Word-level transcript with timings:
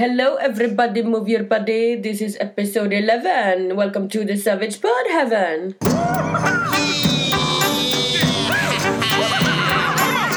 Hello, 0.00 0.36
everybody, 0.36 1.02
move 1.02 1.28
your 1.28 1.44
body. 1.44 2.00
This 2.00 2.22
is 2.22 2.36
episode 2.40 2.90
11. 2.94 3.76
Welcome 3.76 4.08
to 4.08 4.24
the 4.24 4.36
Savage 4.36 4.80
Pod 4.80 5.06
Heaven. 5.12 5.74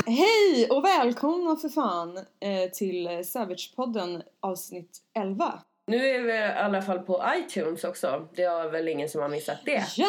Hej 0.06 0.68
och 0.70 0.86
välkomna 0.86 1.56
för 1.56 1.70
fan 1.70 2.18
eh, 2.18 2.70
till 2.74 3.08
Savage-podden 3.08 4.22
avsnitt 4.40 4.98
11. 5.14 5.60
Nu 5.88 6.10
är 6.10 6.22
vi 6.22 6.34
i 6.34 6.44
alla 6.44 6.82
fall 6.82 7.00
på 7.00 7.24
iTunes 7.38 7.84
också. 7.84 8.28
Det 8.36 8.44
är 8.44 8.70
väl 8.70 8.88
ingen 8.88 9.10
som 9.10 9.22
har 9.22 9.30
missat 9.30 9.58
det. 9.66 9.84
Ja! 9.98 10.08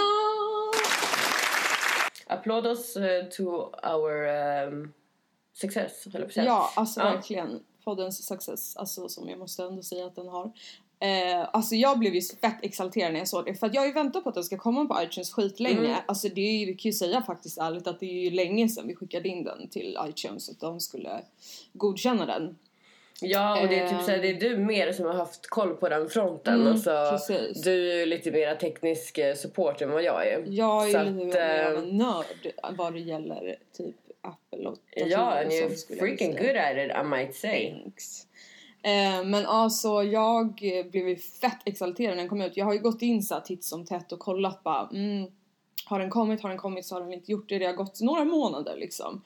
Applådos 2.27 2.96
uh, 2.96 3.02
to 3.30 3.45
our 3.93 4.27
um, 4.68 4.93
success, 5.52 6.05
höll 6.12 6.12
jag 6.12 6.23
på 6.23 6.27
att 6.27 6.32
säga. 6.32 6.46
Ja, 6.46 6.71
alltså 6.75 7.00
verkligen. 7.00 7.61
Poddens 7.85 8.27
success, 8.27 8.77
alltså 8.77 9.09
som 9.09 9.29
jag 9.29 9.39
måste 9.39 9.64
ändå 9.64 9.82
säga 9.82 10.07
att 10.07 10.16
den 10.16 10.29
har. 10.29 10.53
Eh, 10.98 11.48
alltså 11.52 11.74
jag 11.74 11.98
blev 11.98 12.15
ju 12.15 12.20
fett 12.20 12.59
exalterad 12.62 13.12
när 13.12 13.19
jag 13.19 13.29
såg 13.29 13.45
det 13.45 13.55
för 13.55 13.66
att 13.66 13.74
jag 13.74 13.83
har 13.83 13.87
ju 13.87 13.93
väntat 13.93 14.23
på 14.23 14.29
att 14.29 14.34
den 14.34 14.45
ska 14.45 14.59
komma 14.59 14.84
på 14.84 15.02
iTunes 15.02 15.33
skitlänge. 15.33 15.79
Mm. 15.79 16.01
Alltså 16.07 16.29
det 16.29 16.41
är 16.41 16.59
ju, 16.59 16.66
vi 16.66 16.74
kan 16.74 16.88
ju 16.88 16.93
säga 16.93 17.23
faktiskt 17.23 17.59
ärligt 17.59 17.87
att 17.87 18.01
det 18.01 18.07
är 18.07 18.24
ju 18.24 18.30
länge 18.30 18.69
sedan 18.69 18.88
vi 18.88 18.95
skickade 18.95 19.29
in 19.29 19.45
den 19.45 19.69
till 19.69 19.98
iTunes 20.09 20.51
att 20.51 20.60
de 20.60 20.80
skulle 20.80 21.23
godkänna 21.73 22.27
den. 22.27 22.57
Ja, 23.20 23.62
och 23.62 23.69
det 23.69 23.79
är 23.79 23.88
typ 23.88 24.02
såhär, 24.02 24.19
det 24.19 24.30
är 24.30 24.41
du 24.41 24.57
mer 24.57 24.93
som 24.93 25.07
har 25.07 25.15
haft 25.15 25.46
koll 25.46 25.74
på 25.74 25.88
den 25.88 26.09
fronten. 26.09 26.55
Mm, 26.55 26.73
alltså, 26.73 27.09
precis. 27.10 27.62
du 27.62 27.93
är 27.93 27.96
ju 27.96 28.07
lite 28.07 28.30
mer 28.30 28.55
teknisk 28.55 29.19
eh, 29.19 29.35
support 29.35 29.82
än 29.82 29.91
vad 29.91 30.02
jag 30.02 30.29
är. 30.29 30.45
Jag 30.46 30.91
är 30.91 30.93
Så 30.93 31.10
lite 31.10 31.27
mer 31.27 31.65
av 31.65 31.73
eh, 31.73 31.79
en 31.79 31.96
nörd 31.96 32.52
vad 32.77 32.93
det 32.93 33.01
gäller 33.01 33.57
typ 33.77 33.96
Apple 34.24 34.69
och 34.69 34.77
Ja, 34.96 35.41
and 35.41 35.51
you're 35.51 35.88
jag 35.91 35.98
freaking 35.98 36.30
good 36.32 36.56
at 36.56 36.77
it, 36.77 36.92
I 37.01 37.05
might 37.05 37.34
say. 37.37 37.70
Thanks. 37.70 38.27
Eh, 38.82 39.24
men 39.24 39.46
alltså 39.46 40.02
jag 40.02 40.55
blev 40.91 41.09
ju 41.09 41.16
fett 41.16 41.59
exalterad 41.65 42.10
när 42.10 42.23
den 42.23 42.29
kom 42.29 42.41
ut. 42.42 42.56
Jag 42.56 42.65
har 42.65 42.73
ju 42.73 42.79
gått 42.79 43.02
in 43.02 43.23
så 43.23 43.40
titt 43.40 43.65
som 43.65 43.87
tätt 43.87 44.12
och 44.12 44.18
kollat 44.18 44.62
bara 44.62 44.88
mm, 44.93 45.26
har 45.87 45.99
den 45.99 46.10
kommit, 46.10 46.43
har 46.43 46.49
den 46.49 46.59
kommit, 46.59 46.87
så 46.87 46.95
har 46.95 47.01
den 47.02 47.12
inte 47.12 47.32
gjort 47.32 47.49
det. 47.49 47.59
Det 47.59 47.66
har 47.66 47.73
gått 47.73 48.01
några 48.01 48.24
månader 48.24 48.76
liksom. 48.76 49.23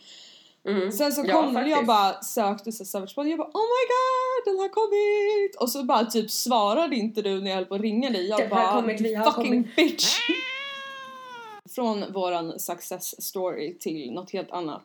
Mm. 0.69 0.93
Sen 0.93 1.13
så 1.13 1.25
Ja, 1.27 1.43
kom 1.43 1.55
jag 1.55 1.65
faktiskt. 1.65 1.87
bara 1.87 2.23
sökte 2.23 2.73
så 2.73 2.85
Savage 2.85 3.15
Bond, 3.17 3.29
jag 3.29 3.39
bara 3.39 3.49
oh 3.49 3.63
my 3.63 3.85
god 3.95 4.53
den 4.55 4.59
har 4.61 4.69
kommit! 4.69 5.57
Och 5.63 5.71
så 5.71 5.83
bara 5.85 6.05
typ 6.05 6.31
svarade 6.31 6.97
inte 6.97 7.23
du 7.23 7.41
när 7.41 7.51
jag 7.51 7.57
höll 7.57 7.65
på 7.67 7.75
att 7.75 7.81
ringa 7.81 8.11
dig. 8.11 8.27
Jag 8.29 8.39
Den 8.41 8.51
bara 8.51 8.73
kommit, 8.73 9.01
vi 9.01 9.15
har 9.15 9.31
fucking 9.33 9.45
kommit." 9.53 9.77
bitch! 9.77 10.17
Från 11.79 12.13
våran 12.13 12.59
success 12.59 13.23
story 13.23 13.79
till 13.79 14.13
något 14.13 14.31
helt 14.31 14.51
annat. 14.51 14.83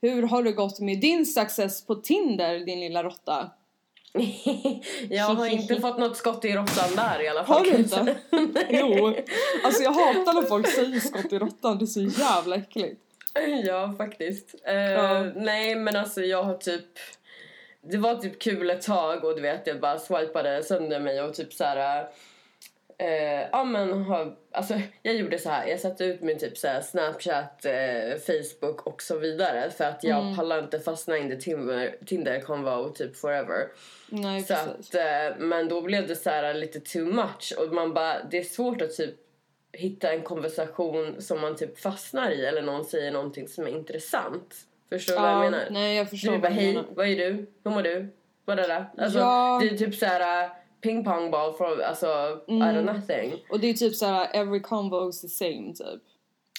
Hur 0.00 0.22
har 0.22 0.42
det 0.42 0.52
gått 0.52 0.80
med 0.80 1.00
din 1.00 1.26
success 1.26 1.86
på 1.86 1.94
Tinder 1.94 2.58
din 2.58 2.80
lilla 2.80 3.02
råtta? 3.02 3.50
jag 5.10 5.24
har 5.24 5.46
inte 5.46 5.76
fått 5.80 5.98
något 5.98 6.16
skott 6.16 6.44
i 6.44 6.52
råttan 6.52 6.96
där 6.96 7.22
i 7.22 7.28
alla 7.28 7.44
fall. 7.44 7.56
Har 7.56 7.64
du 7.64 7.76
inte? 7.76 8.16
Jo. 8.70 9.14
Alltså 9.64 9.82
jag 9.82 9.92
hatar 9.92 10.34
när 10.34 10.42
folk 10.42 10.68
säger 10.68 11.00
skott 11.00 11.32
i 11.32 11.38
råttan, 11.38 11.78
det 11.78 11.84
är 11.84 11.86
så 11.86 12.02
jävla 12.02 12.56
äckligt. 12.56 13.00
ja, 13.64 13.94
faktiskt. 13.98 14.54
Eh, 14.64 14.74
Ja. 14.74 15.22
Nej, 15.36 15.76
men 15.76 15.96
alltså 15.96 16.20
jag 16.20 16.42
har 16.42 16.54
typ... 16.54 16.86
Det 17.82 17.96
var 17.96 18.14
typ 18.14 18.38
kul 18.38 18.70
ett 18.70 18.82
tag 18.82 19.24
och 19.24 19.36
du 19.36 19.42
vet, 19.42 19.66
jag 19.66 19.80
bara 19.80 19.98
swipade 19.98 20.62
sönder 20.62 21.00
mig 21.00 21.22
och 21.22 21.34
typ 21.34 21.52
så 21.52 21.64
här. 21.64 22.08
Eh, 22.98 23.48
ja 23.52 23.64
men 23.64 24.02
har, 24.02 24.36
alltså 24.52 24.74
jag 25.02 25.14
gjorde 25.14 25.38
så 25.38 25.50
här. 25.50 25.66
jag 25.66 25.80
satte 25.80 26.04
ut 26.04 26.20
min 26.22 26.38
typ 26.38 26.58
så 26.58 26.68
här 26.68 26.80
Snapchat, 26.80 27.64
eh, 27.64 28.18
Facebook 28.26 28.86
och 28.86 29.02
så 29.02 29.18
vidare 29.18 29.70
för 29.70 29.84
att 29.84 30.04
jag 30.04 30.20
Mm. 30.22 30.36
pallar 30.36 30.58
inte 30.58 30.80
fastna 30.80 31.18
in 31.18 31.32
i 31.32 31.36
Tinder, 31.40 31.96
Tinder 32.06 32.40
convo 32.40 32.88
typ 32.88 33.16
forever. 33.16 33.68
Nej 34.08 34.42
Så 34.42 34.54
att, 34.54 34.94
eh, 34.94 35.36
men 35.38 35.68
då 35.68 35.80
blev 35.80 36.06
det 36.06 36.16
så 36.16 36.30
här 36.30 36.54
lite 36.54 36.80
too 36.80 37.04
much 37.04 37.54
och 37.58 37.74
man 37.74 37.94
bara, 37.94 38.24
det 38.30 38.38
är 38.38 38.42
svårt 38.44 38.82
att 38.82 38.96
typ 38.96 39.14
hitta 39.72 40.12
en 40.12 40.22
konversation 40.22 41.16
som 41.22 41.40
man 41.40 41.56
typ 41.56 41.78
fastnar 41.78 42.30
i 42.30 42.46
eller 42.46 42.62
någon 42.62 42.84
säger 42.84 43.10
någonting 43.10 43.48
som 43.48 43.66
är 43.66 43.70
intressant. 43.70 44.54
Förstår 44.88 45.14
du 45.14 45.20
vad 45.20 45.30
jag 45.30 45.40
menar? 45.40 45.64
nej 45.70 45.96
jag 45.96 46.10
förstår 46.10 46.32
du 46.32 46.38
bara 46.38 46.48
hej, 46.52 46.82
vad 46.90 47.06
är 47.08 47.16
du? 47.16 47.46
Hur 47.64 47.70
mår 47.70 47.82
du? 47.82 48.08
Vad 48.44 48.58
är 48.58 48.68
det? 48.68 48.86
Alltså 48.98 49.18
Ja. 49.18 49.58
det 49.62 49.68
är 49.68 49.76
typ 49.78 49.94
så 49.94 50.06
här 50.06 50.50
ping 50.86 51.04
pong 51.04 51.30
ball 51.30 51.54
från, 51.54 51.82
alltså 51.82 52.40
I 52.48 52.52
Mm. 52.52 52.76
don't 52.76 52.94
nothing. 52.94 53.44
Och 53.50 53.60
det 53.60 53.66
är 53.70 53.74
typ 53.74 53.94
såhär 53.94 54.28
every 54.32 54.60
convo 54.60 55.08
is 55.08 55.20
the 55.20 55.28
same 55.28 55.72
typ. 55.74 56.02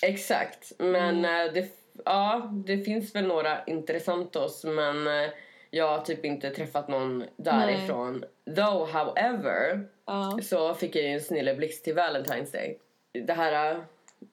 Exakt, 0.02 0.72
men 0.80 1.26
Mm. 1.26 1.48
eh, 1.48 1.54
det, 1.54 1.68
ja, 2.06 2.52
det 2.66 2.78
finns 2.78 3.16
väl 3.16 3.28
några 3.28 3.64
intressantos 3.66 4.64
men 4.64 5.08
eh, 5.08 5.30
jag 5.70 5.88
har 5.88 6.00
typ 6.06 6.26
inte 6.26 6.50
träffat 6.50 6.88
någon 6.88 7.24
därifrån. 7.38 8.24
Though, 8.56 8.88
however, 8.92 9.88
Ja. 10.06 10.40
så 10.44 10.74
fick 10.74 10.96
jag 10.96 11.04
ju 11.04 11.10
en 11.10 11.22
snilleblixt 11.22 11.84
till 11.84 11.96
Valentine's 11.96 12.52
Day. 12.52 12.80
Det 13.26 13.34
här 13.34 13.72
äh, 13.76 13.78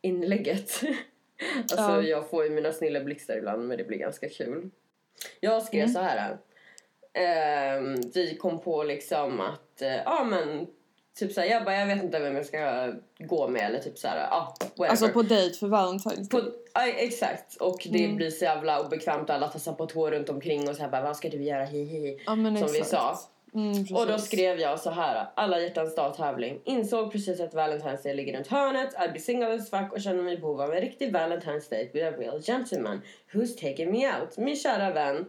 inlägget. 0.02 0.80
alltså 1.60 1.76
Ja. 1.76 2.02
jag 2.02 2.30
får 2.30 2.44
ju 2.44 2.50
mina 2.50 2.72
snilleblixtar 2.72 3.36
ibland 3.36 3.68
men 3.68 3.78
det 3.78 3.84
blir 3.84 3.98
ganska 3.98 4.28
kul. 4.28 4.70
Jag 5.40 5.62
skrev 5.62 5.80
Mm. 5.82 5.92
så 5.94 6.00
här. 6.00 6.36
Ehm, 7.14 7.94
vi 8.14 8.36
kom 8.36 8.60
på 8.60 8.82
liksom 8.82 9.40
att, 9.40 9.82
äh, 9.82 9.94
ja 10.04 10.24
men 10.24 10.66
typ 11.18 11.32
såhär, 11.32 11.48
jag 11.48 11.64
bara 11.64 11.76
jag 11.76 11.86
vet 11.86 12.02
inte 12.02 12.18
vem 12.18 12.36
jag 12.36 12.46
ska 12.46 12.92
gå 13.18 13.48
med 13.48 13.62
eller 13.62 13.78
typ 13.78 13.98
såhär, 13.98 14.16
ja 14.30 14.54
whatever. 14.60 14.88
Alltså 14.90 15.08
på 15.08 15.22
dejt 15.22 15.58
för 15.58 15.66
Valentine's 15.66 16.30
På, 16.30 16.40
Day. 16.40 16.50
ja, 16.74 16.86
exakt, 16.88 17.56
och 17.56 17.86
det 17.92 18.04
Mm. 18.04 18.16
blir 18.16 18.30
så 18.30 18.44
jävla 18.44 18.80
obekvämt 18.80 19.30
alla 19.30 19.48
tassar 19.48 19.72
på 19.72 19.86
tå 19.86 20.10
runt 20.10 20.28
omkring 20.28 20.68
och 20.68 20.76
så 20.76 20.82
här 20.82 20.90
bara 20.90 21.02
vad 21.02 21.16
ska 21.16 21.28
du 21.28 21.42
göra 21.42 21.64
hi 21.64 21.84
hi 21.84 22.18
Ja 22.26 22.32
som 22.34 22.46
exakt. 22.46 22.74
vi 22.74 22.84
sa. 22.84 23.18
Mm. 23.54 23.96
Och 23.96 24.06
då 24.06 24.18
skrev 24.18 24.60
jag 24.60 24.80
så 24.80 24.90
här, 24.90 25.26
alla 25.34 25.60
hjärtans 25.60 25.94
dag 25.94 26.14
tävling. 26.16 26.60
Insåg 26.64 27.12
precis 27.12 27.40
att 27.40 27.54
Valentine's 27.54 28.02
Day 28.02 28.14
ligger 28.14 28.36
runt 28.36 28.46
hörnet. 28.46 28.94
I'd 28.94 29.12
be 29.12 29.18
single 29.18 29.54
as 29.54 29.70
fuck 29.70 29.92
och 29.92 30.00
känner 30.00 30.22
mig 30.22 30.34
i 30.34 30.38
behov 30.38 30.60
av 30.60 30.74
en 30.74 30.80
riktig 30.80 31.16
Valentine's 31.16 31.70
Date 31.70 31.90
with 31.92 32.06
a 32.06 32.10
real 32.18 32.42
gentleman. 32.42 33.02
Who's 33.32 33.54
taking 33.60 33.92
me 33.92 34.06
out? 34.20 34.36
Min 34.36 34.56
kära 34.56 34.90
vän, 34.90 35.26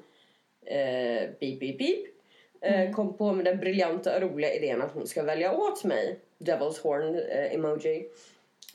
eh, 0.65 1.29
beep 1.39 1.59
beep 1.59 1.77
beep, 1.77 2.05
eh, 2.61 2.91
kom 2.91 3.17
på 3.17 3.31
med 3.33 3.45
den 3.45 3.57
briljanta 3.59 4.15
och 4.15 4.21
roliga 4.21 4.53
idén 4.53 4.81
att 4.81 4.91
hon 4.93 5.07
ska 5.07 5.23
välja 5.23 5.53
åt 5.57 5.83
mig. 5.83 6.19
Devil's 6.39 6.81
horn 6.83 7.15
eh, 7.15 7.53
emoji. 7.55 8.05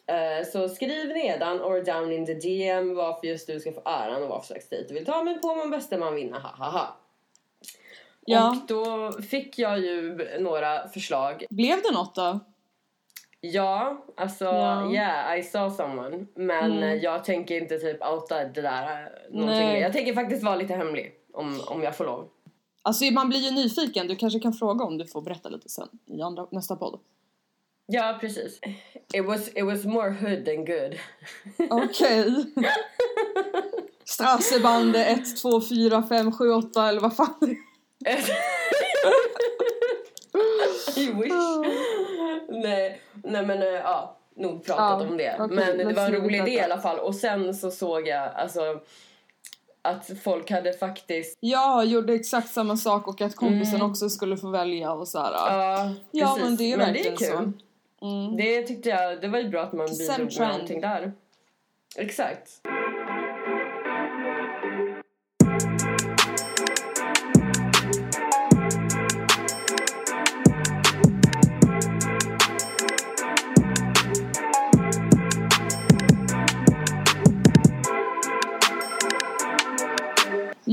Eh, 0.06 0.46
så 0.46 0.68
skriv 0.68 1.08
nedan 1.08 1.60
or 1.60 1.82
down 1.84 2.12
in 2.12 2.26
the 2.26 2.34
DM 2.34 2.94
varför 2.94 3.26
just 3.26 3.46
du 3.46 3.60
ska 3.60 3.72
få 3.72 3.82
äran 3.84 4.22
och 4.22 4.28
vad 4.28 4.40
för 4.40 4.46
slags 4.46 4.68
dejt 4.68 4.88
du 4.88 4.94
vill 4.94 5.04
ta 5.06 5.22
mig 5.22 5.40
på 5.40 5.54
men 5.54 5.70
bästa 5.70 5.98
man 5.98 6.14
vinner, 6.14 6.40
ha 6.40 6.48
ha 6.48 6.70
ha. 6.70 6.96
Ja. 8.24 8.50
Och 8.50 8.56
då 8.68 9.12
fick 9.22 9.58
jag 9.58 9.78
ju 9.78 10.18
några 10.38 10.88
förslag. 10.88 11.44
Blev 11.50 11.82
det 11.82 11.90
något 11.92 12.14
då? 12.14 12.40
Ja, 13.40 14.04
alltså 14.16 14.44
Ja. 14.44 14.92
yeah, 14.92 15.38
I 15.38 15.42
saw 15.42 15.76
someone. 15.76 16.26
Men 16.34 16.72
Mm. 16.72 17.00
jag 17.00 17.24
tänker 17.24 17.56
inte 17.60 17.78
typ 17.78 18.02
outa 18.06 18.44
det 18.44 18.60
där 18.62 18.82
eh, 19.02 19.08
någonting 19.30 19.66
Nej. 19.66 19.80
Jag 19.80 19.92
tänker 19.92 20.14
faktiskt 20.14 20.42
vara 20.42 20.56
lite 20.56 20.74
hemlig 20.74 21.12
om, 21.34 21.60
om 21.66 21.82
jag 21.82 21.96
får 21.96 22.04
lov. 22.04 22.28
Alltså 22.82 23.04
man 23.04 23.28
blir 23.28 23.38
ju 23.40 23.50
nyfiken, 23.50 24.06
du 24.08 24.16
kanske 24.16 24.40
kan 24.40 24.52
fråga 24.52 24.84
om 24.84 24.98
du 24.98 25.06
får 25.06 25.22
berätta 25.22 25.48
lite 25.48 25.68
sen 25.68 25.88
i 26.06 26.22
andra, 26.22 26.46
nästa 26.50 26.76
podd. 26.76 26.98
Ja, 27.86 28.18
precis. 28.20 28.60
It 29.14 29.24
was, 29.26 29.48
it 29.48 29.64
was 29.64 29.84
more 29.84 30.10
hood 30.10 30.44
than 30.44 30.64
good. 30.64 30.98
Okej. 31.70 32.44
Strassebande 34.04 35.04
1, 35.04 35.36
2, 35.42 35.60
4, 35.60 36.02
5, 36.08 36.32
7, 36.32 36.50
8 36.52 36.88
eller 36.88 37.00
vad 37.00 37.16
fan 37.16 37.56
You 40.96 41.14
wish. 41.22 41.32
nej, 42.48 43.00
nej 43.24 43.46
men 43.46 43.62
eh, 43.62 43.68
ja, 43.68 44.16
nog 44.36 44.64
pratat 44.64 45.02
Ja, 45.02 45.08
om 45.08 45.16
det. 45.16 45.36
okej, 45.40 45.56
men 45.56 45.78
det 45.78 45.94
var 45.94 46.02
en 46.06 46.12
rolig 46.12 46.38
idé 46.40 46.50
i 46.50 46.60
alla 46.60 46.78
fall. 46.80 46.98
Och 46.98 47.14
sen 47.14 47.54
så 47.54 47.70
såg 47.70 48.08
jag 48.08 48.34
alltså 48.34 48.80
att 49.82 50.10
folk 50.24 50.50
hade 50.50 50.72
faktiskt 50.72 51.36
Jag 51.40 51.86
gjorde 51.86 52.14
exakt 52.14 52.48
samma 52.52 52.76
sak 52.76 53.08
och 53.08 53.20
att 53.20 53.36
kompisen 53.36 53.74
Mm. 53.74 53.90
också 53.90 54.10
skulle 54.10 54.36
få 54.36 54.48
välja 54.50 54.92
och 54.92 55.08
så 55.08 55.18
här. 55.18 55.32
Ja, 55.32 55.90
Ja, 56.10 56.26
precis. 56.26 56.42
men 56.44 56.56
det 56.56 56.72
är 56.72 56.76
verkligen 56.78 57.16
kul. 57.16 57.28
så. 58.00 58.06
Mm. 58.06 58.36
Det 58.36 58.62
tyckte 58.62 58.88
jag, 58.88 59.20
det 59.20 59.28
var 59.28 59.38
ju 59.38 59.48
bra 59.48 59.62
att 59.62 59.72
man 59.72 59.86
bidrog 59.86 60.38
med 60.38 60.48
någonting 60.48 60.80
där. 60.80 61.12
Exakt. 61.96 62.50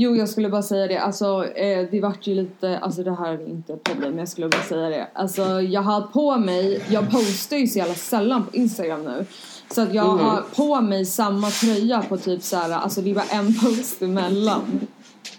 Jo, 0.08 0.16
jag 0.16 0.28
skulle 0.28 0.48
bara 0.48 0.62
säga 0.62 0.86
det. 0.86 0.98
Alltså, 0.98 1.44
eh, 1.44 1.86
det 1.90 2.00
vart 2.00 2.26
ju 2.26 2.34
lite... 2.34 2.78
Alltså, 2.78 3.02
det 3.02 3.14
här 3.16 3.32
är 3.32 3.48
inte 3.48 3.72
ett 3.72 3.84
problem, 3.84 4.10
men 4.10 4.18
jag 4.18 4.28
skulle 4.28 4.48
bara 4.48 4.62
säga 4.62 4.88
det. 4.88 5.08
Alltså, 5.12 5.42
jag 5.60 5.82
har 5.82 6.00
på 6.00 6.36
mig... 6.36 6.82
Jag 6.90 7.10
postar 7.10 7.56
ju 7.56 7.66
så 7.66 7.78
jävla 7.78 7.94
sällan 7.94 8.46
på 8.46 8.56
Instagram 8.56 9.04
nu. 9.04 9.26
Så 9.70 9.82
att 9.82 9.94
jag 9.94 10.08
Mhm. 10.16 10.24
har 10.24 10.42
på 10.56 10.80
mig 10.80 11.04
samma 11.06 11.50
tröja 11.50 12.02
på 12.08 12.16
typ 12.16 12.42
så 12.42 12.56
här... 12.56 12.70
Alltså, 12.70 13.00
det 13.00 13.10
är 13.10 13.14
bara 13.14 13.24
en 13.24 13.54
post 13.54 14.02
emellan. 14.02 14.80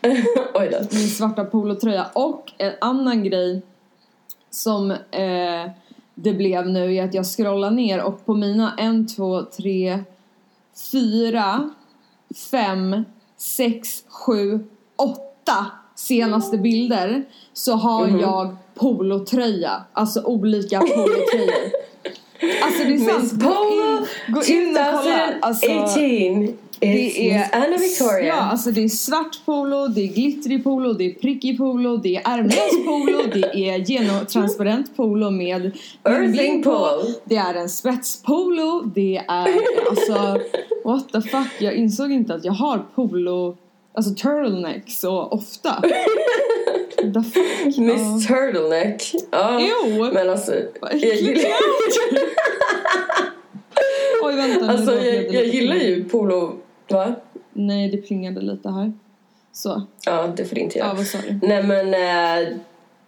Oj 0.54 0.70
då. 0.72 0.78
Min 0.98 1.08
svarta 1.10 1.46
polotröja. 1.46 2.06
Och 2.14 2.52
en 2.58 2.74
annan 2.82 3.24
grej 3.24 3.62
som 4.50 4.92
eh, 4.92 5.72
det 6.16 6.34
blev 6.34 6.68
nu 6.70 6.96
är 6.96 7.04
att 7.06 7.14
jag 7.14 7.26
scrollar 7.26 7.72
ner 7.72 8.02
och 8.04 8.26
på 8.26 8.34
mina 8.34 8.74
1, 8.78 9.16
2, 9.16 9.44
3, 9.44 10.04
4, 10.92 11.70
5, 12.52 13.04
6, 13.40 14.04
7, 14.10 14.60
8 14.96 15.22
senaste 15.96 16.58
bilder 16.58 17.26
så 17.54 17.74
har 17.74 18.08
Mhm. 18.08 18.20
jag 18.20 18.56
polotröja. 18.76 19.84
Alltså 19.94 20.22
olika 20.24 20.80
polotröjor. 20.80 21.72
Alltså 22.64 22.84
det 22.84 22.94
är 22.94 22.98
sant. 22.98 23.24
Miss 23.24 23.32
Polo 23.44 23.89
gå 24.28 24.44
in 24.44 24.78
och 24.78 25.02
kolla. 25.02 25.34
Alltså, 25.42 25.68
2018. 25.68 26.56
It's 26.82 26.90
det 26.94 27.32
är, 27.32 27.48
Anna 27.52 27.78
Victoria. 27.78 28.26
Ja, 28.28 28.34
alltså 28.36 28.72
det 28.72 28.84
är 28.84 28.88
svart 28.88 29.46
polo, 29.46 29.88
det 29.88 30.02
är 30.02 30.08
glittrig 30.08 30.64
polo, 30.64 30.94
det 30.94 31.06
är 31.06 31.14
prickig 31.14 31.58
polo, 31.58 31.98
det 31.98 32.16
är 32.16 32.22
ärmlös 32.26 32.86
polo, 32.86 33.22
det 33.34 33.70
är 33.70 33.80
genotransparent 33.80 34.98
polo 34.98 35.30
med 35.30 35.72
på. 36.04 36.72
polo. 36.72 37.14
Det 37.24 37.36
är 37.36 37.54
en 37.54 37.70
spetspolo, 37.70 38.82
det 38.96 39.18
är 39.28 39.50
alltså 39.90 40.40
what 40.84 41.12
the 41.12 41.22
fuck, 41.22 41.52
jag 41.60 41.74
insåg 41.74 42.12
inte 42.12 42.34
att 42.34 42.46
jag 42.46 42.54
har 42.54 42.86
polo, 42.96 43.58
alltså 43.94 44.14
turtleneck 44.14 44.92
så 44.92 45.24
ofta. 45.24 45.82
the 47.14 47.24
fuck? 47.24 47.78
Miss 47.78 48.28
Turtleneck. 48.28 49.12
Ja. 49.32 49.60
Ew! 49.60 50.14
Men 50.14 50.30
alltså, 50.30 50.54
jag 50.82 51.16
gillar, 51.16 51.44
Oj 54.30 54.36
vänta, 54.36 54.68
alltså, 54.72 54.96
jag, 54.96 55.34
jag 55.34 55.46
gillar 55.46 55.76
ju 55.76 56.04
polo. 56.10 56.54
Va? 56.90 57.16
Nej, 57.54 57.90
det 57.90 57.98
plingade 57.98 58.42
lite 58.42 58.70
här. 58.70 58.94
Så, 59.52 59.82
Ja, 60.06 60.28
det 60.38 60.46
får 60.46 60.56
det 60.56 60.62
inte 60.62 60.80
ja 60.80 60.86
göra. 60.86 60.96
vad 60.96 61.06
sa 61.06 61.18
du? 61.28 61.40
Nej 61.48 61.64
men 61.64 61.94
eh, 61.94 62.58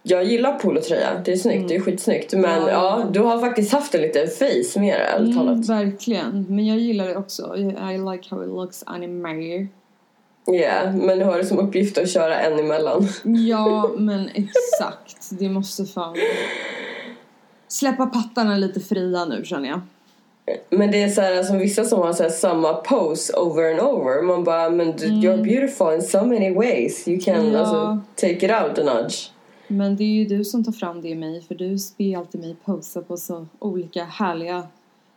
jag 0.04 0.24
gillar 0.24 0.60
polotröja. 0.60 1.22
Det 1.26 1.32
är 1.32 1.38
snyggt, 1.38 1.68
det 1.70 1.76
är 1.76 1.80
skitsnyggt. 1.80 2.34
Men 2.34 2.44
Mm. 2.46 2.56
Ja, 2.56 2.68
ja, 2.70 3.00
ja. 3.00 3.10
du 3.12 3.20
har 3.20 3.40
faktiskt 3.40 3.72
haft 3.74 3.96
en 3.96 4.02
liten 4.02 4.28
face 4.28 4.80
med 4.80 5.00
det, 5.00 5.04
ärligt 5.06 5.36
Mm, 5.36 5.48
talat. 5.48 5.70
verkligen, 5.70 6.46
men 6.50 6.66
jag 6.66 6.78
gillar 6.78 7.08
det 7.08 7.16
också. 7.16 7.56
I 7.58 7.64
like 7.98 8.28
how 8.30 8.44
it 8.44 8.50
looks 8.50 8.84
anime. 8.86 9.68
Ja, 10.46 10.92
men 10.92 11.20
du 11.20 11.26
har 11.26 11.38
det 11.38 11.46
som 11.46 11.60
uppgift 11.60 11.98
att 11.98 12.10
köra 12.10 12.40
en 12.40 12.60
emellan. 12.60 13.08
Ja, 13.24 13.92
men 13.98 14.30
exakt. 14.34 15.30
Det 15.30 15.50
måste 15.50 15.86
fan 15.86 16.16
släppa 17.68 18.06
pattarna 18.06 18.58
lite 18.58 18.80
fria 18.80 19.26
nu 19.26 19.46
känner 19.46 19.70
jag. 19.70 19.82
Men 20.70 20.92
det 20.92 21.02
är 21.04 21.10
så 21.10 21.22
här 21.22 21.44
som 21.44 21.58
vissa 21.58 21.84
som 21.84 22.00
har 22.00 22.14
så 22.14 22.30
samma 22.30 22.74
pose 22.74 23.34
over 23.34 23.72
and 23.72 23.80
over. 23.80 24.22
Man 24.22 24.44
bara, 24.44 24.70
men 24.70 24.92
du, 24.98 25.06
you're 25.06 25.44
beautiful 25.44 25.94
in 25.94 26.02
so 26.02 26.26
many 26.26 26.54
ways. 26.54 27.08
You 27.08 27.20
can 27.22 27.36
Mm. 27.36 27.54
Ja. 27.54 27.60
alltså, 27.60 28.00
take 28.16 28.46
it 28.46 28.52
out 28.52 28.80
a 28.80 28.84
nudge. 28.96 29.32
Men 29.68 29.96
det 29.96 30.04
är 30.04 30.08
ju 30.08 30.26
du 30.26 30.44
som 30.44 30.64
tar 30.64 30.72
fram 30.72 31.02
det 31.02 31.08
i 31.10 31.16
mig 31.16 31.42
för 31.48 31.56
du 31.56 31.78
ber 31.98 32.18
alltid 32.18 32.42
mig 32.42 32.56
posa 32.66 33.02
på 33.02 33.18
så 33.18 33.46
olika 33.60 34.04
härliga 34.04 34.64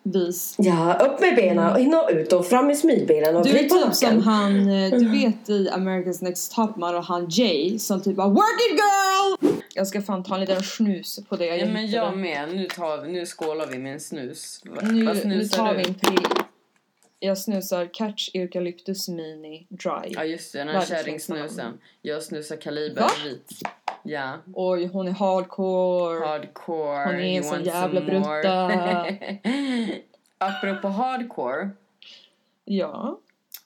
vis. 0.02 0.54
Ja, 0.58 0.94
upp 0.94 1.20
med 1.20 1.36
benen 1.36 1.78
in 1.80 1.94
och 1.94 2.10
ut 2.12 2.32
och 2.32 2.46
fram 2.46 2.66
med 2.66 2.78
smilbenen 2.78 3.36
och 3.36 3.44
Du 3.44 3.58
är 3.58 3.68
typ 3.68 3.94
som 3.94 4.18
han, 4.22 4.68
eh, 4.70 4.90
du 4.90 5.08
vet 5.08 5.48
i 5.50 5.68
America's 5.68 6.24
Next 6.24 6.52
Top 6.54 6.76
Model, 6.76 7.00
han 7.02 7.26
Jay 7.30 7.78
som 7.78 8.00
typ 8.02 8.16
bara 8.16 8.28
Work 8.28 8.60
it 8.70 8.80
girl! 8.80 9.53
Jag 9.74 9.86
ska 9.86 10.02
fan 10.02 10.22
ta 10.22 10.34
en 10.34 10.40
liten 10.40 10.62
snus 10.62 11.20
på 11.28 11.36
det 11.36 11.46
jag 11.46 11.58
Ja, 11.58 11.66
men 11.66 11.90
jag 11.90 12.16
med. 12.16 12.48
Nu, 12.54 12.66
tar 12.66 13.02
vi, 13.02 13.12
nu 13.12 13.26
skålar 13.26 13.66
vi 13.66 13.78
med 13.78 13.92
en 13.92 14.00
snus. 14.00 14.60
Va- 14.64 14.74
vad 14.82 14.92
Nu, 14.92 15.24
nu 15.24 15.44
tar 15.44 15.74
du? 15.74 15.78
vi 15.82 15.88
en 15.88 15.94
till. 15.94 16.24
Jag 17.18 17.38
snusar 17.38 17.88
Catch 17.94 18.28
Eucalyptus 18.34 19.08
Mini 19.08 19.66
Dry. 19.68 20.12
Ja 20.14 20.24
just 20.24 20.52
det, 20.52 20.58
den 20.58 20.68
här 20.68 20.86
kärringsnusen. 20.86 21.78
Jag 22.02 22.22
snusar 22.22 22.56
kaliber 22.56 23.00
Va? 23.02 23.10
vit. 23.24 23.50
Ja. 24.02 24.38
Oj, 24.54 24.86
hon 24.86 25.08
är 25.08 25.12
hardcore. 25.12 26.26
Hardcore. 26.26 27.04
Hon 27.06 27.14
är 27.14 27.36
en 27.38 27.44
sån 27.44 27.64
jävla 27.64 28.00
brutta. 28.00 28.70
Apropå 30.38 30.88
hardcore. 30.88 31.70
Ja. 32.64 33.18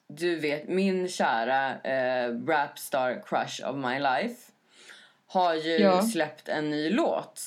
Du 0.09 0.37
vet, 0.37 0.69
min 0.69 1.09
kära 1.09 1.81
eh, 1.83 2.33
rapstar 2.47 3.23
crush 3.27 3.69
of 3.71 3.77
my 3.77 3.99
life 3.99 4.53
har 5.29 5.55
ju 5.55 5.79
Ja. 5.79 6.03
släppt 6.03 6.49
en 6.49 6.71
ny 6.71 6.91
låt. 6.91 7.43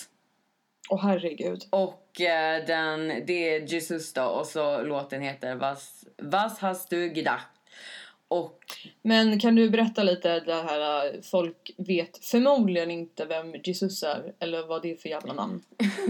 Åh 0.90 1.02
herregud. 1.04 1.64
Och 1.70 2.22
eh, 2.22 2.66
den, 2.66 3.08
det 3.28 3.56
är 3.56 3.60
Jesus 3.62 4.14
då 4.14 4.24
och 4.24 4.46
så 4.48 4.82
låten 4.82 5.22
heter 5.22 5.56
Was, 5.56 6.06
Was 6.18 6.60
hast 6.60 6.90
du 6.90 7.14
gedacht? 7.14 7.48
Och 8.28 8.60
Men 9.02 9.40
kan 9.40 9.56
du 9.56 9.70
berätta 9.70 10.04
lite 10.04 10.40
det 10.40 10.54
här, 10.64 11.06
äh, 11.06 11.22
folk 11.22 11.72
vet 11.78 12.26
förmodligen 12.26 12.92
inte 12.92 13.26
vem 13.26 13.56
Jesus 13.64 14.04
är 14.04 14.34
eller 14.40 14.68
vad 14.68 14.82
det 14.82 14.92
är 14.92 14.96
för 14.96 15.10
jävla 15.10 15.34
namn. 15.34 15.64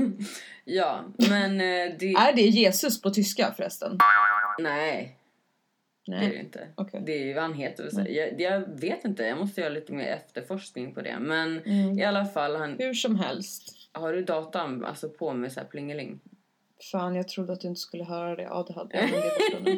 ja, 0.66 1.04
men 1.18 1.52
eh, 1.62 1.98
det... 2.00 2.14
Är 2.14 2.34
det 2.36 2.42
Jesus 2.42 3.02
på 3.02 3.10
tyska 3.10 3.54
förresten? 3.58 3.98
Nej, 4.60 5.18
det 6.12 6.18
är 6.18 6.22
det 6.22 6.28
Nej. 6.28 6.40
inte. 6.40 6.68
Okej. 6.76 7.02
Det 7.06 7.12
är 7.22 7.26
ju 7.26 7.34
vad 7.34 7.44
han 7.44 7.54
heter. 7.54 7.86
och 7.86 7.92
så- 7.92 8.06
Jag, 8.10 8.42
jag 8.42 8.80
vet 8.80 9.06
inte, 9.06 9.24
jag 9.24 9.38
måste 9.38 9.62
göra 9.62 9.74
lite 9.74 9.94
mer 9.94 10.08
efterforskning 10.08 10.94
på 10.94 11.02
det. 11.02 11.20
Men 11.20 11.60
Mm. 11.60 12.00
i 12.00 12.04
alla 12.06 12.26
fall, 12.26 12.56
han, 12.56 12.76
Hur 12.80 12.94
som 12.94 13.16
helst. 13.16 13.90
har 13.92 14.14
du 14.14 14.24
datan 14.24 14.86
alltså, 14.86 15.10
på 15.10 15.34
med 15.34 15.52
så 15.52 15.60
här 15.60 15.68
plingeling? 15.68 16.20
Fan, 16.92 17.16
jag 17.16 17.28
trodde 17.28 17.54
att 17.54 17.62
du 17.62 17.68
inte 17.68 17.82
skulle 17.82 18.04
höra 18.04 18.36
det. 18.36 18.44
Ja, 18.44 18.66
det 18.68 18.74
hade 18.74 18.98
jag, 18.98 19.10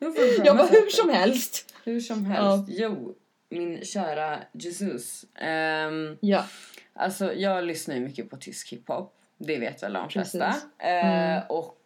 det 0.00 0.44
Jag 0.44 0.56
bara, 0.56 0.66
hur 0.66 0.90
som 0.90 1.08
helst. 1.10 1.74
Hur 1.84 2.00
som 2.00 2.24
helst. 2.24 2.64
Jo, 2.68 3.14
min 3.48 3.84
kära 3.84 4.38
Jesus. 4.52 5.24
Ehm, 5.34 6.16
Ja. 6.20 6.44
Alltså 6.92 7.34
jag 7.34 7.64
lyssnar 7.64 7.94
ju 7.94 8.00
mycket 8.00 8.30
på 8.30 8.36
tysk 8.36 8.72
hiphop. 8.72 9.14
Det 9.38 9.58
vet 9.58 9.82
väl 9.82 9.92
de 9.92 10.08
flesta. 10.10 10.46
Eh, 10.78 11.06
Mm. 11.06 11.42
och 11.48 11.64
eh, 11.66 11.79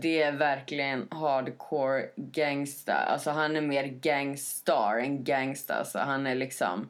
det 0.00 0.22
är 0.22 0.32
verkligen 0.32 1.08
hardcore 1.10 2.04
gangsta. 2.16 2.94
Alltså 2.94 3.30
han 3.30 3.56
är 3.56 3.60
mer 3.60 3.84
gangstar 3.86 4.98
än 4.98 5.24
gangsta. 5.24 5.74
Alltså 5.74 5.98
han 5.98 6.26
är 6.26 6.34
liksom 6.34 6.88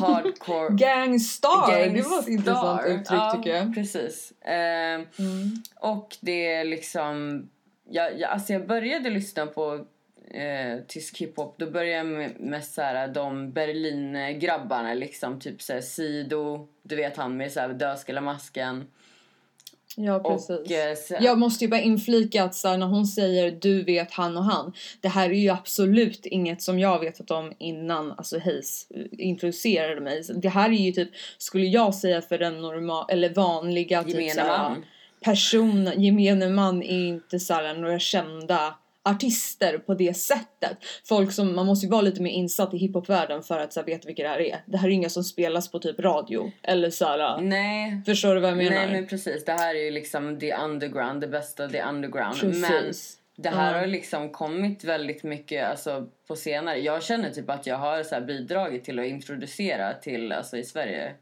hardcore 0.00 0.68
Gangstar, 0.76 1.90
det 1.94 2.02
var 2.02 2.18
ett 2.20 2.28
intressant 2.28 2.82
gangstar. 2.82 2.94
uttryck 2.94 3.18
ja, 3.20 3.32
tycker 3.36 3.56
jag. 3.56 3.74
precis. 3.74 4.32
Eh, 4.42 5.00
Mm. 5.18 5.62
och 5.80 6.16
det 6.20 6.46
är 6.54 6.64
liksom... 6.64 7.42
Jag, 7.90 8.20
jag, 8.20 8.30
alltså 8.30 8.52
jag 8.52 8.66
började 8.66 9.10
lyssna 9.10 9.46
på 9.46 9.84
eh, 10.30 10.78
tysk 10.88 11.18
hiphop. 11.18 11.54
Då 11.58 11.70
började 11.70 11.96
jag 11.96 12.06
med, 12.06 12.40
med 12.40 12.64
så 12.64 12.82
här, 12.82 13.08
de 13.08 13.52
Berlin-grabbarna. 13.52 14.94
Liksom, 14.94 15.40
typ 15.40 15.62
så 15.62 15.72
här, 15.72 15.80
Sido, 15.80 16.68
du 16.82 16.96
vet 16.96 17.16
han 17.16 17.36
med 17.36 17.52
så 17.52 17.60
här, 17.60 17.68
Dödskallemasken. 17.68 18.86
Ja, 19.96 20.16
Och, 20.16 20.48
precis. 20.48 20.70
eh, 20.70 20.94
så, 20.94 21.24
Jag 21.24 21.38
måste 21.38 21.64
ju 21.64 21.70
bara 21.70 21.80
inflika 21.80 22.44
att 22.44 22.54
så 22.54 22.68
här, 22.68 22.76
när 22.76 22.86
hon 22.86 23.06
säger 23.06 23.50
du 23.50 23.82
vet 23.84 24.12
han 24.12 24.36
och 24.36 24.44
han. 24.44 24.72
Det 25.00 25.08
här 25.08 25.30
är 25.30 25.34
ju 25.34 25.48
absolut 25.48 26.26
inget 26.26 26.62
som 26.62 26.78
jag 26.78 26.98
vetat 27.00 27.30
om 27.30 27.52
innan 27.58 28.12
alltså 28.12 28.38
Hayes 28.38 28.86
eh, 28.90 29.26
introducerade 29.26 30.00
mig. 30.00 30.22
Det 30.34 30.48
här 30.48 30.68
är 30.70 30.74
ju 30.74 30.92
typ, 30.92 31.08
skulle 31.38 31.66
jag 31.66 31.94
säga 31.94 32.22
för 32.22 32.38
den 32.38 32.60
normal 32.62 33.04
eller 33.08 33.34
vanliga 33.34 34.02
typ, 34.04 34.14
gemene 34.14 34.40
här, 34.42 34.68
man. 34.68 34.84
person, 35.24 35.90
gemene 35.96 36.48
man 36.48 36.82
är 36.82 37.06
inte 37.08 37.40
så 37.40 37.54
här, 37.54 37.74
några 37.74 37.98
kända 37.98 38.74
artister 39.04 39.78
på 39.78 39.94
det 39.94 40.14
sättet. 40.16 40.78
Folk 41.04 41.32
som, 41.32 41.54
man 41.54 41.66
måste 41.66 41.86
ju 41.86 41.90
vara 41.90 42.00
lite 42.02 42.22
mer 42.22 42.30
insatt 42.30 42.74
i 42.74 42.78
hiphopvärlden 42.78 43.42
för 43.42 43.58
att 43.58 43.72
så 43.72 43.80
här, 43.80 43.86
veta 43.86 44.06
vilka 44.06 44.22
det 44.22 44.28
här 44.28 44.40
är. 44.40 44.62
Det 44.66 44.76
här 44.78 44.88
är 44.88 44.92
inga 44.92 45.08
som 45.08 45.24
spelas 45.24 45.70
på 45.70 45.78
typ 45.78 46.00
radio 46.00 46.52
eller 46.62 46.90
så 46.90 47.04
här, 47.04 47.40
Nej. 47.40 48.02
förstår 48.06 48.34
du 48.34 48.40
vad 48.40 48.50
jag 48.50 48.56
menar? 48.56 48.70
Nej 48.70 48.90
men 48.92 49.06
precis, 49.06 49.44
det 49.44 49.52
här 49.52 49.74
är 49.74 49.84
ju 49.84 49.90
liksom 49.90 50.38
the 50.38 50.54
underground, 50.54 51.20
det 51.20 51.28
bästa 51.28 51.68
the 51.68 51.82
underground. 51.82 52.36
Men 52.42 52.62
Precis. 52.70 53.18
det 53.36 53.48
här 53.48 53.74
Ja. 53.74 53.80
har 53.80 53.86
liksom 53.86 54.28
kommit 54.30 54.84
väldigt 54.84 55.22
mycket 55.22 55.68
alltså, 55.68 56.06
på 56.28 56.36
senare. 56.36 56.78
Jag 56.78 57.02
känner 57.02 57.30
typ 57.30 57.50
att 57.50 57.66
jag 57.66 57.76
har 57.76 58.02
så 58.02 58.20
bidragit 58.20 58.84
till 58.84 58.98
att 58.98 59.06
introducera 59.06 59.94
till, 59.94 60.32
alltså 60.32 60.56
i 60.56 60.64
Sverige, 60.64 61.12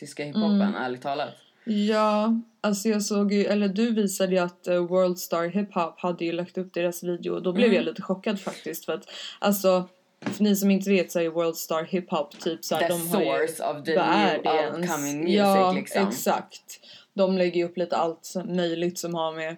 tyska 0.00 0.24
hiphopen, 0.24 0.52
Mm. 0.62 0.74
ärligt 0.74 1.02
talat. 1.02 1.34
Ja, 1.64 2.40
alltså 2.60 2.88
jag 2.88 3.02
såg 3.02 3.32
ju, 3.32 3.44
eller 3.44 3.68
du 3.68 3.92
visade 3.94 4.32
ju 4.32 4.38
att 4.38 4.68
uh, 4.70 4.86
World 4.86 5.18
Star 5.18 5.44
Hip 5.48 5.74
Hop 5.74 6.00
hade 6.00 6.24
ju 6.24 6.32
lagt 6.32 6.58
upp 6.58 6.74
deras 6.74 7.02
video 7.02 7.34
och 7.34 7.42
då 7.42 7.52
blev 7.52 7.64
Mm. 7.66 7.76
jag 7.76 7.84
lite 7.84 8.02
chockad 8.02 8.40
faktiskt 8.40 8.84
för 8.84 8.92
att 8.92 9.04
alltså 9.38 9.88
för 10.20 10.44
ni 10.44 10.56
som 10.56 10.70
inte 10.70 10.90
vet 10.90 11.12
så 11.12 11.20
är 11.20 11.28
World 11.28 11.56
Star 11.56 11.84
Hip 11.84 12.10
Hop 12.10 12.38
typ 12.40 12.64
såhär 12.64 12.82
The 12.82 12.88
de 12.88 13.08
har 13.08 13.20
ju, 13.22 13.48
source 13.48 13.64
of 13.64 13.84
the 13.84 13.92
new 13.94 14.68
upcoming 14.82 15.18
music 15.20 15.36
ja, 15.36 15.72
liksom. 15.72 16.08
exakt. 16.08 16.80
De 17.14 17.38
lägger 17.38 17.56
ju 17.56 17.64
upp 17.64 17.76
lite 17.76 17.96
allt 17.96 18.34
möjligt 18.44 18.98
som 18.98 19.14
har 19.14 19.32
med 19.32 19.56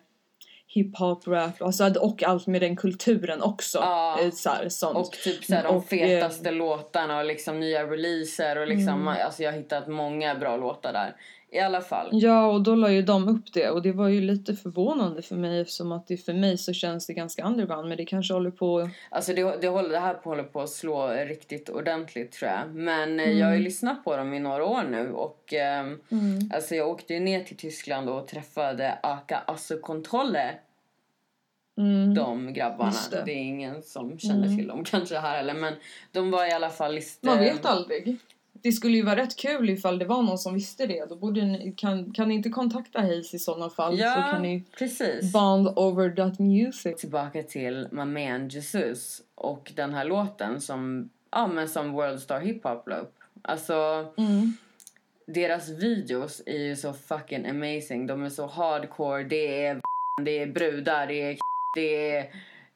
hiphop, 0.66 1.26
rap 1.28 1.62
alltså, 1.62 1.92
och 2.00 2.22
allt 2.22 2.46
med 2.46 2.60
den 2.62 2.76
kulturen 2.76 3.42
också. 3.42 3.78
Ja. 3.78 4.18
Eh, 4.20 4.30
Så 4.30 4.50
här, 4.50 4.68
sånt. 4.68 4.96
Och 4.96 5.12
typ 5.12 5.44
såhär, 5.44 5.62
de 5.62 5.76
Och, 5.76 5.84
fetaste 5.88 6.50
låtarna 6.50 7.18
och 7.18 7.24
liksom 7.24 7.60
nya 7.60 7.84
releaser 7.84 8.58
och 8.58 8.66
liksom, 8.66 8.88
Mm. 8.88 9.08
alltså 9.08 9.42
jag 9.42 9.52
har 9.52 9.58
hittat 9.58 9.88
många 9.88 10.34
bra 10.34 10.56
låtar 10.56 10.92
där. 10.92 11.16
I 11.54 11.60
alla 11.60 11.80
fall. 11.80 12.08
Ja, 12.12 12.46
och 12.46 12.62
då 12.62 12.74
la 12.74 12.90
ju 12.90 13.02
de 13.02 13.28
upp 13.28 13.52
det 13.52 13.70
och 13.70 13.82
det 13.82 13.92
var 13.92 14.08
ju 14.08 14.20
lite 14.20 14.54
förvånande 14.54 15.22
för 15.22 15.36
mig 15.36 15.60
eftersom 15.60 15.92
att 15.92 16.06
det 16.06 16.16
för 16.16 16.32
mig 16.32 16.58
så 16.58 16.72
känns 16.72 17.06
det 17.06 17.12
ganska 17.12 17.44
underground 17.44 17.88
men 17.88 17.96
det 17.96 18.04
kanske 18.04 18.34
håller 18.34 18.50
på... 18.50 18.90
Alltså 19.10 19.34
det, 19.34 19.56
det, 19.60 19.68
håller, 19.68 19.88
det 19.88 19.98
här 19.98 20.16
håller 20.22 20.42
på 20.42 20.60
att 20.60 20.70
slå 20.70 21.08
riktigt 21.08 21.68
ordentligt 21.68 22.32
tror 22.32 22.50
jag. 22.50 22.74
Men 22.74 23.20
eh, 23.20 23.30
jag 23.30 23.46
har 23.46 23.54
ju 23.54 23.60
lyssnat 23.60 24.04
på 24.04 24.16
dem 24.16 24.34
i 24.34 24.40
några 24.40 24.64
år 24.64 24.82
nu 24.90 25.12
och 25.12 25.54
ehm, 25.54 26.00
alltså 26.54 26.74
jag 26.74 26.88
åkte 26.88 27.14
ju 27.14 27.20
ner 27.20 27.44
till 27.44 27.56
Tyskland 27.56 28.08
och 28.08 28.28
träffade 28.28 28.98
Aka 29.02 29.38
Assokontrolle. 29.46 30.54
Mm. 31.78 32.14
De 32.14 32.52
grabbarna. 32.52 32.92
Det. 33.10 33.22
det. 33.24 33.32
är 33.32 33.42
ingen 33.42 33.82
som 33.82 34.18
känner 34.18 34.56
till 34.56 34.66
dem 34.66 34.84
kanske 34.84 35.18
här 35.18 35.38
eller 35.38 35.54
men 35.54 35.74
de 36.12 36.30
var 36.30 36.46
i 36.46 36.52
alla 36.52 36.70
fall 36.70 36.94
lite... 36.94 37.26
Man 37.26 37.38
vet 37.38 37.66
aldrig. 37.66 38.18
Det 38.64 38.72
skulle 38.72 38.96
ju 38.96 39.02
vara 39.02 39.16
rätt 39.16 39.36
kul 39.36 39.70
ifall 39.70 39.98
det 39.98 40.04
var 40.04 40.22
någon 40.22 40.38
som 40.38 40.54
visste 40.54 40.86
det. 40.86 41.04
Då 41.08 41.16
borde 41.16 41.44
ni, 41.44 41.72
kan, 41.76 42.12
kan 42.12 42.28
ni 42.28 42.34
inte 42.34 42.48
kontakta 42.48 43.00
Hayes 43.00 43.34
i 43.34 43.38
sådana 43.38 43.70
fall 43.70 43.98
Ja, 43.98 44.14
så 44.14 44.20
kan 44.32 44.42
ni 44.42 44.62
precis. 44.78 45.32
bond 45.32 45.68
over 45.68 46.10
that 46.10 46.38
music. 46.38 46.96
Tillbaka 47.00 47.42
till 47.42 47.88
My 47.90 48.04
Man 48.04 48.48
Jesus 48.48 49.22
och 49.34 49.72
den 49.76 49.94
här 49.94 50.04
låten 50.04 50.60
som, 50.60 51.10
ja, 51.30 51.46
men 51.46 51.68
som 51.68 51.92
World 51.92 52.20
Star 52.20 52.40
Hip 52.40 52.64
Hop 52.64 52.88
la 52.88 52.96
upp. 52.96 53.14
Alltså, 53.42 54.06
Mm. 54.16 54.56
deras 55.26 55.68
videos 55.68 56.42
är 56.46 56.58
ju 56.58 56.76
så 56.76 56.92
fucking 56.92 57.46
amazing. 57.46 58.06
De 58.06 58.22
är 58.22 58.28
så 58.30 58.46
hardcore. 58.46 59.24
Det 59.24 59.66
är 59.66 59.80
det 60.24 60.38
är 60.42 60.46
brudar, 60.46 61.06
det 61.06 61.22
är 61.22 61.36
det 61.76 62.10
är 62.16 62.26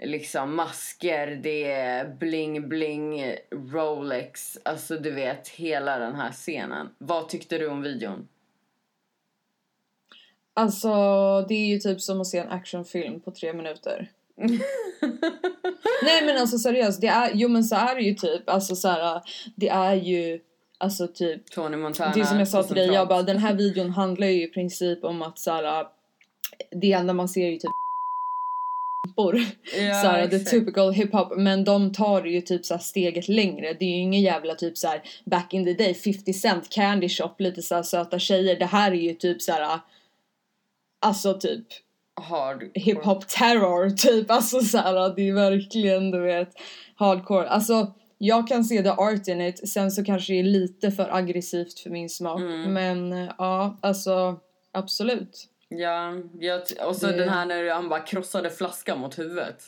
liksom 0.03 0.55
masker, 0.55 1.27
det 1.27 1.65
är 1.71 2.09
bling 2.09 2.69
bling, 2.69 3.35
Rolex. 3.51 4.59
Alltså 4.63 4.99
du 4.99 5.11
vet, 5.11 5.49
hela 5.49 5.99
den 5.99 6.15
här 6.15 6.33
scenen. 6.33 6.89
Vad 6.99 7.29
tyckte 7.29 7.59
du 7.59 7.69
om 7.69 7.83
videon? 7.83 8.29
Alltså 10.55 10.89
det 11.49 11.55
är 11.55 11.67
ju 11.67 11.79
typ 11.79 12.01
som 12.01 12.21
att 12.21 12.27
se 12.27 12.39
en 12.39 12.49
actionfilm 12.49 13.21
på 13.21 13.31
tre 13.31 13.53
minuter. 13.53 14.11
Nej 16.03 16.27
men 16.27 16.39
alltså 16.39 16.59
seriöst, 16.59 17.01
det 17.01 17.07
är, 17.07 17.31
jo 17.35 17.49
men 17.49 17.65
så 17.65 17.77
är 17.77 17.95
det 17.95 18.03
ju 18.03 18.15
typ. 18.15 18.49
Alltså 18.49 18.77
så 18.77 18.89
här, 18.89 19.23
det 19.57 19.69
är 19.69 19.95
ju 19.95 20.41
Alltså 20.81 21.09
typ 21.09 21.51
Tony 21.51 21.77
Montana. 21.77 22.13
Det 22.15 22.21
är 22.21 22.25
som 22.25 22.39
jag 22.39 22.49
sa 22.49 22.63
till 22.63 22.77
dig, 22.77 22.87
jag 22.87 23.09
bara 23.09 23.23
den 23.23 23.39
här 23.39 23.55
videon 23.55 23.91
handlar 23.91 24.27
ju 24.27 24.43
i 24.43 24.49
princip 24.49 25.05
om 25.05 25.23
att 25.23 25.39
såhär 25.39 25.87
Det 26.71 26.93
enda 26.93 27.13
man 27.13 27.29
ser 27.29 27.47
är 27.47 27.51
ju 27.51 27.59
typ. 27.59 27.71
Ja, 29.79 30.03
såhär, 30.03 30.29
the 30.29 30.39
typical 30.39 30.93
hiphop 30.93 31.37
men 31.37 31.65
de 31.65 31.93
tar 31.93 32.25
ju 32.25 32.41
typ 32.41 32.67
såhär 32.67 32.81
steget 32.81 33.29
längre. 33.29 33.73
Det 33.73 33.85
är 33.85 33.89
ju 33.89 34.01
ingen 34.01 34.21
jävla 34.21 34.55
typ 34.55 34.79
såhär 34.79 35.03
back 35.25 35.55
in 35.55 35.65
the 35.65 35.73
day 35.73 35.95
50 35.95 36.33
cent 36.33 36.69
candy 36.69 37.09
shop 37.09 37.35
lite 37.39 37.63
såhär 37.63 37.83
söta 37.83 38.19
tjejer. 38.19 38.59
Det 38.59 38.67
här 38.67 38.93
är 38.93 38.97
ju 38.97 39.15
typ 39.15 39.43
såhär 39.43 39.81
Alltså 41.01 41.35
typ 41.35 41.67
Hard. 42.21 42.71
hiphop 42.75 43.29
terror 43.29 43.91
typ. 43.91 44.31
Alltså 44.31 44.61
såhär 44.61 45.17
det 45.17 45.29
är 45.29 45.35
verkligen 45.35 46.11
du 46.11 46.21
vet 46.21 46.51
hardcore. 46.95 47.49
Alltså 47.49 47.93
jag 48.19 48.49
kan 48.49 48.65
se 48.65 48.83
the 48.83 48.91
art 48.91 49.29
in 49.29 49.41
it. 49.41 49.69
Sen 49.69 49.91
så 49.91 50.05
kanske 50.05 50.33
det 50.33 50.39
är 50.39 50.45
lite 50.45 50.91
för 50.91 51.17
aggressivt 51.17 51.79
för 51.79 51.91
min 51.91 52.09
smak. 52.09 52.41
Mm. 52.41 52.73
Men 52.73 53.29
ja 53.39 53.79
alltså 53.81 54.41
absolut. 54.73 55.49
Ja, 55.69 56.15
jag, 56.39 56.61
och 56.87 56.97
så 56.97 57.07
Det- 57.07 57.13
den 57.17 57.29
här 57.29 57.47
när 57.47 57.71
han 57.71 57.89
bara 57.89 58.01
krossade 58.01 58.51
flaskan 58.51 58.99
mot 58.99 59.19
huvudet. 59.19 59.63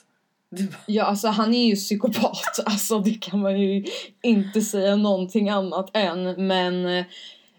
Bara, 0.51 0.67
Ja, 0.87 1.05
alltså 1.05 1.29
han 1.29 1.55
är 1.55 1.67
ju 1.69 1.75
psykopat. 1.77 2.59
Alltså 2.67 2.99
det 2.99 3.15
kan 3.23 3.41
man 3.41 3.61
ju 3.61 3.85
inte 4.23 4.61
säga 4.61 4.97
någonting 4.97 5.49
annat 5.51 5.91
än. 5.97 6.47
Men 6.47 6.87
eh, 6.87 7.05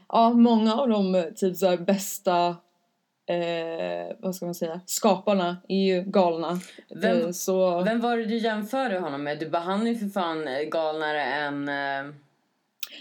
ja, 0.09 0.29
många 0.29 0.75
av 0.75 0.89
de 0.89 1.15
eh, 1.15 1.23
typ 1.23 1.57
så 1.57 1.77
bästa 1.77 2.47
eh, 3.25 4.15
vad 4.19 4.35
ska 4.35 4.45
man 4.45 4.55
säga, 4.55 4.81
skaparna 4.85 5.57
är 5.67 5.77
ju 5.95 6.03
galna. 6.03 6.59
Vem- 6.95 7.21
Eh, 7.25 7.31
så, 7.31 7.81
Vem 7.83 8.01
var 8.01 8.17
det 8.17 8.25
du 8.25 8.37
jämförde 8.37 8.99
honom 8.99 9.23
med? 9.23 9.39
Du 9.39 9.49
bara, 9.49 9.61
han 9.61 9.87
är 9.87 9.95
för 9.95 10.07
fan 10.07 10.47
eh, 10.47 10.61
galnare 10.63 11.23
än... 11.23 11.69
eh, 11.69 12.13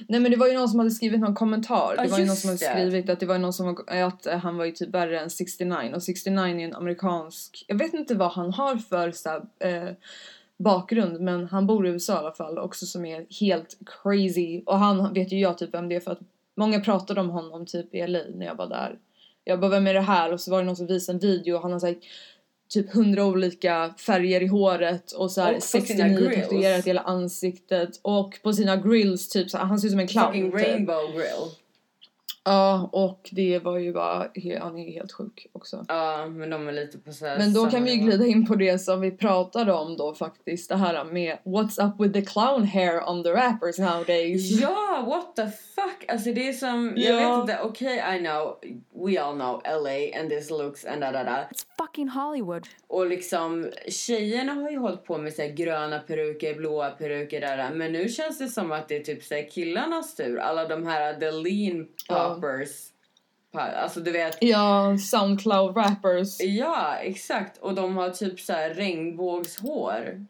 nej 0.09 0.21
men 0.21 0.31
det 0.31 0.37
var 0.37 0.47
ju 0.47 0.55
någon 0.55 0.69
som 0.69 0.79
hade 0.79 0.91
skrivit 0.91 1.21
någon 1.21 1.35
kommentar. 1.35 1.97
Det 2.03 2.09
var 2.09 2.19
ju 2.19 2.27
någon 2.27 2.37
som 2.37 2.49
hade 2.49 2.59
det. 2.59 2.71
skrivit 2.71 3.11
att 3.11 3.21
det 3.21 3.27
var 3.27 3.39
någon 3.39 3.53
som 3.53 3.77
att 3.87 4.27
eh, 4.27 4.39
han 4.39 4.57
var 4.57 4.65
ju 4.65 4.73
typ 4.73 4.89
värre 4.89 5.21
än 5.21 5.31
69 5.31 5.93
och 5.95 6.03
69 6.03 6.61
är 6.61 6.65
en 6.65 6.75
amerikansk, 6.75 7.65
jag 7.69 7.79
vet 7.79 7.95
inte 7.95 8.15
vad 8.15 8.33
han 8.33 8.53
har 8.53 8.77
för 8.77 9.13
så 9.13 9.29
här, 9.29 9.43
eh, 9.59 9.95
bakgrund 10.59 11.21
men 11.21 11.47
han 11.47 11.67
bor 11.67 11.87
i 11.87 11.91
USA 11.91 12.15
i 12.15 12.17
alla 12.17 12.33
fall 12.33 12.59
också 12.59 12.87
som 12.87 13.05
är 13.05 13.27
helt 13.41 13.79
crazy 13.87 14.63
och 14.67 14.79
han 14.79 15.15
vet 15.15 15.33
ju 15.33 15.41
jag 15.41 15.59
typ 15.59 15.75
vem 15.75 15.89
det 15.89 15.97
är 15.97 16.01
för 16.01 16.11
att 16.11 16.21
många 16.57 16.81
pratade 16.81 17.21
om 17.21 17.31
honom 17.31 17.67
typ 17.67 17.95
i 17.95 18.07
LA 18.07 18.21
när 18.35 18.47
jag 18.47 18.55
var 18.55 18.67
där. 18.67 18.99
Jag 19.45 19.61
bara 19.61 19.71
vem 19.71 19.87
är 19.87 19.95
det 19.95 20.01
här 20.01 20.33
och 20.33 20.41
så 20.41 20.51
var 20.51 20.59
det 20.59 20.65
någon 20.65 20.77
som 20.77 20.87
visade 20.87 21.17
en 21.17 21.21
video 21.21 21.57
och 21.57 21.63
han 21.63 21.73
har 21.73 21.79
sagt 21.79 22.05
typ 22.71 22.93
hundra 22.95 23.25
olika 23.25 23.95
färger 23.99 24.41
i 24.43 24.47
håret 24.47 25.13
och 25.13 25.31
så 25.31 25.41
här 25.41 25.49
Och 25.51 25.55
på 25.55 25.61
sina 25.61 25.81
69 25.87 26.19
grills. 26.19 26.43
tatuerat 26.49 26.87
i 26.87 26.91
hela 26.91 27.01
ansiktet 27.01 27.89
och 28.03 28.39
på 28.43 28.53
sina 28.53 28.77
grills 28.77 29.29
typ 29.29 29.51
så 29.51 29.59
här, 29.59 29.65
han 29.65 29.81
ser 29.81 29.87
ut 29.89 29.93
som 29.93 30.01
en 30.01 30.09
clown. 30.09 30.27
fucking 30.27 30.53
typ. 30.53 30.61
rainbow 30.61 31.13
grill. 31.13 31.51
Ja 32.51 32.89
och 32.93 33.29
det 33.33 33.59
var 33.59 33.79
ju 33.79 33.93
bara, 33.93 34.29
han 34.61 34.79
är 34.79 34.85
ju 34.85 34.91
helt 34.91 35.13
sjuk 35.13 35.47
också. 35.53 35.85
Ja, 35.89 36.27
men 36.27 36.51
de 36.51 36.69
är 36.69 36.73
lite 36.73 36.99
på 36.99 37.13
så 37.13 37.25
Men 37.25 37.53
då 37.53 37.67
kan 37.67 37.85
vi 37.85 37.93
ju 37.95 37.97
glida 38.05 38.27
in 38.27 38.47
på 38.47 38.55
det 38.55 38.79
som 38.79 39.01
vi 39.01 39.11
pratade 39.11 39.73
om 39.73 39.97
då 39.97 40.15
faktiskt. 40.15 40.69
Det 40.69 40.77
här 40.77 41.05
med 41.05 41.39
What's 41.45 41.89
up 41.89 42.01
with 42.01 42.13
the 42.13 42.23
clown 42.23 42.65
hair 42.65 43.09
on 43.09 43.23
the 43.25 43.31
rappers 43.31 43.79
nowadays. 43.79 44.61
Ja, 44.61 45.05
what 45.07 45.37
the 45.37 45.47
fuck? 45.47 46.05
Alltså 46.09 46.33
det 46.33 46.49
är 46.49 46.53
som, 46.53 46.93
jag 46.97 47.23
Ja. 47.23 47.31
vet 47.31 47.41
inte, 47.41 47.63
okej 47.63 48.17
I 48.17 48.19
know, 48.19 48.57
we 49.07 49.21
all 49.23 49.35
know 49.35 49.63
LA 49.65 50.21
and 50.21 50.31
this 50.31 50.51
looks 50.51 50.85
and 50.85 51.01
da 51.01 51.13
da 51.13 51.25
da. 51.25 51.31
It's 51.31 51.67
fucking 51.79 52.09
Hollywood. 52.09 52.67
Och 52.89 53.07
liksom 53.07 53.71
tjejerna 53.89 54.53
har 54.53 54.71
ju 54.71 54.79
hållit 54.79 55.05
på 55.05 55.19
med 55.19 55.33
så 55.33 55.43
här 55.43 55.49
gröna 55.49 55.99
peruker, 55.99 56.55
blåa 56.55 56.91
peruker 56.91 57.41
där, 57.41 57.57
där. 57.57 57.71
Men 57.71 57.93
nu 57.93 58.09
känns 58.09 58.39
det 58.39 58.49
som 58.49 58.73
att 58.73 58.89
det 58.89 58.97
är 58.97 59.01
typ 59.01 59.25
så 59.25 59.35
här 59.35 59.51
killarnas 59.51 60.15
tur. 60.15 60.39
Alla 60.39 60.69
de 60.69 60.87
här 60.87 61.15
the 61.15 61.31
lean 61.31 61.87
Ja. 62.09 62.39
Poppers. 62.41 62.71
Pa- 63.53 63.61
Alltså 63.73 64.01
du 64.01 64.11
vet. 64.11 64.39
Ja, 64.41 64.97
Soundcloud 64.99 65.77
rappers. 65.77 66.41
Ja, 66.41 66.97
exakt. 66.97 67.59
Och 67.59 67.75
de 67.75 67.97
har 67.97 68.11
typ 68.11 68.41
så 68.41 68.53
här 68.53 68.71
regnbågshår. 68.75 70.27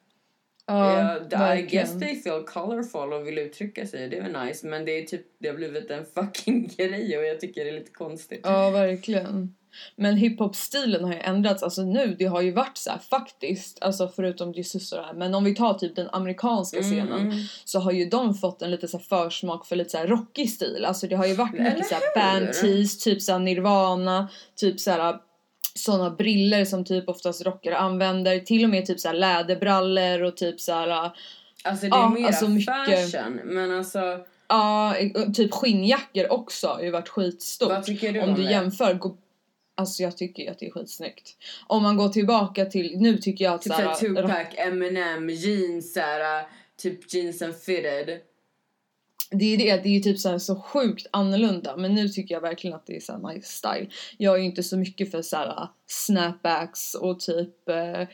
Ja, 0.70 1.18
Ja, 1.30 1.56
I 1.56 1.62
guess 1.62 1.98
they 1.98 2.22
feel 2.22 2.42
colorful 2.42 3.12
och 3.12 3.26
vill 3.26 3.38
uttrycka 3.38 3.86
sig. 3.86 4.08
Det 4.08 4.16
är 4.16 4.22
väl 4.22 4.46
nice. 4.46 4.66
Men 4.66 4.84
det 4.84 4.98
är 4.98 5.02
typ, 5.04 5.26
det 5.38 5.48
har 5.48 5.56
blivit 5.56 5.90
en 5.90 6.04
fucking 6.14 6.70
grej 6.76 7.18
och 7.18 7.24
jag 7.24 7.40
tycker 7.40 7.64
det 7.64 7.70
är 7.70 7.74
lite 7.74 7.92
konstigt. 7.92 8.40
Ja, 8.44 8.70
verkligen. 8.70 9.54
Men 9.96 10.16
hiphop-stilen 10.16 11.04
har 11.04 11.12
ju 11.12 11.18
ändrats. 11.18 11.62
Alltså 11.62 11.82
nu, 11.82 12.16
det 12.18 12.24
har 12.24 12.40
ju 12.40 12.52
varit 12.52 12.78
så 12.78 12.90
här 12.90 12.98
faktiskt, 12.98 13.82
alltså 13.82 14.08
förutom 14.16 14.52
Jesus 14.52 14.92
och 14.92 14.98
det 14.98 15.04
här. 15.04 15.14
Men 15.14 15.34
om 15.34 15.44
vi 15.44 15.54
tar 15.54 15.74
typ 15.74 15.96
den 15.96 16.08
amerikanska 16.12 16.82
scenen 16.82 17.20
mm. 17.20 17.38
så 17.64 17.80
har 17.80 17.92
ju 17.92 18.08
de 18.08 18.34
fått 18.34 18.62
en 18.62 18.70
lite 18.70 18.88
så 18.88 18.98
försmak 18.98 19.66
för 19.66 19.76
lite 19.76 19.90
så 19.90 19.98
här 19.98 20.06
rockig 20.06 20.50
stil. 20.50 20.84
Alltså 20.84 21.06
det 21.06 21.16
har 21.16 21.26
ju 21.26 21.34
varit 21.34 21.58
mycket 21.58 21.86
så 21.86 21.94
här 21.94 22.14
band 22.14 22.52
tees, 22.52 22.98
typ 22.98 23.22
så 23.22 23.32
här 23.32 23.38
Nirvana, 23.38 24.28
typ 24.56 24.80
så 24.80 24.90
här 24.90 25.14
såna 25.74 26.10
briller 26.10 26.64
som 26.64 26.84
typ 26.84 27.08
oftast 27.08 27.44
rockare 27.46 27.76
använder. 27.76 28.38
Till 28.38 28.64
och 28.64 28.70
med 28.70 28.86
typ 28.86 29.00
så 29.00 29.08
här 29.08 29.14
läderbrallor 29.14 30.22
och 30.22 30.36
typ 30.36 30.60
så 30.60 30.72
här 30.72 31.10
Alltså 31.64 31.86
det 31.86 31.92
är 31.92 31.98
Ja, 31.98 32.08
mera 32.10 32.26
alltså 32.26 32.48
mycket- 32.48 33.10
fashion. 33.12 33.40
Men 33.44 33.70
alltså, 33.78 34.18
Ja, 34.48 34.94
typ 35.34 35.52
skinnjackor 35.54 36.32
också 36.32 36.66
har 36.68 36.82
ju 36.82 36.90
varit 36.90 37.08
skitstort. 37.08 37.68
vad 37.68 37.84
tycker 37.84 38.12
du 38.12 38.20
Om 38.20 38.28
om 38.28 38.34
du 38.34 38.42
det? 38.42 38.50
jämför, 38.50 38.94
gå- 38.94 39.16
alltså 39.76 40.02
jag 40.02 40.16
tycker 40.16 40.50
att 40.50 40.58
det 40.58 40.66
är 40.66 40.70
skitsnyggt. 40.70 41.30
Om 41.66 41.82
man 41.82 41.96
går 41.96 42.08
tillbaka 42.08 42.64
till, 42.66 42.92
nu 42.98 43.18
tycker 43.18 43.44
jag 43.44 43.54
att 43.54 43.62
Typ 43.62 43.72
såhär, 43.72 43.94
såhär 43.94 44.14
Tupac, 44.14 44.46
Eminem, 44.56 45.28
jeans 45.30 45.92
såhär, 45.92 46.46
typ 46.82 47.14
jeans 47.14 47.42
and 47.42 47.56
fitted. 47.56 48.18
Det 49.30 49.54
är 49.54 49.58
det, 49.58 49.82
det 49.82 49.88
är 49.88 49.92
ju 49.92 50.00
typ 50.00 50.18
såhär 50.18 50.38
så 50.38 50.56
sjukt 50.60 51.06
annorlunda. 51.10 51.76
Men 51.76 51.94
nu 51.94 52.08
tycker 52.08 52.34
jag 52.34 52.40
verkligen 52.40 52.76
att 52.76 52.86
det 52.86 52.96
är 52.96 53.00
såhär 53.00 53.34
nice 53.34 53.48
style. 53.52 53.86
Jag 54.18 54.34
är 54.34 54.38
ju 54.38 54.44
inte 54.44 54.62
så 54.62 54.76
mycket 54.76 55.10
för 55.10 55.22
såhär 55.22 55.68
snapbacks 55.86 56.94
och 56.94 57.20
typ 57.20 57.68
eh, 57.68 58.08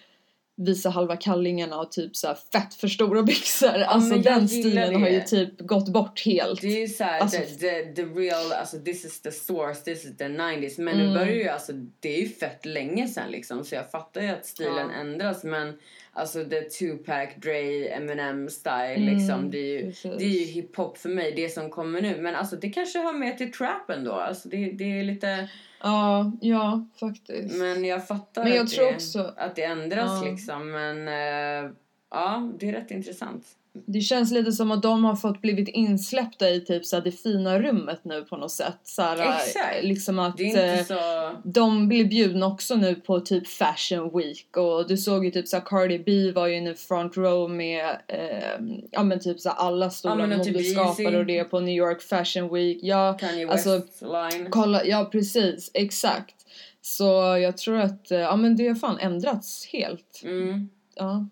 visa 0.58 0.90
halva 0.90 1.16
kallingarna 1.16 1.80
och 1.80 1.92
typ 1.92 2.16
såhär 2.16 2.36
fett 2.52 2.74
för 2.74 2.88
stora 2.88 3.22
byxor. 3.22 3.68
alltså 3.82 4.08
men 4.14 4.22
jag 4.22 4.34
den 4.34 4.48
stilen 4.48 4.94
har 5.02 5.08
ju 5.08 5.18
det. 5.18 5.26
typ 5.26 5.60
gått 5.60 5.88
bort 5.88 6.22
helt. 6.26 6.60
Det 6.60 6.66
är 6.76 6.80
ju 6.80 6.88
såhär 6.88 7.20
Alltså- 7.20 7.38
the, 7.38 7.44
the, 7.56 7.92
the 7.94 8.02
real, 8.02 8.52
alltså 8.52 8.78
this 8.78 9.04
is 9.04 9.20
the 9.22 9.32
source, 9.32 9.80
this 9.80 10.04
is 10.04 10.16
the 10.16 10.24
90s. 10.28 10.80
Men 10.80 10.94
Mm. 10.94 11.06
nu 11.06 11.14
börjar 11.14 11.34
ju 11.34 11.48
alltså, 11.48 11.72
det 12.00 12.16
är 12.16 12.20
ju 12.20 12.28
fett 12.28 12.66
länge 12.66 13.08
sen 13.08 13.30
liksom. 13.30 13.64
Så 13.64 13.74
jag 13.74 13.90
fattar 13.90 14.20
ju 14.20 14.28
att 14.28 14.46
stilen 14.46 14.90
Ja. 14.94 15.00
ändras. 15.00 15.44
Men 15.44 15.78
alltså 16.16 16.44
the 16.44 16.60
Tupac, 16.62 17.28
Dre, 17.36 17.88
Eminem 17.88 18.48
style 18.48 18.94
Mm, 18.96 19.14
liksom. 19.16 19.50
Det 19.50 19.58
är 19.58 19.80
ju, 19.80 19.86
precis. 19.86 20.18
det 20.18 20.24
är 20.24 20.28
ju 20.40 20.44
hiphop 20.44 20.98
för 20.98 21.08
mig, 21.08 21.32
det 21.36 21.48
som 21.48 21.70
kommer 21.70 22.02
nu. 22.02 22.20
Men 22.20 22.34
alltså 22.34 22.56
det 22.56 22.70
kanske 22.70 22.98
hör 22.98 23.12
med 23.12 23.38
till 23.38 23.52
trappen 23.52 24.04
då. 24.04 24.12
Alltså 24.12 24.48
det, 24.48 24.70
det 24.72 24.84
är 24.98 25.04
lite... 25.04 25.48
Ja, 25.82 26.32
ja 26.40 26.86
faktiskt. 27.00 27.54
Men 27.58 27.84
jag 27.84 28.06
fattar 28.08 28.44
Men 28.44 28.52
jag 28.52 28.64
att, 28.64 28.76
det, 28.76 28.94
också- 28.94 29.34
att 29.36 29.56
det 29.56 29.64
ändras 29.64 30.22
Ja. 30.24 30.30
liksom. 30.30 30.70
Men 30.70 31.08
eh, 31.08 31.70
ja, 32.10 32.52
det 32.60 32.68
är 32.68 32.72
rätt 32.72 32.90
intressant. 32.90 33.46
Det 33.86 34.00
känns 34.00 34.32
lite 34.32 34.52
som 34.52 34.70
att 34.70 34.82
de 34.82 35.04
har 35.04 35.16
fått 35.16 35.42
blivit 35.42 35.68
insläppta 35.68 36.50
i 36.50 36.60
typ 36.60 36.84
så 36.86 37.00
det 37.00 37.12
fina 37.12 37.58
rummet 37.58 38.00
nu 38.04 38.22
på 38.22 38.36
något 38.36 38.52
sätt. 38.52 38.80
Så 38.82 39.02
Exakt. 39.02 39.82
Liksom 39.82 40.18
att 40.18 40.40
eh, 40.40 40.84
så... 40.86 41.32
de 41.44 41.88
blir 41.88 42.04
bjudna 42.04 42.46
också 42.46 42.74
nu 42.74 42.94
på 42.94 43.20
typ 43.20 43.48
fashion 43.48 44.18
week 44.18 44.56
och 44.56 44.88
du 44.88 44.96
såg 44.96 45.24
ju 45.24 45.30
typ 45.30 45.48
så 45.48 45.60
Cardi 45.60 45.98
B 45.98 46.32
var 46.32 46.46
ju 46.46 46.56
inne 46.56 46.74
front 46.74 47.16
row 47.16 47.50
med 47.50 47.84
eh, 48.08 48.78
ja 48.90 49.02
men 49.02 49.20
typ 49.20 49.40
så 49.40 49.50
alla 49.50 49.90
stora 49.90 50.26
Ja, 50.26 50.44
typ 50.44 50.54
modeskapare 50.54 51.18
och 51.18 51.26
det 51.26 51.44
på 51.44 51.60
New 51.60 51.74
York 51.74 52.02
fashion 52.02 52.54
week. 52.54 52.78
Ja, 52.82 53.16
Kanye 53.20 53.46
West 53.46 53.66
alltså, 53.66 54.06
line. 54.06 54.50
kolla, 54.50 54.84
ja 54.84 55.08
precis, 55.12 55.70
exakt. 55.74 56.34
Så 56.80 57.38
jag 57.42 57.56
tror 57.56 57.78
att, 57.78 58.10
eh, 58.10 58.18
ja 58.18 58.36
men 58.36 58.56
det 58.56 58.68
har 58.68 58.74
fan 58.74 58.98
ändrats 58.98 59.68
helt. 59.72 60.20
Mm, 60.24 60.68
Ja, 60.96 61.28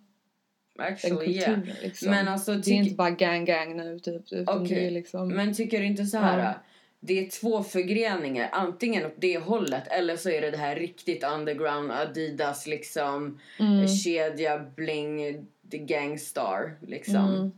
actually 0.79 1.37
yeah. 1.37 1.59
liksom. 1.83 2.11
Men 2.11 2.29
alltså, 2.29 2.55
det 2.55 2.71
är 2.71 2.75
inte 2.75 2.95
bara 2.95 3.11
gang 3.11 3.45
gang 3.45 3.77
nu 3.77 3.99
typ, 3.99 4.33
utan 4.33 4.67
är 4.67 4.91
liksom... 4.91 5.29
Men 5.29 5.55
tycker 5.55 5.81
du 5.81 5.87
inte 5.87 6.05
så 6.05 6.19
här? 6.19 6.39
Ja. 6.39 6.55
Det 7.01 7.27
är 7.27 7.31
två 7.31 7.63
förgreningar, 7.63 8.49
antingen 8.53 9.07
åt 9.07 9.15
det 9.19 9.39
hållet 9.39 9.89
eller 9.91 10.17
så 10.17 10.31
är 10.31 10.41
det 10.41 10.51
det 10.51 10.57
här 10.57 10.77
riktigt 10.77 11.25
underground 11.25 11.91
Adidas 11.93 12.67
liksom 12.67 13.41
Mm. 13.61 13.89
kedja 13.89 14.59
bling 14.77 15.47
the 15.71 15.79
gangstar 15.79 16.77
liksom. 16.87 17.17
Mm. 17.35 17.53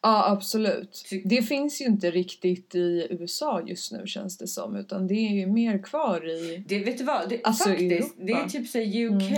Ja, 0.00 0.30
absolut. 0.32 1.04
Ty- 1.10 1.22
Det 1.24 1.42
finns 1.42 1.80
ju 1.80 1.84
inte 1.84 2.10
riktigt 2.10 2.74
i 2.74 3.06
USA 3.10 3.62
just 3.66 3.92
nu 3.92 4.06
känns 4.06 4.38
det 4.38 4.46
som, 4.46 4.76
utan 4.76 5.06
det 5.06 5.14
är 5.14 5.34
ju 5.34 5.46
mer 5.46 5.82
kvar 5.82 6.28
i... 6.30 6.64
Det, 6.66 6.78
vet 6.78 6.98
du 6.98 7.04
vad? 7.04 7.28
Det, 7.28 7.40
Alltså, 7.44 7.68
faktiskt, 7.68 8.14
det 8.18 8.32
är 8.32 8.48
typ 8.48 8.68
så 8.68 8.78
UK, 8.78 9.32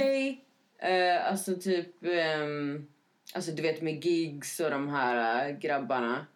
eh, 0.78 1.30
alltså 1.30 1.56
typ, 1.56 2.04
ehm, 2.04 2.86
alltså 3.34 3.50
du 3.52 3.62
vet 3.62 3.82
med 3.82 4.04
gigs 4.04 4.60
och 4.60 4.70
de 4.70 4.88
här 4.88 5.48
eh, 5.50 5.56
grabbarna. 5.58 6.26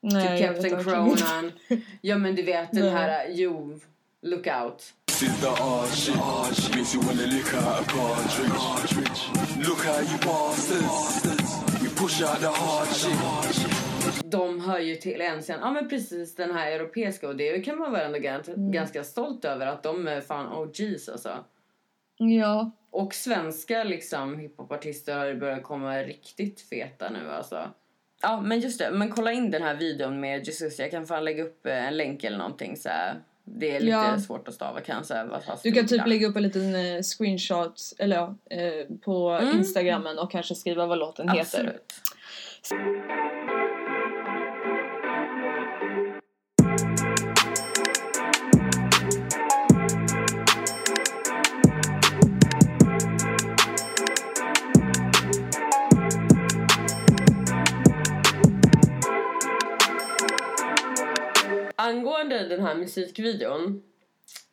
Nej, 0.00 0.38
typ 0.38 0.46
jag 0.46 0.52
vet 0.54 0.70
Captain. 0.70 0.84
Cronan. 0.84 1.52
ja 2.00 2.18
men 2.18 2.34
du 2.34 2.42
vet 2.42 2.72
den 2.72 2.82
Nej. 2.82 2.90
här, 2.92 3.26
eh, 3.28 3.34
jo, 3.34 3.80
look 4.22 4.46
out. 4.46 4.94
Sit 5.10 5.40
the 5.40 5.48
hard 5.48 5.88
shit. 5.88 6.14
Hard 6.14 6.54
shit. 6.56 6.74
Makes 6.76 6.94
you 6.94 7.04
wanna 7.04 7.22
lick 7.22 7.54
out 7.54 7.64
a 7.64 7.84
cartridge. 7.86 9.68
Look 9.68 9.84
how 9.84 10.00
you 10.00 10.18
bastards. 10.24 11.82
We 11.82 11.88
push 11.88 12.22
out 12.22 12.40
the 12.40 12.46
hard 12.46 12.88
shit. 12.88 13.12
de 14.24 14.60
hör 14.60 14.78
ju 14.78 14.96
till 14.96 15.20
en 15.20 15.42
sen, 15.42 15.58
ja 15.60 15.70
men 15.70 15.88
precis 15.88 16.34
den 16.34 16.54
här 16.54 16.72
europeiska 16.72 17.28
och 17.28 17.36
det 17.36 17.60
kan 17.60 17.78
man 17.78 17.92
väl 17.92 18.06
ändå 18.06 18.18
ganska, 18.18 18.52
Mm. 18.52 18.72
ganska 18.72 19.04
stolt 19.04 19.44
över 19.44 19.66
att 19.66 19.82
de 19.82 20.08
är 20.08 20.20
fan 20.20 20.52
OGs 20.52 21.08
alltså. 21.08 21.44
Ja, 22.18 22.70
Och 22.92 23.14
svenska 23.14 23.84
liksom 23.84 24.38
hiphopartister 24.38 25.16
har 25.18 25.34
börjat 25.34 25.62
komma 25.62 25.96
riktigt 26.02 26.60
feta 26.60 27.10
nu 27.10 27.30
alltså. 27.30 27.70
Ja 28.22 28.40
men 28.40 28.60
just 28.60 28.78
det, 28.78 28.90
men 28.90 29.10
kolla 29.10 29.32
in 29.32 29.50
den 29.50 29.62
här 29.62 29.74
videon 29.74 30.20
med 30.20 30.46
Jesus, 30.46 30.78
jag 30.78 30.90
kan 30.90 31.06
fan 31.06 31.24
lägga 31.24 31.44
upp 31.44 31.66
eh, 31.66 31.86
en 31.88 31.96
länk 31.96 32.24
eller 32.24 32.38
någonting 32.38 32.76
så 32.76 32.88
här. 32.88 33.14
Det 33.44 33.76
är 33.76 33.80
lite 33.80 33.90
Ja. 33.92 34.18
svårt 34.20 34.48
att 34.48 34.54
stava 34.54 34.80
har 35.46 35.58
du 35.62 35.72
kan 35.72 35.86
typ 35.86 36.06
lägga 36.06 36.26
upp 36.28 36.36
en 36.36 36.42
liten 36.42 36.74
eh, 36.74 37.02
screenshot 37.02 37.74
eller, 37.98 38.16
ja, 38.16 38.34
eh, 38.50 38.86
på 39.04 39.30
Mm. 39.30 39.58
Instagrammen 39.58 40.18
och 40.18 40.30
kanske 40.30 40.54
skriva 40.54 40.86
vad 40.86 40.98
låten 40.98 41.28
heter. 41.28 41.78
Angående 61.92 62.48
den 62.48 62.60
här 62.60 62.74
musikvideon. 62.74 63.82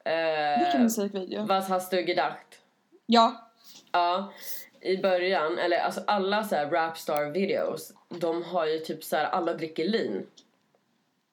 Eh, 0.05 0.63
Vilken 0.63 0.83
musikvideo? 0.83 1.45
Was 1.45 1.69
hast 1.69 1.91
du 1.91 2.01
gedacht? 2.07 2.61
Ja. 3.05 3.51
Ja, 3.91 4.33
i 4.81 4.97
början, 4.97 5.57
eller 5.57 5.77
alltså 5.77 6.01
alla 6.07 6.43
så 6.43 6.55
här 6.55 6.69
rapstar 6.69 7.25
videos, 7.25 7.93
de 8.09 8.43
har 8.43 8.65
ju 8.65 8.79
typ 8.79 9.03
så 9.03 9.15
här 9.15 9.25
alla 9.25 9.53
dricker 9.53 9.87
lean. 9.87 10.25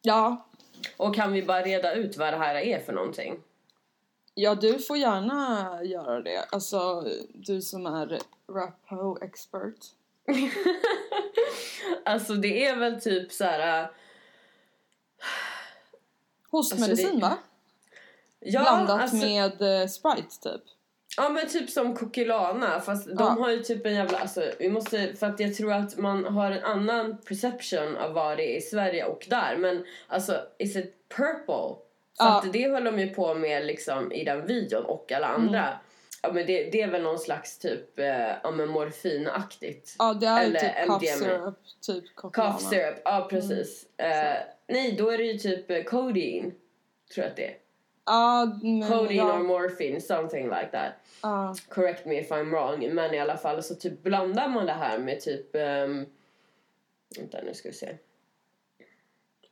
Ja. 0.02 0.46
Och 0.96 1.14
kan 1.14 1.32
vi 1.32 1.42
bara 1.42 1.62
reda 1.62 1.94
ut 1.94 2.16
vad 2.16 2.32
det 2.32 2.36
här 2.38 2.54
är 2.54 2.80
för 2.80 2.92
någonting? 2.92 3.40
Ja, 4.34 4.54
du 4.54 4.78
får 4.78 4.96
gärna 4.96 5.80
göra 5.84 6.20
det. 6.20 6.44
Alltså, 6.50 7.04
du 7.34 7.62
som 7.62 7.86
är 7.86 8.18
rapo-expert. 8.48 9.86
alltså 12.04 12.34
det 12.34 12.66
är 12.66 12.76
väl 12.76 13.00
typ 13.00 13.32
så 13.32 13.44
här. 13.44 13.90
Hostmedicin 16.50 17.06
Alltså, 17.06 17.16
det- 17.16 17.22
va? 17.22 17.36
Ja, 18.40 18.60
Blandat 18.60 19.00
alltså, 19.00 19.16
med 19.16 19.62
eh, 19.82 19.86
Sprite 19.88 20.28
typ. 20.42 20.62
Ja 21.16 21.28
men 21.28 21.48
typ 21.48 21.70
som 21.70 21.94
Kokilana 21.96 22.80
fast 22.80 23.06
de 23.06 23.14
Ja. 23.18 23.24
har 23.24 23.50
ju 23.50 23.62
typ 23.62 23.86
en 23.86 23.94
jävla, 23.94 24.18
alltså 24.18 24.42
vi 24.58 24.70
måste, 24.70 25.14
för 25.14 25.26
att 25.26 25.40
jag 25.40 25.54
tror 25.54 25.72
att 25.72 25.96
man 25.98 26.24
har 26.24 26.50
en 26.50 26.64
annan 26.64 27.18
perception 27.18 27.96
av 27.96 28.12
vad 28.12 28.36
det 28.36 28.52
är 28.54 28.56
i 28.56 28.60
Sverige 28.60 29.04
och 29.04 29.26
där 29.30 29.56
men 29.56 29.84
alltså 30.06 30.40
is 30.58 30.76
it 30.76 30.94
purple? 31.16 31.76
För 32.18 32.24
Ja. 32.24 32.38
att 32.38 32.52
det 32.52 32.70
höll 32.70 32.84
de 32.84 32.98
ju 33.00 33.08
på 33.14 33.34
med 33.34 33.66
liksom 33.66 34.12
i 34.12 34.24
den 34.24 34.46
videon 34.46 34.84
och 34.84 35.12
alla 35.12 35.26
andra. 35.26 35.58
Mm. 35.66 35.78
Ja 36.22 36.32
men 36.32 36.46
det, 36.46 36.70
det 36.70 36.82
är 36.82 36.90
väl 36.90 37.02
någon 37.02 37.18
slags 37.18 37.58
typ, 37.58 37.98
eh, 37.98 38.06
ja 38.42 38.50
men 38.50 38.68
morfinaktigt. 38.68 39.94
Ja, 39.98 40.14
det 40.14 40.26
är 40.26 40.40
ju 40.42 40.46
Eller 40.56 40.60
typ 40.60 40.86
cough 40.86 41.04
syrup, 41.18 41.54
typ 41.86 42.14
Coca-Cola. 42.14 42.52
Cough 42.52 42.68
syrup, 42.70 43.00
ja 43.04 43.26
precis. 43.30 43.86
Mm. 43.96 44.32
Eh, 44.32 44.36
nej 44.66 44.92
då 44.92 45.10
är 45.10 45.18
det 45.18 45.24
ju 45.24 45.38
typ 45.38 45.70
eh, 45.70 45.82
codeine. 45.82 46.52
Tror 47.14 47.24
jag 47.24 47.30
att 47.30 47.36
det 47.36 47.46
är. 47.46 47.56
Men 48.62 48.88
Codeine 48.88 49.16
ja, 49.16 49.38
or 49.38 49.42
morphine, 49.42 50.00
something 50.00 50.44
like 50.44 50.68
that. 50.72 50.92
ja. 51.22 51.54
correct 51.68 52.06
me 52.06 52.20
if 52.20 52.30
I'm 52.30 52.50
wrong, 52.50 52.94
men 52.94 53.14
i 53.14 53.18
alla 53.18 53.36
fall 53.36 53.62
så 53.62 53.74
typ 53.74 54.02
blandar 54.02 54.48
man 54.48 54.66
det 54.66 54.72
här 54.72 54.98
med 54.98 55.20
typ... 55.20 55.54
Um, 55.54 56.06
vänta, 57.18 57.38
nu 57.42 57.54
ska 57.54 57.68
vi 57.68 57.74
se. 57.74 57.90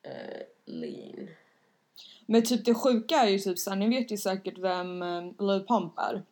Uh, 0.06 0.42
lean. 0.64 1.28
Men 2.26 2.42
typ 2.42 2.64
det 2.64 2.74
sjuka 2.74 3.14
är 3.14 3.28
ju 3.28 3.38
typ 3.38 3.58
såhär, 3.58 3.76
ni 3.76 3.88
vet 3.88 4.12
ju 4.12 4.16
säkert 4.16 4.58
vem 4.58 5.02
eh, 5.02 5.22
Lil 5.22 5.66
Pump 5.68 5.98
är. 5.98 6.22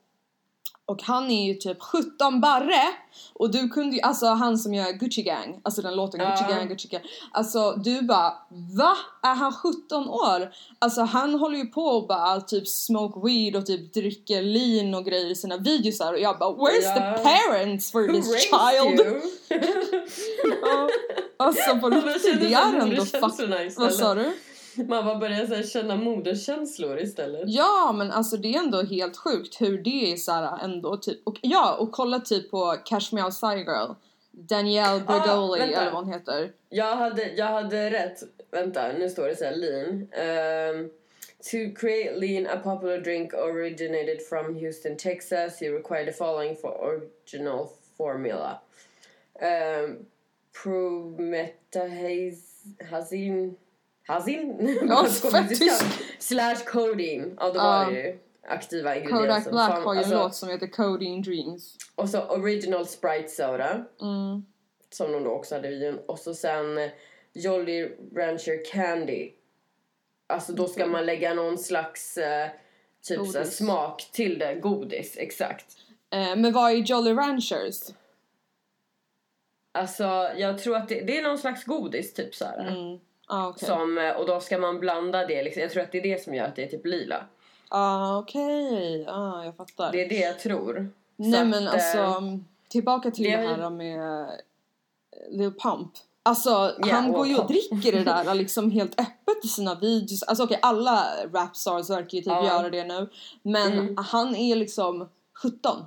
Och 0.93 1.03
han 1.03 1.31
är 1.31 1.47
ju 1.47 1.55
typ 1.55 1.83
17 1.83 2.41
barre! 2.41 2.83
Och 3.35 3.51
du 3.51 3.69
kunde 3.69 3.97
ju, 3.97 4.03
alltså 4.03 4.27
han 4.27 4.59
som 4.59 4.75
gör 4.75 4.93
Gucci 4.93 5.23
Gang, 5.23 5.61
alltså 5.63 5.83
den 5.83 5.97
låten 5.97 6.21
Gucci. 6.21 6.55
Gang, 6.55 6.69
Gucci 6.69 6.89
Gang. 6.89 7.03
Alltså 7.33 7.73
du 7.85 8.03
bara 8.03 8.33
VA? 8.49 8.97
Är 9.23 9.35
han 9.35 9.53
17 9.53 10.09
år? 10.09 10.53
Alltså 10.79 11.01
han 11.03 11.35
håller 11.35 11.59
ju 11.59 11.67
på 11.67 11.83
och 11.83 12.07
bara 12.09 12.41
typ 12.41 12.69
smoke 12.69 13.21
weed 13.29 13.57
och 13.57 13.67
typ 13.67 13.95
dricker 13.95 14.43
lean 14.43 14.95
och 14.95 15.05
grejer 15.05 15.31
i 15.31 15.35
sina 15.35 15.57
videosar 15.57 16.13
och 16.13 16.21
jag 16.21 16.39
bara 16.39 16.51
Where's 16.51 16.83
Ja. 16.83 16.95
the 16.95 17.23
parents 17.23 17.93
for 17.93 18.01
Who 18.09 18.13
this 18.23 18.43
child? 18.43 19.01
Ja, 20.63 20.89
alltså 21.37 21.77
på 21.77 21.89
riktigt, 21.91 22.41
det 22.41 22.55
är 22.55 22.67
ändå 22.67 22.87
moderkänslorna 22.87 23.57
fuck... 23.57 23.67
istället. 23.67 23.79
Vad 23.79 23.93
sa 23.93 24.15
du? 24.15 24.33
Man 24.89 25.05
bara 25.05 25.19
börjar 25.19 25.47
så 25.47 25.55
här, 25.55 25.63
känna 25.63 25.97
moderkänslor 25.97 27.01
istället. 27.01 27.43
Ja 27.47 27.93
men 27.95 28.11
alltså 28.11 28.37
det 28.37 28.55
är 28.55 28.59
ändå 28.59 28.83
helt 28.83 29.17
sjukt 29.17 29.61
hur 29.61 29.79
det 29.79 30.13
är 30.13 30.17
såhär 30.17 30.65
ändå 30.65 30.97
typ 30.97 31.21
och 31.25 31.39
ja 31.43 31.77
och 31.77 31.93
kolla 31.93 32.21
typ 32.21 32.51
på 32.51 32.77
Cash 32.85 33.15
Me 33.15 33.25
Outside 33.25 33.59
Girl 33.59 33.95
Danielle 34.33 35.01
Bregoli 35.01 35.61
vänta. 35.61 35.81
eller 35.81 35.93
vad 35.93 36.05
hon 36.05 36.13
heter 36.13 36.53
Jag 36.69 36.97
hade, 36.97 37.33
jag 37.33 37.47
hade 37.47 37.91
rätt. 37.91 38.23
Vänta, 38.51 38.93
nu 38.93 39.11
står 39.11 39.27
det 39.27 39.37
så 39.37 39.45
här 39.45 39.57
lean. 39.57 39.91
Um, 39.91 40.91
to 41.39 41.81
create 41.81 42.17
lean, 42.17 42.47
a 42.47 42.61
popular 42.65 42.99
drink 42.99 43.35
originated 43.35 44.23
from 44.29 44.55
Houston, 44.55 44.97
Texas, 44.97 45.63
you 45.63 45.77
require 45.77 46.05
the 46.05 46.13
following 46.13 46.57
for 46.57 46.71
original 46.71 47.67
formula. 47.97 48.61
Um, 49.41 49.97
Promethazine... 50.63 53.55
Hazin? 54.07 54.79
Ja, 54.89 55.07
Slash 56.19 56.57
codeine. 56.67 57.37
Ja, 57.41 57.47
då 57.53 57.61
var 57.61 57.91
det 57.91 58.01
ju 58.01 58.19
aktiva 58.49 58.95
Kodak 58.95 59.11
ingredienser. 59.11 59.51
Black 59.51 59.71
Fan, 59.71 59.83
har 59.83 59.95
ju 59.95 59.99
en 59.99 60.05
alltså- 60.05 60.19
låt 60.23 60.35
som 60.35 60.49
heter 60.49 60.67
Codeine 60.67 61.23
Dreams 61.23 61.77
Och 61.95 62.09
så 62.09 62.23
original 62.23 62.87
Sprite 62.87 63.29
Soda. 63.29 63.85
mm. 64.01 64.45
Som 64.91 65.13
de 65.13 65.25
då 65.25 65.31
också 65.31 65.55
hade 65.55 65.69
i 65.69 65.71
videon. 65.71 65.99
Och 66.07 66.19
så 66.19 66.35
sen 66.35 66.79
eh, 66.79 66.91
Jolly 67.33 67.89
Rancher 68.17 68.65
Candy. 68.73 69.31
Alltså 70.27 70.53
då 70.53 70.69
ska 70.69 70.87
man 70.87 71.07
lägga 71.07 71.35
någon 71.35 71.59
slags 71.59 72.17
eh, 72.19 72.49
typ 73.03 73.19
så 73.19 73.25
Godis. 73.25 73.57
smak 73.57 74.09
till 74.13 74.39
det. 74.39 74.55
Godis, 74.55 75.15
exakt. 75.19 75.67
eh, 76.11 76.37
Men 76.37 76.53
vad 76.53 76.71
är 76.73 76.77
Jolly 76.77 77.13
Ranchers? 77.13 77.81
Alltså 79.73 80.05
jag 80.37 80.59
tror 80.59 80.77
att 80.77 80.89
det, 80.89 81.01
det 81.01 81.19
är 81.19 81.23
någon 81.23 81.39
slags 81.39 81.65
godis 81.65 82.15
typ 82.15 82.35
så 82.35 82.45
här. 82.45 82.69
Mm. 82.69 83.01
Ah, 83.35 83.49
okej. 83.49 83.69
Som, 83.69 83.99
eh, 83.99 84.11
och 84.11 84.27
då 84.27 84.41
ska 84.41 84.59
man 84.59 84.81
blanda 84.81 85.27
det 85.27 85.43
liksom. 85.43 85.63
Jag 85.63 85.71
tror 85.71 85.83
att 85.83 85.93
det 85.93 85.99
är 85.99 86.03
det 86.03 86.23
som 86.25 86.35
gör 86.35 86.45
att 86.45 86.57
det 86.57 86.63
är 86.65 86.69
typ 86.69 86.87
lila. 86.87 87.25
Ah, 87.69 88.19
okej, 88.19 89.07
ah, 89.09 89.45
jag 89.45 89.57
fattar. 89.57 89.93
Det 89.93 90.05
är 90.05 90.09
det 90.09 90.19
jag 90.21 90.39
tror. 90.39 90.91
Nej 91.17 91.33
Så 91.41 91.45
men 91.45 91.69
att, 91.69 91.75
alltså, 91.75 91.99
eh, 91.99 92.21
tillbaka 92.69 93.11
till 93.11 93.25
det 93.25 93.37
det 93.37 93.47
här 93.47 93.71
med 93.71 94.23
eh, 94.23 94.29
Lil 95.31 95.53
Pump. 95.53 95.91
Alltså 96.23 96.51
Ja, 96.79 96.95
han 96.95 97.13
går 97.13 97.27
ju 97.27 97.39
och 97.39 97.47
dricker 97.49 97.93
det 97.93 98.05
där 98.05 98.35
liksom 98.45 98.71
helt 98.71 99.01
öppet 99.01 99.45
i 99.45 99.49
sina 99.49 99.75
videos. 99.75 100.23
Alltså 100.23 100.45
okej 100.45 100.59
alla 100.63 101.07
rapstars 101.33 101.91
verkar 101.91 102.17
ju 102.19 102.23
typ 102.23 102.27
Ja. 102.27 102.47
göra 102.47 102.71
det 102.71 102.85
nu. 102.85 103.09
Men 103.43 103.73
Mm. 103.73 103.97
han 103.97 104.37
är 104.37 104.57
liksom 104.57 105.09
17. 105.43 105.85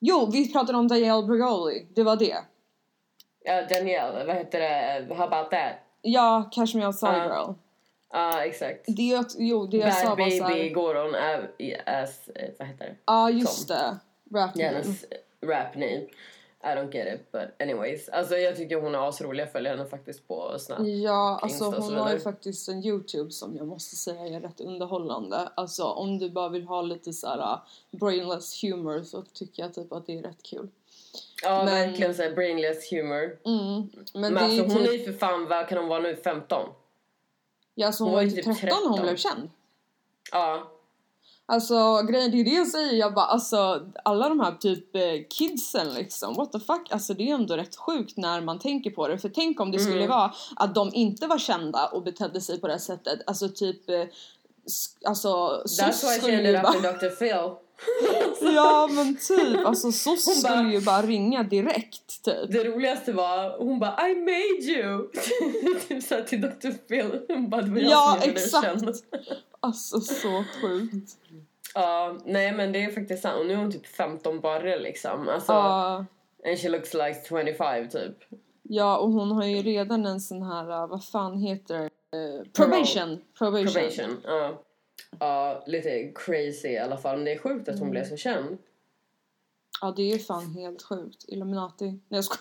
Jo, 0.00 0.28
vi 0.32 0.52
pratade 0.52 0.78
om 0.78 0.88
Danielle 0.88 1.26
Bregoli. 1.26 1.86
Det 1.94 2.02
var 2.02 2.16
det. 2.16 2.36
Ja, 3.44 3.62
Danielle, 3.62 4.24
vad 4.24 4.36
heter 4.36 4.60
det? 4.60 5.14
How 5.14 5.24
about 5.24 5.50
that? 5.50 5.72
Ja, 6.04 6.48
Cashmere 6.52 6.86
Outside 6.86 7.14
Ja. 7.16 7.24
Girl. 7.24 7.54
Ja, 8.12 8.44
exakt. 8.44 8.84
Det, 8.86 9.24
jo, 9.38 9.66
det 9.66 9.76
jag 9.76 9.94
sa 9.94 10.02
Bad 10.08 10.10
var 10.10 10.16
baby 10.24 10.38
såhär. 10.38 10.56
i- 11.58 11.76
as, 11.86 12.28
eh, 12.28 12.50
vad 12.58 12.68
heter 12.68 12.84
det? 12.84 12.96
Ja, 13.04 13.30
just 13.30 13.68
Tom. 13.68 13.76
det. 13.76 13.98
Rap 14.38 14.54
name. 14.54 14.68
Hennes 14.68 15.04
rap 15.46 15.74
name. 15.74 16.06
I 16.64 16.66
don't 16.66 16.92
get 16.94 17.14
it, 17.20 17.32
but 17.32 17.62
anyways. 17.62 18.08
Alltså 18.08 18.36
jag 18.36 18.56
tycker 18.56 18.80
hon 18.80 18.94
är 18.94 19.08
asrolig. 19.08 19.42
Jag 19.42 19.52
följer 19.52 19.76
henne 19.76 19.88
faktiskt 19.88 20.28
på 20.28 20.58
Snap. 20.58 20.78
Ja, 20.86 21.38
alltså 21.42 21.64
hon 21.64 21.94
har 21.96 22.12
ju 22.12 22.20
faktiskt 22.20 22.68
en 22.68 22.84
Youtube 22.84 23.30
som 23.30 23.56
jag 23.56 23.66
måste 23.66 23.96
säga 23.96 24.36
är 24.36 24.40
rätt 24.40 24.60
underhållande. 24.60 25.48
Alltså 25.54 25.84
om 25.84 26.18
du 26.18 26.30
bara 26.30 26.48
vill 26.48 26.64
ha 26.64 26.82
lite 26.82 27.12
såhär 27.12 27.38
uh, 27.38 27.58
brainless 27.90 28.62
humor 28.64 29.02
så 29.02 29.22
tycker 29.22 29.62
jag 29.62 29.74
typ 29.74 29.92
att 29.92 30.06
det 30.06 30.18
är 30.18 30.22
rätt 30.22 30.42
kul. 30.42 30.68
Ja, 31.42 31.64
Men- 31.64 31.74
verkligen 31.74 32.14
såhär 32.14 32.30
brainless 32.34 32.90
humor. 32.90 33.38
Mm. 33.46 33.90
Men, 34.14 34.34
Men, 34.34 34.36
är 34.36 34.40
alltså 34.40 34.62
hon 34.62 34.82
är 34.82 34.86
typ, 34.86 35.00
ju 35.00 35.04
för 35.12 35.18
fan, 35.18 35.46
vad 35.48 35.68
kan 35.68 35.78
hon 35.78 35.88
vara 35.88 36.00
nu? 36.00 36.16
15? 36.24 36.68
ja, 37.74 37.86
alltså 37.86 38.04
hon, 38.04 38.08
hon 38.10 38.14
var 38.16 38.22
ju 38.22 38.30
typ 38.30 38.44
typ 38.44 38.60
13 38.60 38.78
när 38.82 38.88
hon 38.88 38.96
13. 38.98 39.02
blev 39.06 39.16
känd. 39.16 39.50
Ja. 40.32 40.70
Alltså 41.46 42.02
grejen, 42.02 42.30
det 42.30 42.40
är 42.40 42.44
det 42.44 42.50
jag 42.50 42.66
säger, 42.68 42.92
jag 42.92 43.14
bara 43.14 43.24
alltså 43.24 43.86
alla 44.04 44.28
de 44.28 44.40
här 44.40 44.52
typ 44.52 44.96
eh, 44.96 45.02
kidsen 45.30 45.94
liksom, 45.94 46.34
what 46.34 46.52
the 46.52 46.60
fuck, 46.60 46.88
alltså 46.90 47.14
det 47.14 47.30
är 47.30 47.34
ändå 47.34 47.56
rätt 47.56 47.76
sjukt 47.76 48.16
när 48.16 48.40
man 48.40 48.58
tänker 48.58 48.90
på 48.90 49.08
det. 49.08 49.18
För 49.18 49.28
tänk 49.28 49.60
om 49.60 49.70
det 49.70 49.78
skulle 49.78 49.96
Mm. 49.96 50.08
vara 50.10 50.34
att 50.56 50.74
de 50.74 50.90
inte 50.94 51.26
var 51.26 51.38
kända 51.38 51.86
och 51.86 52.02
betedde 52.02 52.40
sig 52.40 52.60
på 52.60 52.66
det 52.66 52.72
här 52.72 52.80
sättet, 52.80 53.20
alltså 53.26 53.48
typ 53.48 53.90
eh, 53.90 54.04
Alltså 55.06 55.28
That's 55.66 56.02
why 56.04 56.14
she 56.14 56.20
skulle 56.20 56.36
ended 56.36 56.54
up 56.64 56.74
in 56.74 56.82
Dr. 56.82 57.08
Phil. 57.16 57.54
Ja 58.54 58.88
men 58.92 59.16
typ, 59.16 59.66
alltså 59.66 59.86
Hon 59.86 60.16
skulle 60.18 60.54
bara- 60.54 60.72
ju 60.72 60.80
bara 60.80 61.02
ringa 61.02 61.42
direkt 61.42 62.22
typ. 62.24 62.52
Det 62.52 62.64
roligaste 62.64 63.12
var, 63.12 63.58
hon 63.58 63.78
bara 63.78 64.08
I 64.08 64.14
made 64.14 64.72
you! 64.80 65.08
typ 65.88 66.02
såhär 66.02 66.22
till 66.22 66.40
Dr. 66.40 66.70
Phil. 66.88 67.20
Hon 67.28 67.50
bara, 67.50 67.62
det 67.62 67.70
var 67.70 67.78
jag 67.80 67.90
Ja 67.90 68.16
som 68.20 68.28
gjorde 68.28 68.40
exakt! 68.40 68.64
känd. 68.80 68.94
Alltså 69.60 70.00
så 70.00 70.44
sjukt. 70.62 71.10
Ja, 71.74 72.16
nej 72.24 72.52
men 72.52 72.72
det 72.72 72.84
är 72.84 72.90
faktiskt 72.92 73.22
sant. 73.22 73.36
Och 73.40 73.46
nu 73.46 73.52
är 73.52 73.56
hon 73.56 73.72
typ 73.72 73.86
15 73.86 74.40
bara 74.40 74.76
liksom. 74.76 75.28
Alltså, 75.28 75.52
Ja, 75.52 76.04
and 76.46 76.58
she 76.58 76.68
looks 76.68 76.94
like 76.94 77.20
25 77.28 77.88
typ. 77.88 78.16
ja 78.62 78.96
och 78.98 79.12
hon 79.12 79.32
har 79.32 79.44
ju 79.44 79.62
redan 79.62 80.06
en 80.06 80.20
sån 80.20 80.42
här, 80.42 80.70
uh, 80.82 80.86
vad 80.90 81.04
fan 81.04 81.38
heter 81.38 81.78
det? 81.78 81.84
Eh, 82.18 82.44
probation. 82.52 83.20
probation. 83.38 83.72
Probation. 83.72 84.16
Ja. 84.24 84.62
Ja, 85.20 85.64
lite 85.66 86.12
crazy 86.14 86.68
i 86.68 86.78
alla 86.78 86.96
fall. 86.96 87.16
Men 87.16 87.24
det 87.24 87.32
är 87.32 87.38
sjukt 87.38 87.68
att 87.68 87.74
hon 87.74 87.82
Mm. 87.82 87.90
blev 87.90 88.04
så 88.04 88.16
känd. 88.16 88.58
Ja 89.80 89.92
det 89.96 90.02
är 90.02 90.12
ju 90.12 90.18
fan 90.18 90.54
helt 90.54 90.82
sjukt. 90.82 91.24
Illuminati. 91.28 91.84
Nej 91.84 92.00
jag 92.08 92.24
skojar. 92.24 92.40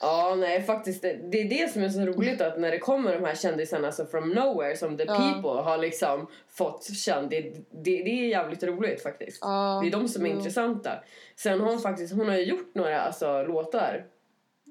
Ja, 0.00 0.34
nej 0.38 0.62
faktiskt. 0.62 1.02
Det, 1.02 1.12
det 1.32 1.40
är 1.40 1.48
det 1.48 1.72
som 1.72 1.82
är 1.82 1.88
så 1.88 2.00
roligt 2.00 2.40
att 2.40 2.58
när 2.60 2.70
det 2.70 2.78
kommer 2.78 3.12
de 3.14 3.24
här 3.24 3.34
kändisarna 3.34 3.86
alltså 3.86 4.06
from 4.06 4.30
nowhere 4.30 4.76
som 4.76 4.96
the 4.96 5.04
Ja. 5.04 5.14
people 5.34 5.62
har 5.62 5.78
liksom 5.78 6.26
fått 6.48 6.84
känd. 6.96 7.30
Det, 7.30 7.40
det, 7.70 8.02
det 8.02 8.10
är 8.10 8.28
jävligt 8.28 8.62
roligt 8.62 9.02
faktiskt. 9.02 9.38
Ja, 9.40 9.80
Det 9.82 9.88
är 9.88 9.92
de 9.92 10.08
som 10.08 10.26
är 10.26 10.30
jo. 10.30 10.36
intressanta. 10.36 10.92
Sen 11.36 11.60
har 11.60 11.68
hon 11.70 11.80
faktiskt, 11.80 12.14
hon 12.14 12.28
har 12.28 12.36
ju 12.36 12.44
gjort 12.44 12.74
några 12.74 13.00
alltså, 13.00 13.42
låtar 13.42 14.06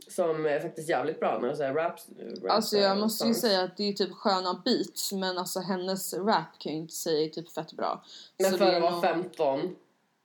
som 0.08 0.46
är 0.46 0.60
faktiskt 0.60 0.90
jävligt 0.90 1.20
bra. 1.20 1.40
Några 1.40 1.56
såhär 1.56 1.74
rap, 1.74 2.00
rap 2.44 2.52
Alltså 2.52 2.78
jag 2.78 2.98
måste 2.98 3.28
ju 3.28 3.34
säga 3.34 3.62
att 3.64 3.78
det 3.78 3.84
är 3.84 3.94
typ 3.94 4.12
sköna 4.14 4.62
beats 4.66 5.12
men 5.12 5.38
alltså 5.38 5.60
hennes 5.60 6.14
rap 6.14 6.60
kan 6.60 6.72
jag 6.72 6.82
inte 6.82 6.94
säga 6.94 7.26
är 7.26 7.30
typ 7.30 7.52
fett 7.52 7.74
bra. 7.74 8.04
Men 8.38 8.52
Så 8.52 8.58
för 8.58 8.66
att 8.74 8.82
vara 8.82 8.92
nog- 8.92 9.02
15, 9.04 9.76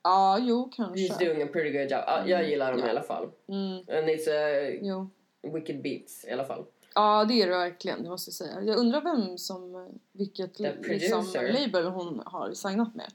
Ja, 0.03 0.39
jo 0.41 0.65
he's 0.65 0.75
kanske. 0.75 1.25
doing 1.25 1.41
a 1.43 1.47
pretty 1.53 1.69
good 1.77 1.81
job. 1.91 2.01
Ja, 2.07 2.23
jag 2.27 2.49
gillar 2.49 2.71
dem 2.71 2.79
Ja. 2.81 2.87
i 2.87 2.89
alla 2.89 3.03
fall. 3.03 3.29
Mm, 3.47 3.71
And 3.77 4.09
it's 4.09 4.29
a 4.29 4.77
jo. 4.81 5.09
wicked 5.53 5.81
beats 5.81 6.25
i 6.25 6.31
alla 6.31 6.45
fall. 6.45 6.65
Ja 6.95 7.25
det 7.25 7.41
är 7.41 7.47
det 7.47 7.57
verkligen, 7.57 8.03
det 8.03 8.09
måste 8.09 8.29
jag 8.29 8.33
säga. 8.35 8.63
Jag 8.63 8.77
undrar 8.77 9.01
vem 9.01 9.37
som, 9.37 9.89
vilket 10.11 10.59
liksom, 10.59 11.25
label 11.33 11.85
hon 11.85 12.21
har 12.25 12.53
signat 12.53 12.95
med. 12.95 13.11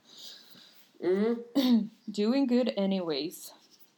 Mm. 0.99 1.43
Doing 2.05 2.47
good 2.47 2.69
anyways. 2.77 3.53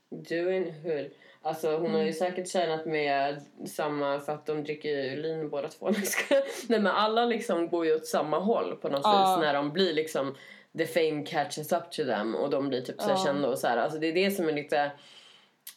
Doing 0.09 0.63
good. 0.83 1.11
Alltså 1.49 1.71
hon 1.71 1.79
Mm. 1.85 1.93
har 1.93 2.01
ju 2.01 2.13
säkert 2.13 2.47
tjänat 2.47 2.85
med 2.85 3.41
samma 3.67 4.19
för 4.19 4.33
att 4.33 4.45
de 4.45 4.63
dricker 4.63 4.89
ju 4.89 5.21
lin 5.21 5.49
båda 5.49 5.67
två. 5.67 5.89
Nej, 6.67 6.79
men 6.79 6.87
alla 6.87 7.25
liksom 7.25 7.67
går 7.69 7.85
ju 7.85 7.95
åt 7.95 8.05
samma 8.07 8.39
håll 8.39 8.75
på 8.81 8.89
något 8.89 9.01
Ja. 9.03 9.35
vis 9.37 9.45
när 9.45 9.53
de 9.53 9.71
blir 9.71 9.93
liksom 9.93 10.35
the 10.77 10.85
fame 10.87 11.25
catches 11.25 11.71
up 11.71 11.91
to 11.91 12.03
them 12.03 12.35
och 12.35 12.49
de 12.49 12.69
blir 12.69 12.81
typ 12.81 13.01
så 13.01 13.09
Ja. 13.09 13.23
kända 13.25 13.47
och 13.49 13.59
så 13.59 13.67
här. 13.67 13.77
Alltså 13.77 13.99
det 13.99 14.07
är 14.07 14.13
det 14.13 14.31
som 14.31 14.49
är 14.49 14.53
lite 14.53 14.91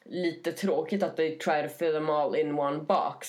lite 0.05 0.53
tråkigt 0.53 1.03
att 1.03 1.17
they 1.17 1.39
try 1.39 1.63
to 1.63 1.69
fill 1.69 1.93
them 1.93 2.11
all 2.11 2.37
in 2.37 2.59
one 2.59 2.79
box. 2.79 3.29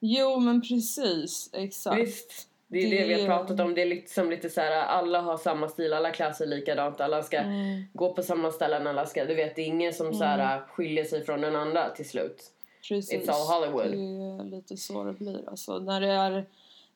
Jo 0.00 0.38
men 0.38 0.60
precis, 0.62 1.50
exakt. 1.52 1.98
Visst. 1.98 2.48
Det 2.72 2.78
är 2.86 2.90
det, 2.90 3.06
vi 3.06 3.14
Det- 3.14 3.20
har 3.20 3.38
pratat 3.38 3.60
om. 3.60 3.74
Det 3.74 3.82
är 3.82 3.86
liksom 3.86 4.30
lite 4.30 4.50
så 4.50 4.60
här 4.60 4.70
alla 4.70 5.20
har 5.20 5.36
samma 5.36 5.68
stil, 5.68 5.92
alla 5.92 6.10
klär 6.10 6.32
sig 6.32 6.46
likadant, 6.46 7.00
alla 7.00 7.22
ska 7.22 7.36
Mm, 7.38 7.82
gå 7.92 8.12
på 8.14 8.22
samma 8.22 8.50
ställen, 8.50 8.86
alla 8.86 9.06
ska, 9.06 9.24
du 9.24 9.34
vet 9.34 9.56
det 9.56 9.62
är 9.62 9.66
ingen 9.66 9.92
som 9.92 10.14
så 10.14 10.24
här 10.24 10.60
skiljer 10.60 11.04
sig 11.04 11.24
från 11.24 11.40
den 11.40 11.56
andra 11.56 11.90
till 11.90 12.08
slut. 12.08 12.42
precis. 12.88 13.28
It's 13.28 13.30
all 13.30 13.46
Hollywood. 13.62 13.92
Det 13.92 14.44
är 14.44 14.50
lite 14.50 14.76
så 14.76 15.04
det 15.04 15.12
blir. 15.12 15.48
Alltså 15.48 15.78
när 15.78 16.00
det 16.00 16.08
är 16.08 16.46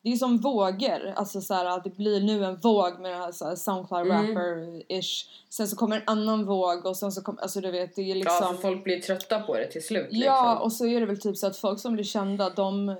det 0.02 0.12
är 0.12 0.16
som 0.16 0.38
vågor, 0.38 1.12
alltså 1.16 1.40
så 1.40 1.54
här, 1.54 1.64
att 1.66 1.84
det 1.84 1.96
blir 1.96 2.20
nu 2.20 2.44
en 2.44 2.56
våg 2.56 3.00
med 3.00 3.10
det 3.10 3.16
här, 3.16 3.44
här 3.48 3.56
Soundcloud 3.56 4.06
Mm. 4.10 4.36
rapper-ish. 4.38 5.26
Sen 5.50 5.68
så 5.68 5.76
kommer 5.76 5.96
en 5.96 6.02
annan 6.06 6.44
våg 6.46 6.86
och 6.86 6.96
sen 6.96 7.12
så 7.12 7.22
kommer, 7.22 7.42
alltså 7.42 7.60
du 7.60 7.70
vet 7.70 7.96
det 7.96 8.10
är 8.10 8.14
liksom. 8.14 8.38
Ja, 8.42 8.54
folk 8.62 8.84
blir 8.84 9.00
trötta 9.00 9.40
på 9.40 9.54
det 9.56 9.66
till 9.66 9.84
slut. 9.86 10.06
Ja, 10.10 10.50
liksom. 10.50 10.62
och 10.64 10.72
så 10.72 10.86
är 10.86 11.00
det 11.00 11.06
väl 11.06 11.20
typ 11.20 11.36
så 11.36 11.46
att 11.46 11.56
folk 11.56 11.80
som 11.80 11.92
blir 11.94 12.04
kända, 12.04 12.50
de, 12.50 12.88
eh, 12.88 12.96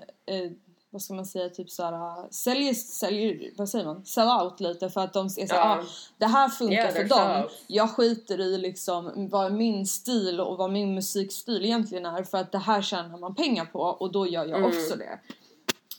vad 0.97 1.03
ska 1.03 1.15
man 1.15 1.27
säga, 1.27 1.49
typ 1.49 1.71
såhär, 1.71 2.33
säljer, 2.33 2.75
säljer, 2.75 3.51
vad 3.57 3.69
säger 3.69 3.85
man, 3.85 4.05
sell 4.05 4.29
out 4.29 4.61
lite 4.61 4.91
för 4.91 5.01
att 5.01 5.13
de 5.13 5.27
är 5.27 5.47
såhär, 5.47 5.49
Ja. 5.77 5.79
ah, 5.81 5.85
det 6.19 6.27
här 6.27 6.49
funkar 6.49 6.75
Yeah, 6.77 6.93
för 6.93 7.05
dem. 7.05 7.19
sellouts. 7.19 7.55
Jag 7.67 7.91
skiter 7.91 8.41
i 8.41 8.59
liksom 8.59 9.29
vad 9.31 9.53
min 9.53 9.87
stil 9.87 10.41
och 10.41 10.57
vad 10.59 10.71
min 10.73 10.95
musikstil 10.95 11.65
egentligen 11.65 12.07
är 12.07 12.23
för 12.23 12.39
att 12.39 12.53
det 12.53 12.59
här 12.59 12.83
tjänar 12.83 13.19
man 13.19 13.35
pengar 13.35 13.65
på 13.65 13.81
och 13.81 14.13
då 14.13 14.27
gör 14.27 14.45
jag 14.45 14.59
Mm. 14.59 14.65
också 14.65 14.97
det. 14.97 15.19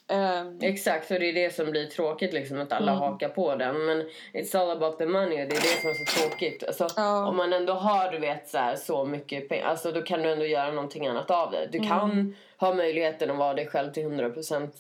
Ehm, 0.10 0.58
Exakt, 0.62 1.12
och 1.12 1.20
det 1.20 1.30
är 1.30 1.34
det 1.34 1.56
som 1.56 1.72
blir 1.72 1.86
tråkigt 1.86 2.34
liksom 2.34 2.60
att 2.62 2.72
alla 2.72 2.92
Mm. 2.92 3.02
hakar 3.02 3.30
på 3.30 3.56
den. 3.56 3.86
Men 3.86 4.10
it's 4.34 4.58
all 4.58 4.70
about 4.72 4.98
the 4.98 5.06
money 5.06 5.44
och 5.44 5.50
det 5.50 5.56
är 5.56 5.62
det 5.62 5.82
som 5.82 5.90
är 5.90 5.94
så 5.94 6.20
tråkigt. 6.20 6.64
Alltså, 6.68 6.88
Ja. 6.96 7.28
Om 7.28 7.36
man 7.38 7.54
ändå 7.54 7.74
har 7.74 8.12
du 8.12 8.20
vet 8.20 8.50
så, 8.50 8.58
här, 8.58 8.76
så 8.76 9.06
mycket 9.06 9.50
pengar, 9.50 9.66
alltså 9.66 9.92
då 9.92 10.02
kan 10.02 10.22
du 10.22 10.30
ändå 10.32 10.46
göra 10.46 10.72
någonting 10.72 11.08
annat 11.08 11.32
av 11.32 11.52
det. 11.52 11.68
Du 11.72 11.78
Mm. 11.78 11.90
kan 11.90 12.36
ha 12.58 12.74
möjligheten 12.74 13.32
att 13.32 13.38
vara 13.38 13.54
dig 13.54 13.68
själv 13.68 13.92
till 13.92 14.04
100% 14.04 14.76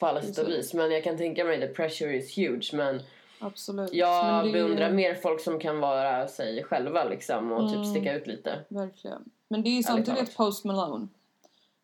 på 0.00 0.06
alla 0.06 0.22
sätt 0.22 0.38
och 0.38 0.48
vis. 0.48 0.74
Men 0.74 0.90
jag 0.92 1.04
kan 1.04 1.16
tänka 1.18 1.44
mig 1.44 1.60
the 1.60 1.66
pressure 1.68 2.16
is 2.16 2.38
huge. 2.38 2.70
Men 2.72 3.02
absolut. 3.38 3.92
jag 3.92 4.24
Men 4.26 4.46
det 4.46 4.52
beundrar 4.52 4.90
mer 4.90 5.14
folk 5.14 5.40
som 5.40 5.58
kan 5.60 5.80
vara 5.80 6.28
sig 6.28 6.64
själva 6.64 7.04
liksom 7.04 7.52
och 7.52 7.60
Mm. 7.60 7.72
typ 7.72 7.86
sticka 7.90 8.12
ut 8.14 8.26
lite. 8.26 8.58
Verkligen. 8.68 9.24
Men 9.48 9.62
det 9.62 9.68
är 9.68 9.76
ju 9.76 9.82
talat. 9.82 10.36
Post 10.36 10.64
Malone. 10.64 11.08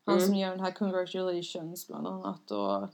Han 0.09 0.17
Mm. 0.17 0.27
som 0.27 0.35
gör 0.35 0.51
den 0.51 0.61
här 0.61 0.71
Congratulations 0.71 1.87
bland 1.87 2.07
annat 2.07 2.51
och 2.51 2.89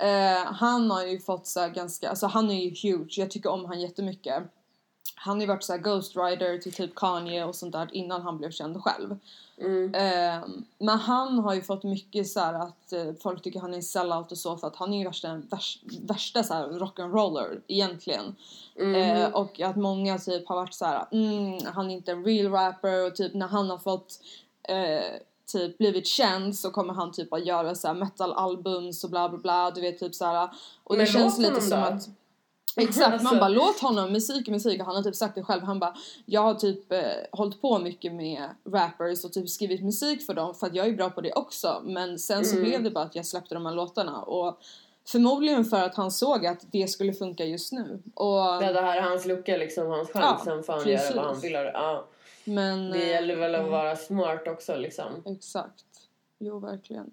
Eh, 0.00 0.52
han 0.52 0.90
har 0.90 1.06
ju 1.06 1.18
fått 1.18 1.46
så 1.46 1.60
här 1.60 1.68
ganska, 1.68 2.10
alltså 2.10 2.26
han 2.26 2.50
är 2.50 2.64
ju 2.64 2.70
huge, 2.90 3.18
jag 3.18 3.30
tycker 3.30 3.50
om 3.50 3.64
han 3.64 3.80
jättemycket. 3.80 4.42
Han 5.22 5.36
har 5.36 5.40
ju 5.40 5.46
varit 5.46 5.64
så 5.64 5.72
här 5.72 5.80
Ghost 5.80 6.16
Rider 6.16 6.58
till 6.58 6.72
typ 6.72 6.94
Kanye 6.94 7.44
och 7.44 7.54
sånt 7.54 7.72
där 7.72 7.88
innan 7.92 8.22
han 8.22 8.38
blev 8.38 8.50
känd 8.50 8.82
själv. 8.82 9.16
mm, 9.60 9.94
Eh, 9.94 10.48
men 10.78 10.98
han 10.98 11.38
har 11.38 11.54
ju 11.54 11.62
fått 11.62 11.82
mycket 11.84 12.28
så 12.28 12.40
här 12.40 12.54
att 12.54 12.92
eh, 12.92 13.12
folk 13.22 13.42
tycker 13.42 13.60
han 13.60 13.72
är 13.72 13.76
en 13.76 13.82
sellout 13.82 14.32
och 14.32 14.38
så 14.38 14.56
för 14.56 14.66
att 14.66 14.76
han 14.76 14.92
är 14.92 14.98
ju 14.98 15.04
värsta, 15.04 15.34
värsta, 15.50 15.86
värsta 16.02 16.42
så 16.42 16.54
här 16.54 16.66
rock'n'roller 16.68 17.60
egentligen. 17.66 18.36
mm, 18.78 18.94
Eh, 18.94 19.32
och 19.32 19.60
att 19.60 19.76
många 19.76 20.18
typ 20.18 20.48
har 20.48 20.56
varit 20.56 20.74
så 20.74 20.84
här, 20.84 21.06
mm, 21.12 21.58
han 21.74 21.90
är 21.90 21.94
inte 21.94 22.12
en 22.12 22.24
real 22.24 22.52
rapper 22.52 23.06
och 23.06 23.16
typ 23.16 23.34
när 23.34 23.48
han 23.48 23.70
har 23.70 23.78
fått 23.78 24.20
eh, 24.62 25.20
typ 25.52 25.78
blivit 25.78 26.06
känd 26.06 26.56
så 26.56 26.70
kommer 26.70 26.94
han 26.94 27.12
typ 27.12 27.32
att 27.32 27.46
göra 27.46 27.74
så 27.74 27.88
här 27.88 27.94
metal-albums 27.94 29.04
och 29.04 29.10
bla 29.10 29.28
bla 29.28 29.38
bla, 29.38 29.70
du 29.70 29.80
vet 29.80 29.98
typ 29.98 30.14
så 30.14 30.24
här. 30.24 30.48
Och 30.84 30.94
det 30.96 31.02
Men 31.02 31.06
känns 31.12 31.38
låt 31.38 31.48
lite 31.48 31.60
som 31.60 31.80
då. 31.80 31.86
att 31.86 32.08
Exakt, 32.76 33.06
man 33.08 33.12
Alltså- 33.12 33.36
bara 33.36 33.48
låt 33.48 33.80
honom, 33.80 34.12
musik 34.12 34.48
är 34.48 34.52
musik 34.52 34.80
och 34.80 34.86
han 34.86 34.96
har 34.96 35.02
typ 35.02 35.16
sagt 35.16 35.34
det 35.34 35.42
själv, 35.42 35.62
han 35.62 35.78
bara 35.78 35.94
Jag 36.26 36.40
har 36.40 36.54
typ 36.54 36.92
eh, 36.92 37.00
hållit 37.32 37.60
på 37.60 37.78
mycket 37.78 38.12
med 38.12 38.48
rappers 38.64 39.24
och 39.24 39.32
typ 39.32 39.48
skrivit 39.48 39.82
musik 39.84 40.26
för 40.26 40.34
dem 40.34 40.54
för 40.54 40.66
att 40.66 40.74
jag 40.74 40.86
är 40.88 40.92
bra 40.92 41.10
på 41.10 41.20
det 41.20 41.32
också 41.32 41.80
men 41.84 42.18
sen 42.18 42.44
så 42.44 42.56
Mm. 42.56 42.68
blev 42.68 42.82
det 42.82 42.90
bara 42.90 43.04
att 43.04 43.14
jag 43.14 43.26
släppte 43.26 43.54
de 43.54 43.66
här 43.66 43.74
låtarna 43.74 44.22
och 44.22 44.60
Förmodligen 45.08 45.64
för 45.64 45.76
att 45.82 45.94
han 45.94 46.10
såg 46.10 46.46
att 46.46 46.66
det 46.72 46.88
skulle 46.88 47.12
funka 47.12 47.44
just 47.44 47.72
nu. 47.72 48.02
Och, 48.14 48.26
Ja, 48.26 48.72
det 48.72 48.80
här 48.80 48.96
är 48.96 49.02
hans 49.02 49.26
lucka, 49.26 49.56
liksom, 49.56 49.86
hans 49.86 50.10
chans. 50.10 50.24
Ja, 50.24 50.40
Sen 50.44 50.62
får 50.62 50.72
han 50.72 50.88
göra 50.88 51.14
vad 51.16 51.24
han 51.24 51.40
vill. 51.40 51.52
Ja. 51.52 52.06
men... 52.44 52.90
Det 52.90 53.06
gäller 53.06 53.36
väl 53.36 53.54
att 53.54 53.60
eh, 53.64 53.70
vara 53.70 53.96
smart 53.96 54.48
också 54.48 54.76
liksom. 54.76 55.06
Exakt. 55.26 55.84
Jo, 56.38 56.58
verkligen. 56.58 57.10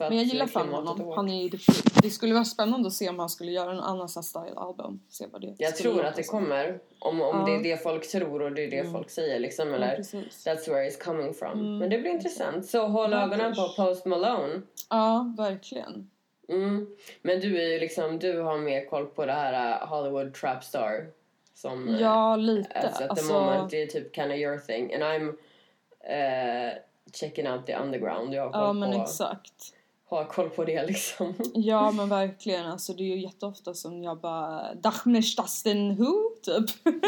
För 0.00 0.08
Men 0.08 0.18
jag 0.18 0.26
gillar 0.26 0.46
fan 0.46 0.62
klimatet 0.62 0.88
är 0.90 1.02
honom. 1.04 1.16
Han 1.16 1.28
är 1.28 1.48
duktig. 1.48 1.74
Det 2.02 2.10
skulle 2.10 2.34
vara 2.34 2.44
spännande 2.44 2.86
att 2.86 2.92
se 2.92 3.08
om 3.08 3.18
han 3.18 3.28
skulle 3.28 3.52
göra 3.52 3.70
en 3.72 3.80
annan 3.80 4.08
style-album. 4.08 5.00
Se 5.08 5.26
vad 5.32 5.40
det 5.40 5.54
Jag 5.58 5.76
tror 5.76 6.04
att 6.04 6.16
det 6.16 6.22
kommer. 6.22 6.78
Om, 6.98 7.20
om 7.22 7.36
Ja. 7.38 7.44
det 7.46 7.54
är 7.54 7.62
det 7.62 7.82
folk 7.82 8.08
tror 8.10 8.42
och 8.42 8.52
det 8.52 8.64
är 8.64 8.70
det 8.70 8.78
Mm. 8.78 8.92
folk 8.92 9.10
säger 9.10 9.38
liksom. 9.38 9.68
Ja, 9.68 9.74
Eller 9.74 9.96
precis. 9.96 10.46
that's 10.46 10.70
where 10.70 10.88
it's 10.90 11.04
coming 11.04 11.34
from. 11.34 11.52
Mm. 11.52 11.78
Men 11.78 11.90
det 11.90 11.98
blir 11.98 12.10
intressant. 12.10 12.66
Så 12.66 12.86
håll 12.86 13.12
Ja, 13.12 13.22
ögonen 13.22 13.54
på. 13.54 13.68
Post 13.76 14.06
Malone. 14.06 14.62
Ja, 14.90 15.34
verkligen. 15.38 16.10
Mm. 16.48 16.86
Men 17.22 17.40
du 17.40 17.60
är 17.62 17.68
ju 17.68 17.78
liksom, 17.78 18.18
du 18.18 18.40
har 18.40 18.58
mer 18.58 18.84
koll 18.86 19.06
på 19.06 19.26
det 19.26 19.32
här 19.32 19.82
uh, 19.82 19.88
Hollywood 19.88 20.34
trap 20.34 20.64
star. 20.64 21.06
Som 21.54 21.88
uh, 21.88 22.00
Ja, 22.00 22.36
lite. 22.36 22.78
As 22.78 22.84
at 22.84 22.98
the 22.98 23.04
Alltså, 23.04 23.32
moment, 23.32 23.70
det 23.70 23.82
är 23.82 23.86
typ 23.86 24.14
kind 24.14 24.32
of 24.32 24.38
your 24.38 24.58
thing. 24.58 24.94
And 24.94 25.02
I'm 25.02 25.28
uh, 25.28 26.72
checking 27.12 27.48
out 27.48 27.66
the 27.66 27.76
underground. 27.76 28.34
Jag 28.34 28.42
har 28.42 28.52
koll, 28.52 28.60
ja, 28.62 28.72
men 28.72 28.92
på, 28.92 29.02
exakt. 29.02 29.74
Har 30.16 30.24
koll 30.24 30.50
på 30.50 30.64
det 30.64 30.86
liksom. 30.86 31.34
Ja, 31.54 31.92
men 31.92 32.08
verkligen. 32.08 32.66
Alltså, 32.66 32.92
det 32.92 33.02
är 33.02 33.16
ju 33.16 33.22
jätteofta 33.22 33.74
som 33.74 34.02
jag 34.02 34.20
bara... 34.20 34.74
Dachmerstasten 34.74 35.96
who? 35.96 36.14
Typ. 36.42 36.70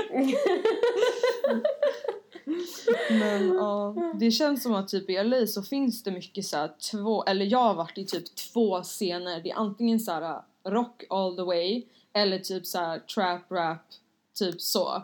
Men 3.11 3.55
ja, 3.55 3.95
det 4.15 4.31
känns 4.31 4.63
som 4.63 4.75
att 4.75 4.89
typ 4.89 5.11
i 5.11 5.25
LA 5.25 5.47
så 5.47 5.63
finns 5.63 6.03
det 6.03 6.11
mycket 6.11 6.45
så 6.45 6.57
här 6.57 6.71
två, 6.91 7.25
eller 7.25 7.47
jag 7.47 7.59
har 7.59 7.75
varit 7.75 7.99
i 7.99 8.05
typ 8.05 8.37
två 8.37 8.83
scener. 8.83 9.41
Det 9.41 9.51
är 9.51 9.57
antingen 9.57 10.01
så 10.01 10.13
här 10.13 10.43
rock 10.65 11.05
all 11.11 11.37
the 11.37 11.43
way 11.43 11.85
eller 12.13 12.39
typ 12.39 12.67
så 12.67 12.79
här 12.79 12.99
trap 12.99 13.51
rap, 13.51 13.87
typ 14.35 14.61
så. 14.61 15.03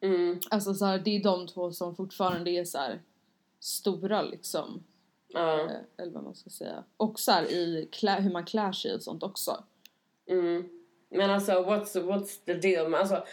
Mm. 0.00 0.40
Alltså 0.50 0.74
så 0.74 0.84
här, 0.84 0.98
det 0.98 1.16
är 1.16 1.22
de 1.22 1.46
två 1.46 1.72
som 1.72 1.96
fortfarande 1.96 2.50
är 2.50 2.64
så 2.64 2.78
här 2.78 3.00
stora 3.60 4.22
liksom. 4.22 4.82
Eh, 5.36 5.70
Eller 5.98 6.12
vad 6.12 6.24
man 6.24 6.34
ska 6.34 6.50
säga. 6.50 6.84
Och 6.96 7.20
så 7.20 7.32
i 7.32 7.88
hur 8.20 8.30
man 8.32 8.44
klär 8.44 8.72
sig 8.72 8.94
och 8.94 9.02
sånt 9.02 9.22
också. 9.22 9.64
Mm. 10.28 10.68
Men 11.10 11.30
alltså, 11.30 11.52
what's, 11.52 11.94
what's 11.94 12.44
the 12.46 12.54
deal? 12.54 12.88
Men 12.88 13.00
alltså, 13.00 13.24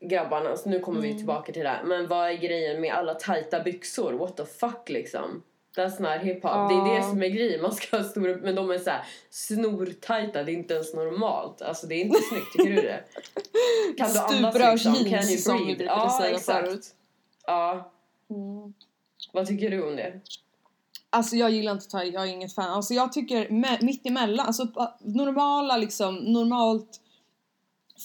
grabbarna, 0.00 0.50
alltså, 0.50 0.68
nu 0.70 0.80
kommer 0.80 0.98
Mm. 0.98 1.10
vi 1.12 1.16
tillbaka 1.16 1.52
till 1.52 1.62
det 1.62 1.68
här. 1.68 1.84
Men 1.84 2.06
vad 2.06 2.28
är 2.30 2.34
grejen 2.34 2.80
med 2.80 2.94
alla 2.94 3.14
tajta 3.14 3.60
byxor? 3.62 4.12
What 4.12 4.36
the 4.36 4.44
fuck 4.44 4.88
liksom? 4.88 5.42
That's 5.76 6.02
not 6.02 6.22
hiphop. 6.22 6.42
Det 6.68 6.74
är 6.74 6.96
det 6.96 7.02
som 7.02 7.22
är 7.22 7.28
grejen. 7.28 7.62
Man 7.62 7.72
ska 7.72 7.96
ha 7.96 8.04
stora, 8.04 8.36
men 8.36 8.54
de 8.54 8.70
är 8.70 8.78
så 8.78 8.90
här 8.90 9.04
snortajta. 9.30 10.42
Det 10.42 10.52
är 10.52 10.54
inte 10.54 10.74
ens 10.74 10.94
normalt. 10.94 11.62
Alltså 11.62 11.86
det 11.86 11.94
är 11.94 12.04
inte 12.04 12.20
snyggt, 12.22 12.52
tycker 12.52 12.70
du 12.70 12.82
det? 12.82 13.04
Kan 13.98 14.12
du 14.12 14.18
andas 14.18 14.54
liksom? 14.54 14.94
Can 14.94 15.04
you 15.04 15.76
breathe? 15.76 15.84
Ja, 15.84 16.26
exakt. 16.26 16.66
förut. 16.66 16.86
Ja. 17.46 17.92
Mm. 18.30 18.74
Vad 19.32 19.46
tycker 19.46 19.70
du 19.70 19.82
om 19.82 19.96
det? 19.96 20.20
Alltså 21.10 21.36
jag 21.36 21.50
gillar 21.50 21.72
inte 21.72 21.88
thai, 21.88 22.10
jag 22.10 22.22
är 22.22 22.32
inget 22.32 22.54
fan. 22.54 22.70
Alltså 22.70 22.94
jag 22.94 23.12
tycker 23.12 23.48
me- 23.48 23.84
mitt 23.84 24.06
emellan, 24.06 24.46
alltså 24.46 24.66
normala 25.00 25.76
liksom, 25.76 26.14
normalt 26.16 27.00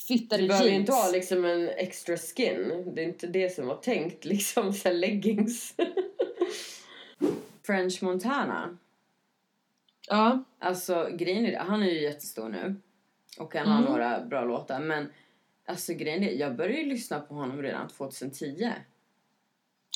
fittade 0.07 0.41
Du 0.41 0.47
behöver 0.47 0.69
jeans. 0.69 0.79
inte 0.79 0.91
ha 0.93 1.11
liksom 1.11 1.45
en 1.45 1.69
extra 1.69 2.17
skin. 2.17 2.91
Det 2.95 3.01
är 3.03 3.05
inte 3.07 3.27
det 3.27 3.49
som 3.55 3.67
var 3.67 3.75
tänkt. 3.75 4.25
Liksom 4.33 4.73
så 4.73 4.91
leggings. 4.91 5.75
French 7.65 8.03
Montana. 8.03 8.77
Ja, 10.07 10.43
Alltså 10.59 11.09
grejen 11.13 11.45
är 11.45 11.57
han 11.59 11.83
är 11.83 11.87
ju 11.89 12.01
jättestor 12.01 12.49
nu. 12.49 12.75
Och 13.39 13.55
han 13.55 13.67
har 13.67 13.77
Mm. 13.79 13.91
några 13.91 14.21
bra 14.25 14.43
låtar. 14.45 14.79
Men 14.79 15.11
alltså 15.67 15.93
grejen 15.93 16.23
är, 16.23 16.31
jag 16.31 16.55
började 16.55 16.77
ju 16.81 16.85
lyssna 16.89 17.19
på 17.19 17.33
honom 17.35 17.61
redan 17.61 17.87
2010. 17.87 18.71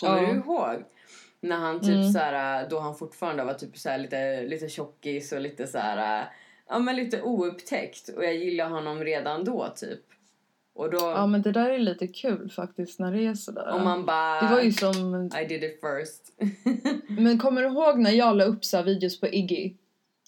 Kommer 0.02 0.22
Ja. 0.24 0.34
du 0.34 0.40
ihåg? 0.40 0.84
När 1.42 1.56
han 1.58 1.80
typ 1.82 1.90
Mm. 1.90 2.12
så 2.12 2.20
här, 2.20 2.70
då 2.70 2.80
han 2.80 2.96
fortfarande 2.96 3.44
var 3.44 3.54
typ 3.54 3.78
så 3.78 3.90
här 3.90 3.98
lite, 3.98 4.42
lite 4.44 4.70
tjockis 4.70 5.32
och 5.32 5.42
lite 5.42 5.68
så 5.68 5.78
här, 5.78 6.30
ja 6.70 6.80
men 6.80 6.96
lite 6.96 7.22
oupptäckt. 7.22 8.10
Och 8.10 8.24
jag 8.24 8.36
gillade 8.36 8.70
honom 8.70 9.04
redan 9.04 9.44
då 9.44 9.74
typ. 9.76 10.00
Och 10.76 10.92
då, 10.92 10.98
ja 10.98 11.28
men 11.28 11.42
det 11.42 11.52
där 11.52 11.70
är 11.70 11.80
lite 11.80 12.08
kul 12.08 12.50
faktiskt 12.52 13.00
när 13.00 13.12
det 13.12 13.26
är 13.26 13.34
sådär. 13.34 13.74
och 13.74 13.82
man 13.82 14.06
bara, 14.06 14.42
Det 14.42 14.54
var 14.56 14.62
ju 14.62 14.72
som, 14.72 15.30
I 15.42 15.46
did 15.46 15.64
it 15.64 15.80
first. 15.82 16.34
men 17.08 17.40
kommer 17.40 17.62
du 17.62 17.68
ihåg 17.68 18.00
när 18.00 18.12
jag 18.12 18.38
la 18.38 18.44
upp 18.44 18.66
så 18.66 18.82
videos 18.82 19.20
på 19.20 19.28
Iggy? 19.28 19.74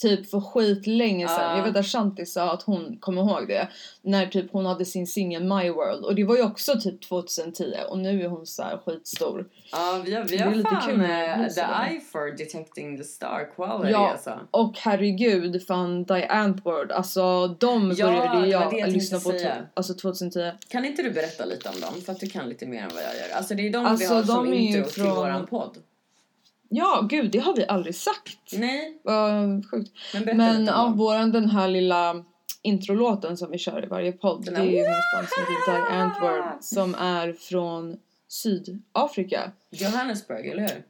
Typ 0.02 0.30
för 0.32 0.40
skit 0.42 0.88
länge 0.88 1.28
sedan. 1.28 1.38
Ja. 1.42 1.58
Jag 1.58 1.64
vet 1.64 1.76
att 1.78 1.86
Shanti 1.86 2.26
sa 2.26 2.52
att 2.54 2.64
hon 2.64 2.98
kommer 3.00 3.22
ihåg 3.22 3.48
det. 3.48 3.68
När 4.02 4.26
typ 4.28 4.52
hon 4.52 4.66
hade 4.66 4.86
sin 4.86 5.08
singel 5.08 5.44
My 5.44 5.70
World. 5.70 6.06
Och 6.06 6.16
det 6.16 6.24
var 6.24 6.36
ju 6.36 6.44
också 6.44 6.80
typ 6.80 7.02
2010 7.10 7.74
och 7.90 7.98
nu 8.00 8.24
är 8.24 8.28
hon 8.28 8.46
så 8.46 8.64
här 8.64 8.78
skitstor. 8.86 9.46
ja, 9.72 10.02
vi 10.06 10.14
har, 10.16 10.24
vi 10.24 10.38
Det 10.38 10.44
är 10.44 10.48
har 10.48 10.56
lite 10.56 10.70
fan 10.70 10.82
kul 10.88 10.98
blir 10.98 11.50
the 11.50 11.62
eye 11.92 12.02
for 12.12 12.38
detecting 12.38 12.98
the 12.98 13.04
star 13.04 13.52
quality 13.56 13.92
Ja. 13.92 14.12
alltså. 14.12 14.40
Och 14.52 14.74
herregud, 14.78 15.68
fan 15.68 16.04
Die 16.04 16.28
Antwoord, 16.28 16.92
alltså 16.92 17.48
de 17.48 17.94
Ja, 17.98 18.06
började 18.08 18.48
jag 18.48 18.72
det 18.72 18.78
jag 18.78 18.90
lyssna 18.90 19.20
på 19.20 19.30
säga. 19.30 19.50
to- 19.56 19.66
alltså 19.74 19.94
2010. 19.94 20.52
Kan 20.70 20.86
inte 20.86 21.02
du 21.04 21.12
berätta 21.12 21.46
lite 21.46 21.70
om 21.70 21.80
dem? 21.82 22.02
För 22.06 22.12
att 22.12 22.20
du 22.20 22.28
kan 22.30 22.50
lite 22.50 22.66
mer 22.66 22.82
än 22.84 22.90
vad 22.94 23.04
jag 23.04 23.16
gör. 23.16 23.38
Alltså 23.38 23.56
det 23.56 23.68
är 23.68 23.74
de 23.74 23.84
vi 23.84 23.90
Alltså, 23.90 24.14
har 24.14 24.24
som 24.24 24.54
intro 24.54 24.84
till 24.84 24.94
från- 25.04 25.16
våran 25.16 25.48
podd. 25.48 25.78
Ja, 26.70 27.06
gud, 27.10 27.32
det 27.32 27.40
har 27.40 27.56
vi 27.56 27.66
aldrig 27.68 27.96
sagt. 27.96 28.38
Nej, 28.54 28.98
Vad 29.04 29.32
sjukt. 29.72 29.92
men 30.14 30.24
berätta 30.26 30.38
Men 30.38 30.60
lite 30.62 30.72
ja, 30.72 30.82
om 30.84 30.90
dem. 30.90 30.98
våran 30.98 31.32
den 31.32 31.50
här 31.50 31.68
lilla 31.68 32.24
introlåten 32.62 33.38
som 33.38 33.52
vi 33.52 33.58
kör 33.58 33.84
i 33.84 33.88
varje 33.88 34.12
podd, 34.12 34.46
Den 34.46 34.54
det 34.54 34.60
är 34.60 34.64
ju 34.66 34.84
band 34.84 35.28
som 35.30 35.44
heter 35.44 35.92
Die 35.92 35.98
Antwoord 36.02 36.44
som 36.62 36.96
är 36.96 37.34
från 37.34 37.98
Sydafrika. 38.28 39.52
Johannesburg, 39.72 40.48
eller 40.48 40.62
hur? 40.62 40.84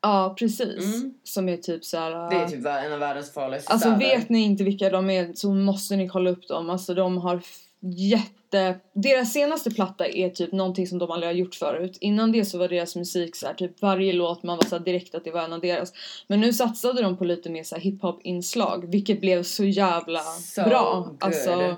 Ja, 0.00 0.34
precis. 0.38 0.84
Mm. 0.94 1.14
Som 1.24 1.48
är 1.48 1.56
typ 1.56 1.84
så 1.84 1.96
här. 1.98 2.30
Det 2.30 2.36
är 2.36 2.48
typ 2.48 2.66
en 2.66 2.92
av 2.92 2.98
världens 2.98 3.32
farligaste 3.32 3.72
Alltså 3.72 3.88
städer. 3.90 4.16
vet 4.18 4.28
ni 4.28 4.40
inte 4.42 4.64
vilka 4.64 4.90
de 4.90 5.10
är 5.10 5.32
så 5.34 5.50
måste 5.54 5.96
ni 5.96 6.08
kolla 6.08 6.30
upp 6.30 6.48
dem. 6.48 6.70
Alltså 6.70 6.94
de 6.94 7.18
har 7.18 7.40
jätte... 7.82 8.78
Deras 8.92 9.32
senaste 9.32 9.70
platta 9.70 10.06
är 10.06 10.30
typ 10.30 10.52
någonting 10.52 10.86
som 10.86 10.98
de 10.98 11.10
aldrig 11.10 11.28
har 11.28 11.34
gjort 11.34 11.54
förut. 11.54 11.98
Innan 12.00 12.32
det 12.32 12.44
så 12.44 12.58
var 12.58 12.68
deras 12.68 12.96
musik 12.96 13.36
så 13.36 13.46
här, 13.46 13.54
typ 13.54 13.82
varje 13.82 14.12
låt 14.12 14.42
man 14.42 14.56
var 14.56 14.64
så 14.64 14.78
direkt 14.78 15.14
att 15.14 15.24
det 15.24 15.30
var 15.30 15.42
en 15.42 15.52
av 15.52 15.60
deras. 15.60 15.92
Men 16.26 16.40
nu 16.40 16.52
satsade 16.52 17.02
de 17.02 17.16
på 17.16 17.24
lite 17.24 17.50
mer 17.50 17.62
så 17.64 17.74
här 17.74 17.82
hiphop 17.82 18.20
inslag 18.24 18.90
vilket 18.90 19.20
blev 19.20 19.42
så 19.42 19.64
jävla 19.64 20.20
So 20.20 20.62
bra. 20.64 21.04
good. 21.08 21.16
Alltså 21.20 21.76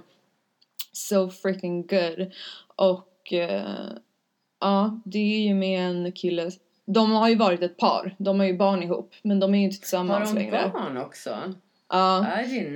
so 0.92 1.30
freaking 1.30 1.86
good. 1.86 2.32
Och 2.76 3.32
eh, 3.32 3.88
ja, 4.60 5.00
det 5.04 5.18
är 5.18 5.40
ju 5.48 5.54
med 5.54 5.80
en 5.90 6.12
kille. 6.12 6.50
De 6.86 7.10
har 7.12 7.28
ju 7.28 7.34
varit 7.36 7.62
ett 7.62 7.76
par. 7.78 8.14
De 8.18 8.40
har 8.40 8.46
ju 8.46 8.56
barn 8.56 8.82
ihop. 8.82 9.14
Men 9.22 9.40
de 9.40 9.54
är 9.54 9.58
ju 9.58 9.64
inte 9.64 9.74
Har 9.74 9.80
tillsammans 9.80 10.32
de 10.32 10.38
längre. 10.38 10.70
barn 10.74 10.96
också? 10.96 11.54
Ja. 11.88 12.26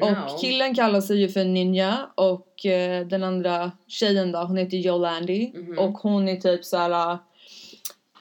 Och 0.02 0.40
killen 0.40 0.74
kallar 0.74 1.00
sig 1.00 1.20
ju 1.20 1.28
för 1.28 1.44
Ninja 1.44 2.10
och 2.14 2.66
eh, 2.66 3.06
den 3.06 3.22
andra 3.24 3.72
tjejen 3.86 4.32
då, 4.32 4.38
hon 4.38 4.56
heter 4.56 4.76
Yolandi 4.76 5.52
Mhm. 5.54 5.78
och 5.78 5.92
hon 5.92 6.28
är 6.28 6.36
typ 6.36 6.64
såhär 6.64 7.12
uh, 7.12 7.18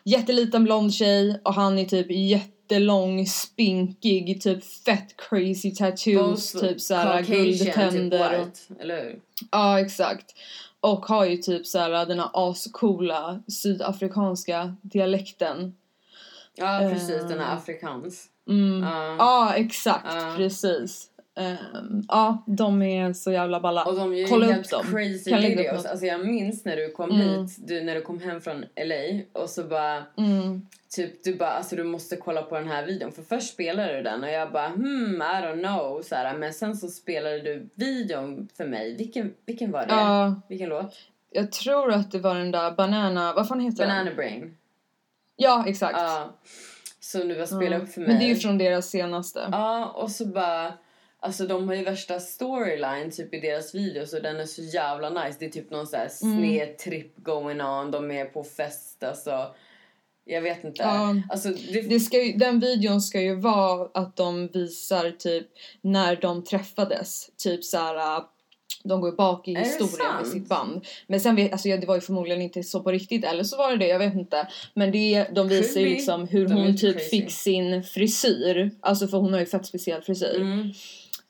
jätteliten 0.04 0.64
blond 0.64 0.94
tjej 0.94 1.42
och 1.44 1.54
han 1.54 1.80
är 1.80 1.86
typ 1.86 2.08
jättelång, 2.12 3.26
spinkig, 3.26 4.42
typ 4.42 4.64
fett 4.66 5.16
crazy 5.18 5.72
tattoos, 5.76 6.54
Both 6.54 6.66
typ 6.66 6.82
såhär 6.82 7.06
Caucasian, 7.24 7.46
guldtänder. 7.46 8.30
Typ 8.30 8.48
white, 8.48 8.60
eller 8.84 9.04
hur? 9.04 9.20
ja 9.52 9.80
exakt. 9.80 10.26
Och 10.80 11.06
har 11.06 11.26
ju 11.26 11.38
typ 11.38 11.66
såhär 11.68 12.06
den 12.06 12.20
här 12.20 12.30
ascoola 12.34 13.44
sydafrikanska 13.48 14.76
dialekten. 14.82 15.76
Ja, 16.56 16.90
precis. 16.94 17.22
Den 17.22 17.32
Ehm. 17.32 17.40
här 17.40 17.56
afrikans. 17.56 18.26
Mm. 18.48 18.84
Ja. 18.84 19.16
Ja 19.20 19.54
exakt, 19.56 20.06
Ja. 20.16 20.34
precis. 20.38 21.10
Ehm, 21.36 22.04
ja, 22.08 22.44
de 22.48 22.82
är 22.82 23.14
så 23.14 23.32
jävla 23.32 23.60
balla. 23.60 23.84
Och 23.86 23.96
de 23.96 24.16
gör 24.18 24.28
Kolla 24.28 24.46
ju 24.46 24.52
upp 24.52 24.56
helt 24.56 24.70
dem. 24.72 24.86
crazy 24.92 25.30
Kan 25.32 25.42
videos. 25.42 25.86
Alltså 25.86 26.06
jag 26.06 26.26
minns 26.26 26.66
när 26.66 26.76
du 26.78 26.92
kom 26.92 27.12
Mm. 27.12 27.28
hit, 27.46 27.56
du, 27.68 27.82
när 27.84 27.96
du 27.96 28.02
kom 28.02 28.20
hem 28.22 28.42
från 28.42 28.66
LA 28.76 29.22
och 29.42 29.50
så 29.50 29.64
bara 29.64 30.04
Mm. 30.18 30.68
typ 30.90 31.24
du 31.24 31.36
bara 31.36 31.50
alltså 31.50 31.76
du 31.76 31.84
måste 31.84 32.16
kolla 32.16 32.42
på 32.42 32.56
den 32.56 32.68
här 32.68 32.86
videon 32.86 33.12
för 33.12 33.24
först 33.24 33.54
spelade 33.54 33.98
du 33.98 34.02
den 34.04 34.24
och 34.24 34.30
jag 34.30 34.52
bara 34.52 34.68
hmm 34.70 35.22
I 35.22 35.26
don't 35.46 35.64
know 35.64 36.02
så 36.02 36.16
här, 36.16 36.38
men 36.38 36.54
sen 36.54 36.76
så 36.76 36.88
spelade 36.88 37.40
du 37.42 37.70
videon 37.76 38.48
för 38.58 38.66
mig. 38.66 38.96
Vilken 38.98 39.34
vilken 39.46 39.72
var 39.72 39.86
det? 39.86 39.94
Ja, 39.94 40.36
Vilken 40.48 40.70
låt? 40.70 40.94
jag 41.32 41.52
tror 41.52 41.92
att 41.94 42.12
det 42.12 42.20
var 42.20 42.36
den 42.36 42.52
där 42.52 42.72
Banana, 42.72 43.34
vad 43.34 43.48
fan 43.48 43.60
heter 43.60 43.78
Banana 43.86 44.04
den? 44.04 44.16
Brain. 44.16 44.58
Ja, 45.36 45.64
exakt. 45.68 45.98
Ja. 46.00 46.34
Som 47.12 47.28
du 47.28 47.36
var 47.36 47.46
spela 47.46 47.76
Ja. 47.76 47.78
upp 47.82 47.90
för 47.90 48.02
mig. 48.02 48.10
Men 48.10 48.20
det 48.20 48.26
är 48.26 48.30
ju 48.30 48.36
från 48.36 48.58
deras 48.58 48.90
senaste. 48.90 49.48
Ja, 49.52 49.86
och 49.96 50.12
så 50.12 50.26
bara... 50.26 50.74
Alltså 51.20 51.48
de 51.48 51.68
har 51.68 51.76
ju 51.76 51.84
värsta 51.84 52.20
storyline 52.20 53.12
typ 53.12 53.34
i 53.34 53.40
deras 53.40 53.76
videos 53.76 54.14
och 54.14 54.22
den 54.22 54.40
är 54.40 54.46
så 54.46 54.62
jävla 54.62 55.10
nice. 55.10 55.38
Det 55.40 55.46
är 55.46 55.50
typ 55.50 55.70
någon 55.72 55.88
sån 55.88 56.00
här 56.00 56.10
Mm. 56.24 56.38
sned 56.38 56.78
trip 56.78 57.18
going 57.18 57.62
on. 57.62 57.92
De 57.92 58.12
är 58.12 58.26
på 58.26 58.44
fest 58.44 59.04
alltså. 59.04 59.56
Jag 60.26 60.42
vet 60.42 60.64
inte. 60.64 60.84
Ja. 60.84 61.16
Alltså, 61.30 61.50
det, 61.50 61.82
Det 61.82 62.00
ska 62.00 62.24
ju, 62.24 62.34
den 62.34 62.60
videon 62.60 63.02
ska 63.02 63.22
ju 63.22 63.36
vara 63.36 63.90
att 63.94 64.16
de 64.16 64.48
visar 64.48 65.12
typ 65.12 65.48
när 65.82 66.16
de 66.16 66.44
träffades. 66.44 67.30
Typ 67.38 67.64
såhär, 67.64 68.18
de 68.88 69.02
går 69.02 69.12
bak 69.12 69.48
i 69.48 69.56
historien 69.56 70.16
med 70.18 70.28
sitt 70.28 70.50
band. 70.50 70.86
Men 71.08 71.20
sen 71.20 71.36
vet, 71.36 71.52
alltså 71.52 71.68
ja, 71.70 71.78
det 71.78 71.88
var 71.88 71.96
ju 71.96 72.02
förmodligen 72.02 72.42
inte 72.42 72.64
så 72.64 72.80
på 72.80 72.92
riktigt 72.92 73.26
eller 73.26 73.44
så 73.44 73.58
var 73.58 73.72
det 73.72 73.78
det, 73.78 73.88
jag 73.88 74.00
vet 74.00 74.16
inte. 74.16 74.48
Men 74.74 74.92
det, 74.92 75.28
de 75.36 75.48
visar 75.48 75.82
ju 75.82 75.90
liksom 75.90 76.28
hur 76.28 76.48
De 76.48 76.54
hon 76.54 76.78
typ 76.78 76.96
crazy. 76.96 77.10
fick 77.10 77.32
sin 77.32 77.84
frisyr. 77.84 78.72
Alltså 78.80 79.08
för 79.08 79.18
hon 79.18 79.34
har 79.34 79.40
ju 79.40 79.46
fett 79.46 79.66
speciell 79.66 80.02
frisyr. 80.02 80.36
mm. 80.36 80.72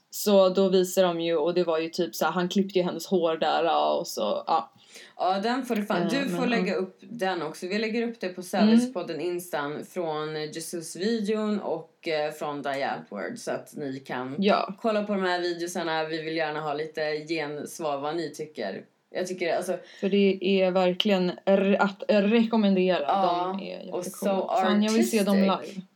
Så 0.09 0.49
då 0.49 0.69
visar 0.69 1.03
de 1.03 1.21
ju 1.21 1.37
och 1.37 1.53
det 1.53 1.63
var 1.63 1.79
ju 1.79 1.89
typ 1.89 2.15
så 2.15 2.25
han 2.25 2.49
klippte 2.49 2.79
ju 2.79 2.85
hennes 2.85 3.07
hår 3.07 3.37
där 3.37 3.97
och 3.97 4.07
så 4.07 4.43
ja. 4.47 4.73
Ja, 5.17 5.39
den 5.39 5.65
får 5.65 5.75
du 5.75 5.85
fan. 5.85 6.01
Eh, 6.01 6.09
Du 6.09 6.29
får 6.29 6.45
lägga 6.47 6.75
upp 6.75 6.97
den 7.01 7.41
också. 7.41 7.67
Vi 7.67 7.79
lägger 7.79 8.07
upp 8.07 8.19
det 8.19 8.29
på 8.29 8.41
Mm. 8.53 8.77
Sävespodden 8.77 9.21
Instan 9.21 9.85
från 9.85 10.35
Jesus-videon 10.53 11.59
och 11.59 12.07
eh, 12.07 12.31
från 12.31 12.61
Diantword 12.61 13.37
så 13.37 13.51
att 13.51 13.73
ni 13.75 13.99
kan 13.99 14.35
Ja. 14.39 14.73
kolla 14.81 15.03
på 15.03 15.13
de 15.13 15.21
här 15.21 15.41
videosarna. 15.41 16.03
Vi 16.05 16.21
vill 16.21 16.35
gärna 16.37 16.59
ha 16.61 16.73
lite 16.73 17.01
gensvar 17.27 17.97
vad 17.97 18.15
ni 18.15 18.29
tycker. 18.33 18.83
Jag 19.09 19.27
tycker 19.27 19.55
alltså, 19.57 19.77
För 19.99 20.09
det 20.09 20.39
är 20.61 20.71
verkligen 20.71 21.31
att 21.79 22.03
rekommendera. 22.07 22.99
Ja, 23.01 23.55
de 23.57 23.63
är 23.67 23.93
och 23.95 24.05
so 24.05 24.25
Fan, 24.47 24.83
jag 24.83 24.91
vill 24.91 25.09
se 25.09 25.23
dem 25.23 25.49
artistic. 25.49 25.75
live. 25.75 25.87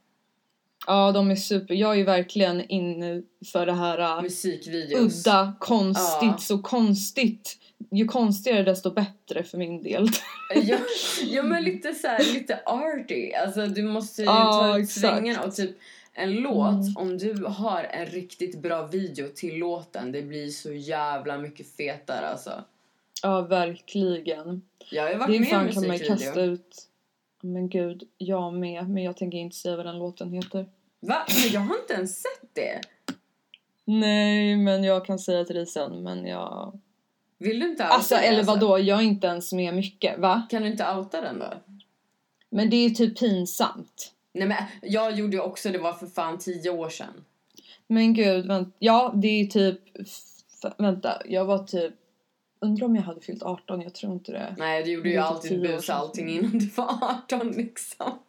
Ja, 0.88 1.12
de 1.12 1.32
är 1.32 1.36
super. 1.36 1.74
Jag 1.76 2.00
är 2.00 2.04
verkligen 2.04 2.62
inne 2.70 3.22
för 3.52 3.66
det 3.66 3.74
här 3.74 4.18
uh, 4.18 4.22
musikvideos. 4.22 5.28
udda, 5.28 5.54
konstigt, 5.60 6.22
Ja. 6.32 6.38
så 6.38 6.58
konstigt. 6.62 7.58
Ju 7.91 8.06
konstigare 8.06 8.63
desto 8.63 8.91
bättre 8.91 9.44
för 9.44 9.58
min 9.58 9.84
del. 9.84 10.08
ja, 10.56 10.78
ja 11.24 11.44
men 11.44 11.63
lite 11.63 11.94
så 11.94 12.08
här, 12.08 12.34
lite 12.34 12.60
arty. 12.65 13.34
Alltså 13.34 13.67
du 13.67 13.84
måste 13.84 14.22
ju 14.22 14.26
Ja, 14.26 14.60
ta 14.62 14.80
ut 14.80 14.89
svängarna 14.89 15.44
och 15.44 15.56
typ 15.56 15.78
en 16.13 16.34
låt, 16.34 16.72
Mm. 16.74 16.98
om 16.98 17.17
du 17.17 17.46
har 17.46 17.84
en 17.84 18.06
riktigt 18.06 18.62
bra 18.62 18.88
video 18.88 19.28
till 19.36 19.58
låten, 19.58 20.12
det 20.12 20.22
blir 20.22 20.50
så 20.50 20.74
jävla 20.74 21.38
mycket 21.38 21.76
fetare 21.78 22.28
alltså. 22.28 22.63
ja, 23.24 23.41
verkligen. 23.41 24.62
Jag 24.91 25.04
har 25.04 25.10
ju 25.10 25.17
varit 25.17 25.28
Det 25.32 25.36
är 25.36 25.39
med 25.39 25.72
i 25.72 25.74
kan 25.74 25.88
man 25.88 26.00
kasta 26.00 26.41
ut. 26.41 26.88
Men 27.41 27.70
gud, 27.70 28.04
jag 28.17 28.54
med. 28.54 28.89
Men 28.89 29.04
jag 29.04 29.17
tänker 29.17 29.38
inte 29.38 29.56
säga 29.56 29.76
vad 29.78 29.86
den 29.86 30.00
låten 30.00 30.34
heter. 30.34 30.65
Va? 31.00 31.26
Men 31.44 31.52
jag 31.54 31.62
har 31.62 31.76
inte 31.82 31.94
ens 31.94 32.22
sett 32.22 32.50
det. 32.54 32.82
Nej, 33.86 34.58
men 34.58 34.84
jag 34.84 35.06
kan 35.06 35.20
säga 35.20 35.46
till 35.46 35.56
dig 35.56 35.65
sen. 35.65 36.04
Men 36.04 36.26
jag... 36.26 36.80
Vill 37.42 37.60
du 37.60 37.70
inte 37.70 37.84
outa 37.84 37.94
Alltså, 37.94 38.16
det, 38.16 38.22
eller 38.22 38.44
vadå? 38.44 38.80
Jag 38.80 39.00
är 39.00 39.04
inte 39.04 39.28
ens 39.28 39.54
med 39.54 39.74
mycket, 39.74 40.20
va? 40.20 40.48
Kan 40.50 40.62
du 40.62 40.68
inte 40.68 40.92
outa 40.96 41.22
den 41.22 41.40
då? 41.40 41.54
Men 42.50 42.70
det 42.70 42.86
är 42.86 42.90
typ 42.90 43.20
pinsamt. 43.20 44.12
Nej 44.34 44.48
men 44.48 44.58
jag 44.82 45.12
gjorde 45.12 45.36
ju 45.36 45.42
också, 45.42 45.70
det 45.70 45.78
var 45.78 45.94
för 45.94 46.08
fan 46.08 46.38
tio 46.38 46.70
år 46.70 46.90
sedan. 46.90 47.26
Men 47.88 48.14
gud, 48.14 48.46
vänt, 48.46 48.76
ja 48.80 49.14
det 49.16 49.28
är 49.28 49.46
typ, 49.46 49.80
vänta, 50.78 51.22
jag 51.26 51.46
var 51.46 51.58
typ, 51.58 51.94
undrar 52.62 52.86
om 52.86 52.96
jag 52.96 53.04
hade 53.04 53.22
fyllt 53.22 53.44
18, 53.44 53.82
jag 53.82 53.94
tror 53.94 54.14
inte 54.14 54.32
det. 54.32 54.56
Nej 54.58 54.84
du 54.84 54.92
gjorde 54.92 55.10
Det 55.10 55.10
ju 55.10 55.16
typ 55.16 55.26
alltid 55.26 55.62
bus 55.62 55.90
allting 55.90 56.30
innan 56.30 56.60
du 56.60 56.66
var 56.66 56.98
18 57.02 57.52
liksom. 57.52 58.20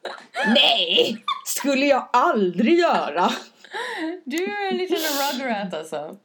Nej! 0.47 1.25
Skulle 1.47 1.87
jag 1.87 2.09
aldrig 2.13 2.79
göra! 2.79 3.31
Du 4.25 4.45
är 4.45 4.73
en 4.73 4.77
liten 4.77 4.99
rugrat 4.99 5.75
alltså. 5.75 6.17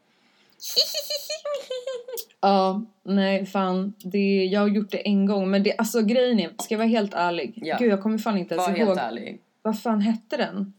Ja, 2.42 2.86
nej 3.06 3.46
fan, 3.46 3.94
det, 3.98 4.46
jag 4.46 4.60
har 4.62 4.68
gjort 4.68 4.92
det 4.92 5.08
en 5.08 5.26
gång 5.26 5.52
men 5.52 5.64
det, 5.64 5.76
alltså 5.78 6.02
grejen 6.02 6.40
är, 6.40 6.50
ska 6.64 6.74
jag 6.74 6.78
vara 6.80 6.88
helt 6.88 7.14
ärlig, 7.14 7.54
Ja. 7.56 7.78
gud 7.80 7.92
jag 7.92 8.02
kommer 8.04 8.18
fan 8.18 8.38
inte 8.38 8.56
ens 8.56 8.68
Var 8.68 8.78
ihåg, 8.78 8.88
helt 8.88 9.00
ärlig. 9.00 9.42
vad 9.62 9.82
fan 9.82 10.02
hette 10.02 10.38
den? 10.38 10.74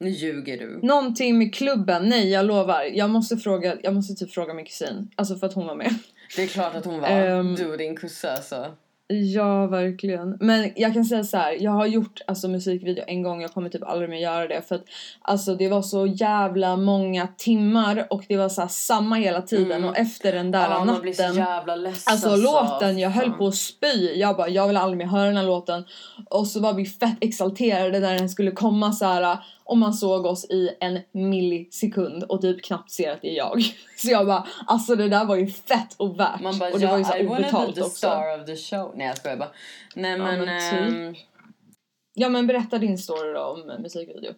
Nu 0.00 0.10
ljuger 0.10 0.58
du. 0.58 0.80
Någonting 0.82 1.38
med 1.38 1.54
klubben, 1.54 2.08
nej 2.08 2.30
jag 2.30 2.46
lovar, 2.46 2.82
jag 2.82 3.10
måste 3.10 3.36
fråga, 3.36 3.76
jag 3.82 3.94
måste 3.94 4.14
typ 4.14 4.34
fråga 4.34 4.54
min 4.54 4.64
kusin, 4.64 5.10
alltså 5.16 5.36
för 5.36 5.46
att 5.46 5.52
hon 5.54 5.66
var 5.66 5.74
med. 5.74 5.94
Det 6.36 6.42
är 6.42 6.46
klart 6.46 6.74
att 6.74 6.84
hon 6.84 7.00
var. 7.00 7.08
Ehm. 7.08 7.54
Du 7.54 7.70
och 7.70 7.78
din 7.78 7.96
kusse 7.96 8.32
alltså. 8.32 8.74
Ja, 9.08 9.66
verkligen. 9.66 10.36
Men 10.40 10.70
jag 10.76 10.94
kan 10.94 11.04
säga 11.04 11.24
så 11.24 11.36
här, 11.36 11.56
jag 11.60 11.70
har 11.70 11.86
gjort 11.86 12.20
alltså, 12.26 12.48
musikvideo 12.48 13.04
en 13.06 13.22
gång, 13.22 13.42
jag 13.42 13.52
kommer 13.54 13.68
typ 13.68 13.82
aldrig 13.82 14.10
mer 14.10 14.18
göra 14.18 14.46
det 14.48 14.62
för 14.68 14.74
att 14.74 14.84
alltså 15.22 15.54
det 15.54 15.68
var 15.68 15.82
så 15.82 16.06
jävla 16.06 16.76
många 16.76 17.28
timmar 17.36 18.06
och 18.10 18.24
det 18.28 18.36
var 18.36 18.48
så 18.48 18.60
här, 18.60 18.68
samma 18.68 19.16
hela 19.16 19.42
tiden 19.42 19.72
Mm. 19.76 19.88
och 19.90 19.98
efter 19.98 20.32
den 20.32 20.50
där 20.50 20.70
Ja, 20.70 20.84
natten 20.84 21.34
jävla 21.34 21.76
ledsen 21.76 22.12
Alltså 22.12 22.36
låten, 22.36 22.98
jag 22.98 23.10
höll 23.10 23.32
på 23.32 23.46
att 23.46 23.54
spy. 23.54 24.12
Jag 24.16 24.36
bara, 24.36 24.48
jag 24.48 24.66
vill 24.66 24.76
aldrig 24.76 24.98
mer 24.98 25.06
höra 25.06 25.26
den 25.26 25.36
här 25.36 25.44
låten. 25.44 25.84
Och 26.30 26.46
så 26.46 26.60
var 26.60 26.74
vi 26.74 26.84
fett 26.86 27.18
exalterade 27.20 28.00
när 28.00 28.14
den 28.14 28.28
skulle 28.28 28.50
komma 28.50 28.92
så 28.92 29.04
här. 29.04 29.38
Och 29.68 29.76
man 29.78 29.94
såg 29.94 30.26
oss 30.26 30.44
i 30.50 30.70
en 30.80 31.00
millisekund 31.12 32.22
och 32.22 32.40
typ 32.40 32.64
knappt 32.64 32.90
ser 32.90 33.10
att 33.12 33.22
det 33.22 33.28
är 33.30 33.36
jag. 33.36 33.62
Så 33.96 34.10
jag 34.10 34.26
bara, 34.26 34.46
alltså 34.66 34.96
det 34.96 35.08
där 35.08 35.24
var 35.24 35.36
ju 35.36 35.46
fett 35.46 35.94
och 35.96 36.20
värt. 36.20 36.40
Man 36.40 36.58
bara, 36.58 36.72
och 36.72 36.80
det 36.80 36.86
var 36.86 36.96
ju 36.98 37.02
ja, 37.04 37.08
så 37.10 37.16
I 37.18 37.26
obetalt 37.26 37.74
the 37.74 37.82
också. 37.82 37.96
star 37.96 38.40
of 38.40 38.46
the 38.46 38.56
show. 38.56 38.92
Nej 38.96 39.06
jag 39.06 39.16
skojar 39.16 39.36
bara. 39.36 39.50
Nej 39.94 40.10
Ja, 40.10 40.18
men, 40.18 40.40
men 40.40 40.70
typ. 40.70 40.80
ehm, 40.80 41.14
Ja 42.14 42.28
men 42.28 42.46
berätta 42.46 42.78
din 42.78 42.98
story 42.98 43.32
då 43.32 43.40
om 43.40 43.82
musikvideo. 43.82 44.32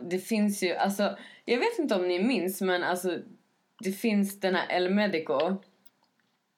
det 0.00 0.18
finns 0.18 0.62
ju, 0.62 0.74
alltså 0.74 1.16
jag 1.44 1.58
vet 1.58 1.78
inte 1.78 1.94
om 1.94 2.08
ni 2.08 2.22
minns 2.22 2.60
men 2.60 2.82
alltså 2.82 3.18
det 3.84 3.92
finns 3.92 4.40
den 4.40 4.54
här 4.54 4.76
El 4.76 4.90
Medico 4.90 5.56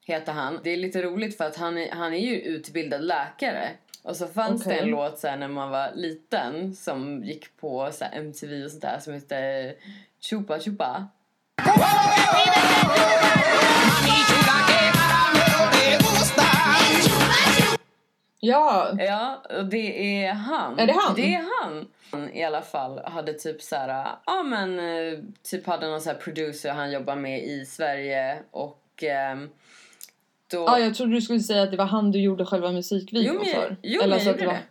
heter 0.05 0.33
han. 0.33 0.61
Det 0.65 0.71
är 0.71 0.77
lite 0.77 1.03
roligt 1.03 1.37
för 1.37 1.45
att 1.45 1.57
han 1.57 1.79
är, 1.79 1.91
han 1.91 2.15
är 2.15 2.19
ju 2.19 2.41
utbildad 2.41 3.05
läkare. 3.05 3.69
Och 4.03 4.17
så 4.17 4.27
fanns 4.27 4.65
det 4.65 4.71
Okej. 4.71 4.83
en 4.83 4.89
låt 4.89 5.19
så 5.19 5.37
när 5.37 5.49
man 5.49 5.71
var 5.71 5.91
liten 5.95 6.75
som 6.75 7.25
gick 7.25 7.57
på 7.57 7.91
så 7.93 8.05
MTV 8.13 8.65
och 8.65 8.71
sånt 8.71 8.83
där 8.83 8.99
som 8.99 9.13
hette 9.13 9.75
Chupa 10.21 10.61
Chupa. 10.61 11.09
Ja, 18.41 18.93
Ja, 18.99 19.43
och 19.59 19.65
det 19.65 20.25
är 20.25 20.33
han. 20.33 20.79
Är 20.79 20.87
det 20.87 20.93
han? 20.93 21.15
Det 21.15 21.35
är 21.35 21.47
han. 21.63 21.89
Han 22.11 22.31
i 22.31 22.45
alla 22.45 22.63
fall 22.63 23.01
hade 23.05 23.33
typ 23.33 23.63
så 23.63 23.77
här, 23.77 24.07
ja 24.27 24.43
men 24.43 24.79
eh, 24.79 25.19
typ 25.43 25.67
hade 25.67 25.89
någon 25.89 26.01
så 26.01 26.11
här 26.11 26.17
producer 26.17 26.71
han 26.73 26.93
jobbar 26.93 27.17
med 27.17 27.43
i 27.45 27.67
Sverige 27.67 28.43
och 28.51 29.03
ehm, 29.03 29.51
då... 30.53 30.59
ja 30.67 30.79
jag 30.79 30.95
trodde 30.95 31.13
du 31.15 31.21
skulle 31.21 31.41
säga 31.41 31.63
att 31.63 31.71
det 31.71 31.77
var 31.77 31.85
han 31.87 32.11
du 32.11 32.21
gjorde 32.21 32.47
själva 32.47 32.73
musikvideon 32.73 33.35
Jo, 33.35 33.41
men 33.45 33.55
för. 33.55 33.77
jo, 33.83 34.01
men 34.01 34.11
jag 34.11 34.27
gjorde 34.27 34.39
det. 34.45 34.63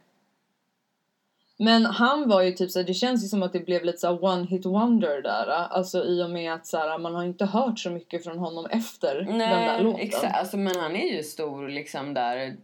Men 1.57 1.85
han 1.85 2.29
var 2.29 2.41
ju 2.41 2.51
typ 2.51 2.71
så 2.71 2.79
här, 2.79 2.85
det 2.85 2.93
känns 2.93 3.23
ju 3.23 3.27
som 3.27 3.43
att 3.43 3.53
det 3.53 3.59
blev 3.59 3.83
lite 3.83 3.97
så 3.97 4.07
här 4.07 4.23
one 4.23 4.45
hit 4.45 4.65
wonder 4.65 5.21
där. 5.21 5.47
Alltså 5.47 6.05
i 6.05 6.23
och 6.23 6.29
med 6.29 6.53
att 6.53 6.67
så 6.67 6.77
här, 6.77 6.97
man 6.97 7.15
har 7.15 7.23
inte 7.23 7.45
hört 7.45 7.79
så 7.79 7.89
mycket 7.89 8.23
från 8.23 8.37
honom 8.37 8.65
efter 8.65 9.15
den 9.15 9.39
där 9.39 9.55
Nej, 9.55 9.83
låten. 9.83 10.01
exakt. 10.01 10.37
Alltså, 10.37 10.57
men 10.57 10.75
han 10.75 10.95
är 10.95 11.15
ju 11.15 11.23
stor 11.23 11.69
liksom 11.69 12.13
där, 12.13 12.55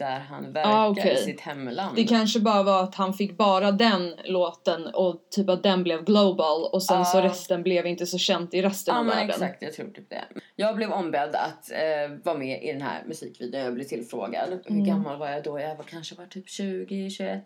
där 0.00 0.18
han 0.20 0.52
verkar 0.52 0.70
Ah, 0.70 0.88
okej. 0.88 1.14
i 1.14 1.16
sitt 1.16 1.40
hemland. 1.40 1.96
Det 1.96 2.04
kanske 2.04 2.40
bara 2.40 2.62
var 2.62 2.82
att 2.82 2.94
han 2.94 3.14
fick 3.14 3.36
bara 3.36 3.70
den 3.72 4.14
låten 4.24 4.86
och 4.86 5.26
typ 5.30 5.48
att 5.48 5.62
den 5.62 5.82
blev 5.82 6.04
global 6.04 6.64
och 6.72 6.82
sen 6.82 7.04
så 7.04 7.18
Ja. 7.18 7.24
resten 7.24 7.62
blev 7.62 7.86
inte 7.86 8.06
så 8.06 8.18
känt 8.18 8.54
i 8.54 8.62
resten 8.62 8.94
Ja 8.94 8.98
av 9.00 9.06
men 9.06 9.14
världen. 9.16 9.30
exakt, 9.30 9.62
jag 9.62 9.72
tror 9.72 9.86
typ 9.90 10.10
det. 10.10 10.24
Jag 10.56 10.76
blev 10.76 10.92
ombedd 10.92 11.34
att 11.34 11.70
eh, 11.70 12.16
vara 12.24 12.38
med 12.38 12.62
i 12.64 12.72
den 12.72 12.82
här 12.82 13.04
musikvideon. 13.06 13.64
Jag 13.64 13.74
blev 13.74 13.84
tillfrågad. 13.84 14.48
Hur 14.64 14.70
Mm. 14.70 14.84
gammal 14.86 15.18
var 15.18 15.30
jag 15.30 15.42
då? 15.44 15.60
Jag 15.60 15.76
var 15.76 15.84
kanske 15.84 16.14
var 16.14 16.26
typ 16.26 16.48
20, 16.48 17.10
21. 17.10 17.44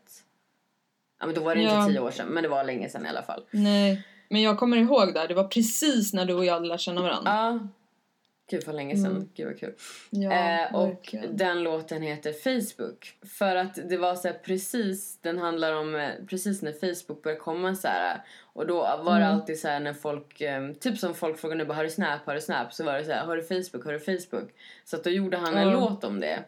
Ja 1.20 1.26
men 1.26 1.34
då 1.34 1.40
var 1.40 1.54
det 1.54 1.62
Ja. 1.62 1.80
inte 1.80 1.92
tio 1.92 2.00
år 2.00 2.10
sedan, 2.10 2.26
men 2.26 2.42
det 2.42 2.48
var 2.48 2.64
länge 2.64 2.88
sedan 2.88 3.06
i 3.06 3.08
alla 3.08 3.22
fall. 3.22 3.42
Nej, 3.50 4.02
men 4.28 4.42
jag 4.42 4.58
kommer 4.58 4.76
ihåg 4.76 5.14
där, 5.14 5.28
det 5.28 5.34
var 5.34 5.44
precis 5.44 6.12
när 6.14 6.24
du 6.24 6.34
och 6.34 6.44
jag 6.44 6.66
lärde 6.66 6.78
känna 6.78 7.02
varandra. 7.02 7.30
Ja. 7.32 7.68
Gud 8.50 8.66
vad 8.66 8.76
länge 8.76 8.96
sedan. 8.96 9.06
Mm. 9.10 9.28
Gud 9.34 9.46
vad 9.46 9.58
kul. 9.58 9.74
Ja, 10.10 10.32
eh, 10.32 10.74
och 10.74 10.88
verkligen. 10.88 11.36
den 11.36 11.62
låten 11.62 12.02
heter 12.02 12.32
Facebook. 12.32 13.12
För 13.38 13.56
att 13.56 13.78
det 13.88 13.96
var 13.96 14.14
så 14.14 14.32
precis, 14.44 15.18
den 15.20 15.38
handlar 15.38 15.72
om 15.72 15.94
eh, 15.94 16.08
precis 16.28 16.62
när 16.62 16.72
Facebook 16.72 17.22
började 17.22 17.40
komma 17.40 17.74
så 17.74 17.88
här. 17.88 18.22
Och 18.52 18.66
då 18.66 18.76
var 18.80 19.18
det 19.18 19.24
Mm. 19.24 19.34
alltid 19.36 19.58
så 19.60 19.68
här 19.68 19.80
när 19.80 19.92
folk, 19.92 20.40
eh, 20.40 20.72
typ 20.72 20.98
som 20.98 21.14
folk 21.14 21.38
frågade 21.38 21.58
nu 21.58 21.64
bara 21.68 21.74
har 21.74 21.84
du 21.84 21.90
Snap, 21.90 22.26
har 22.26 22.34
du 22.34 22.40
Snap? 22.40 22.72
Så 22.72 22.84
var 22.84 22.94
det 22.98 23.04
så 23.04 23.12
här, 23.12 23.24
har 23.24 23.36
du 23.36 23.42
Facebook, 23.42 23.84
har 23.84 23.92
du 23.92 24.00
Facebook? 24.00 24.50
Så 24.84 24.96
att 24.96 25.04
då 25.04 25.10
gjorde 25.10 25.36
han 25.36 25.54
en 25.56 25.68
Ja. 25.68 25.72
låt 25.80 26.04
om 26.04 26.20
det. 26.20 26.38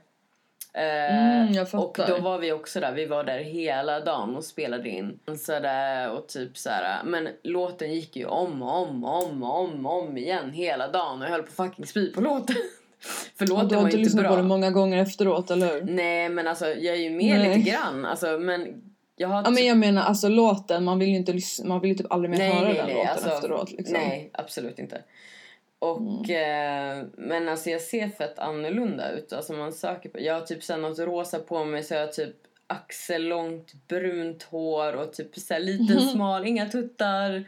Eh, 0.77 1.37
Mm, 1.47 1.53
jag 1.53 1.75
och 1.75 1.99
då 2.09 2.19
var 2.19 2.39
vi 2.39 2.53
också 2.53 2.81
där, 2.81 2.93
vi 2.93 3.07
var 3.07 3.25
där 3.25 3.39
hela 3.39 4.01
dagen 4.01 4.37
och 4.37 4.45
spelade 4.45 4.89
in. 4.89 5.19
Där, 5.47 6.11
och 6.11 6.27
typ 6.29 6.59
så 6.59 6.71
här, 6.71 7.05
men 7.05 7.29
låten 7.43 7.95
gick 7.95 8.17
ju 8.17 8.25
om 8.25 8.63
och 8.63 8.83
om 8.83 9.05
och 9.05 9.25
om 9.25 9.43
och 9.43 9.61
om, 9.61 9.87
och 9.87 10.03
om 10.03 10.17
igen 10.17 10.51
hela 10.51 10.89
dagen 10.89 11.21
och 11.21 11.27
jag 11.27 11.31
höll 11.31 11.43
på 11.43 11.53
fucking 11.53 11.87
spy 11.87 12.13
på 12.13 12.21
låten. 12.21 12.57
För 13.39 13.45
Och 13.45 13.49
låten 13.49 13.69
du 13.69 13.77
har 13.77 13.85
inte 13.85 13.97
lyssnat 13.97 14.29
på 14.29 14.37
den 14.37 14.47
många 14.47 14.71
gånger 14.71 15.03
efteråt, 15.03 15.51
eller 15.51 15.75
hur? 15.75 15.83
Nej 15.83 16.29
men 16.29 16.47
alltså 16.47 16.67
jag 16.67 16.95
är 16.95 17.01
ju 17.01 17.11
med 17.11 17.39
Nej. 17.39 17.59
lite 17.59 17.71
grann. 17.71 18.05
Alltså, 18.05 18.39
men 18.39 18.83
jag 19.17 19.29
har 19.29 19.43
Ja 19.45 19.51
men 19.51 19.67
jag 19.67 19.77
menar 19.77 20.03
alltså 20.03 20.29
låten, 20.29 20.85
man 20.85 20.99
vill 20.99 21.09
ju 21.09 21.17
inte 21.17 21.33
lyssna, 21.33 21.69
man 21.69 21.81
vill 21.81 21.91
ju 21.91 21.97
typ 21.97 22.13
aldrig 22.13 22.31
mer 22.31 22.39
nej, 22.39 22.53
höra 22.53 22.69
nej, 22.69 22.77
den 22.77 22.87
nej, 22.87 22.95
låten 22.95 23.11
alltså, 23.13 23.29
efteråt 23.29 23.73
liksom. 23.73 23.93
Nej, 23.93 24.31
absolut 24.33 24.79
inte. 24.79 25.03
Och, 25.79 26.29
Mm. 26.29 27.01
eh, 27.01 27.07
men 27.17 27.49
alltså 27.49 27.71
jag 27.71 27.81
ser 27.81 28.09
fett 28.09 28.39
annorlunda 28.39 29.11
ut. 29.13 29.33
Alltså 29.33 29.53
man 29.53 29.73
söker 29.73 30.09
på, 30.09 30.21
jag 30.21 30.35
har 30.35 30.41
typ 30.41 30.63
sen 30.65 30.83
något 30.83 30.99
rosa 30.99 31.39
på 31.39 31.65
mig 31.65 31.83
så 31.83 31.95
jag 31.95 32.01
har 32.01 32.07
typ 32.13 32.37
axellångt 32.67 33.73
brunt 33.89 34.43
hår 34.43 34.93
och 34.93 35.13
typ 35.13 35.37
så 35.37 35.55
här 35.55 35.61
liten 35.61 36.01
smal, 36.01 36.47
inga 36.47 36.69
tuttar. 36.69 37.45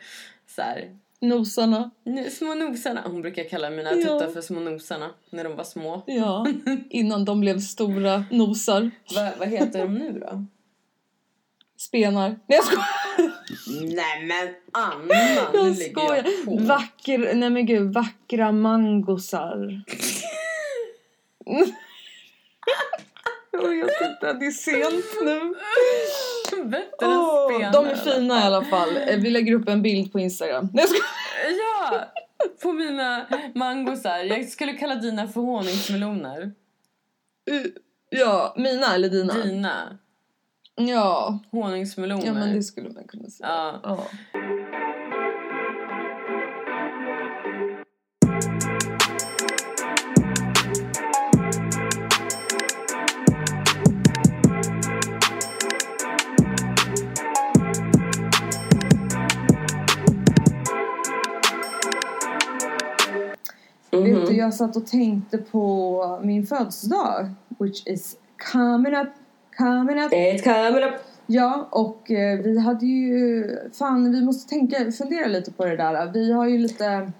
Så 0.47 0.63
här. 0.63 0.97
Nosarna. 1.21 1.91
Små 2.31 2.55
nosarna. 2.55 3.03
Hon 3.07 3.23
brukar 3.23 3.45
kalla 3.45 3.71
mina 3.71 3.91
Ja. 3.95 4.03
tuttar 4.03 4.29
för 4.29 4.41
små 4.41 4.61
nosarna 4.61 5.11
när 5.31 5.45
de 5.45 5.57
var 5.57 5.65
små. 5.65 6.03
Ja, 6.07 6.47
innan 6.91 7.25
de 7.25 7.41
blev 7.41 7.59
stora 7.61 8.25
nosar. 8.31 8.91
Va, 9.15 9.31
vad 9.39 9.49
heter 9.49 9.79
de 9.79 9.95
nu 9.95 10.13
då? 10.21 10.45
Spenar. 11.77 12.29
Nej 12.29 12.39
jag 12.47 12.65
skojar! 12.65 13.08
Nej 13.97 14.25
men 14.25 14.49
Anna, 14.73 14.99
nu 15.53 15.59
Jag 15.59 15.79
lägger 15.79 16.15
jag 16.15 16.25
på. 16.25 16.31
skojar. 16.51 16.67
Vacker, 16.67 17.35
nej 17.35 17.51
men 17.51 17.67
gud, 17.67 17.93
vackra 17.93 18.53
mangosar. 18.53 19.83
Jag 23.51 23.63
vet 23.69 24.01
inte, 24.11 24.33
det 24.33 24.47
är 24.47 24.51
sent 24.51 25.05
nu. 25.25 25.55
Bättre 26.65 27.07
än 27.07 27.13
Åh, 27.13 27.55
spenar. 27.55 27.73
de 27.73 27.87
är 27.87 27.95
fina 27.97 28.41
i 28.41 28.43
alla 28.43 28.65
fall. 28.65 28.97
Eh, 28.97 29.17
Vi 29.19 29.31
lägger 29.31 29.55
upp 29.55 29.69
en 29.69 29.83
bild 29.83 30.13
på 30.13 30.19
Instagram. 30.21 30.69
Nej, 30.73 30.85
jag 30.85 30.89
skojar. 30.89 31.05
Ja! 31.91 32.05
På 32.63 32.73
mina 32.73 33.27
mangosar. 33.55 34.19
Jag 34.19 34.49
skulle 34.49 34.73
kalla 34.73 34.95
dina 34.95 35.29
för 35.29 35.41
honungsmeloner. 35.41 36.53
Ja, 38.11 38.55
mina 38.59 38.95
eller 38.95 39.09
dina? 39.09 39.35
Dina. 39.35 39.99
Ja, 40.79 41.39
Honungsmeloner. 41.51 42.27
ja 42.27 42.33
men 42.33 42.55
det 42.55 42.63
skulle 42.63 42.91
man 42.91 43.05
kunna 43.09 43.29
säga. 43.31 43.49
Ja. 43.49 43.81
Ja. 43.83 43.99
Mhm. 63.93 64.05
Vet 64.05 64.27
du, 64.27 64.37
jag 64.37 64.55
satt 64.55 64.77
och 64.77 64.87
tänkte 64.87 65.39
på 65.39 66.21
min 66.23 66.47
födelsedag. 66.47 67.31
Which 67.59 67.87
is 67.87 68.17
coming 68.53 68.95
up, 68.97 69.09
coming 69.59 69.99
up. 70.05 70.13
It's 70.13 70.43
coming 70.43 70.85
up. 70.85 70.95
Ja, 71.27 71.69
och 71.71 72.11
eh, 72.11 72.39
vi 72.39 72.59
hade 72.61 72.87
ju... 72.87 73.47
Fan, 73.79 74.13
vi 74.13 74.23
måste 74.23 74.49
tänka, 74.49 74.93
fundera 74.93 75.27
lite 75.27 75.53
på 75.53 75.65
det 75.65 75.77
där. 75.77 76.13
Vi 76.13 76.33
har 76.33 76.47
ju 76.47 76.59
lite... 76.59 77.13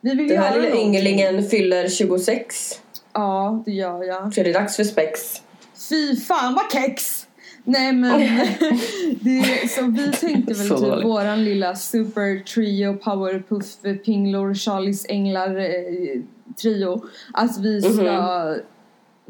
Vi 0.00 0.14
vill 0.14 0.28
Den 0.28 0.38
här 0.38 0.60
lilla 0.60 0.76
ynglingen 0.76 1.42
fyller 1.42 1.88
26. 1.88 2.80
Ja, 3.12 3.62
det 3.66 3.72
gör 3.72 4.04
jag. 4.04 4.34
Så 4.34 4.40
är 4.40 4.44
det 4.44 4.52
dags 4.52 4.76
för 4.76 4.84
spex. 4.84 5.42
Fy 5.88 6.16
fan 6.16 6.54
vad 6.54 6.72
kex! 6.72 7.26
Nej 7.64 7.92
men, 7.92 8.20
det, 9.20 9.70
så 9.70 9.82
vi 9.86 10.12
tänkte 10.12 10.54
väl 10.54 10.68
typ 10.68 10.78
dåligt. 10.78 11.04
våran 11.06 11.44
lilla 11.44 11.74
super 11.74 12.44
trio, 12.44 12.94
powerpuff, 12.96 13.64
pinglor, 14.04 14.54
Charlies 14.54 15.06
änglar 15.08 15.56
eh, 15.58 16.20
trio. 16.62 17.04
Att 17.32 17.58
vi 17.58 17.82
ska 17.82 18.02
Mhm. 18.02 18.60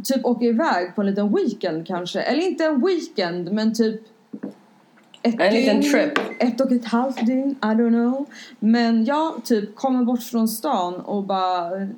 Typ 0.05 0.25
åka 0.25 0.45
iväg 0.45 0.95
på 0.95 1.01
en 1.01 1.07
liten 1.07 1.35
weekend 1.35 1.87
kanske. 1.87 2.21
Eller 2.21 2.43
inte 2.43 2.65
en 2.65 2.87
weekend 2.87 3.53
men 3.53 3.75
typ 3.75 4.01
ett 5.23 5.41
En 5.41 5.55
liten 5.55 5.81
dygn, 5.81 5.93
trip. 5.93 6.19
Ett 6.39 6.61
och 6.61 6.73
ett 6.73 6.85
halvt 6.85 7.27
dygn, 7.27 7.51
I 7.51 7.67
don't 7.67 7.89
know. 7.89 8.27
Men 8.59 9.05
ja, 9.05 9.37
typ 9.45 9.77
komma 9.77 10.05
bort 10.05 10.23
från 10.23 10.49
stan 10.49 10.95
och 10.95 11.25
bara 11.25 11.89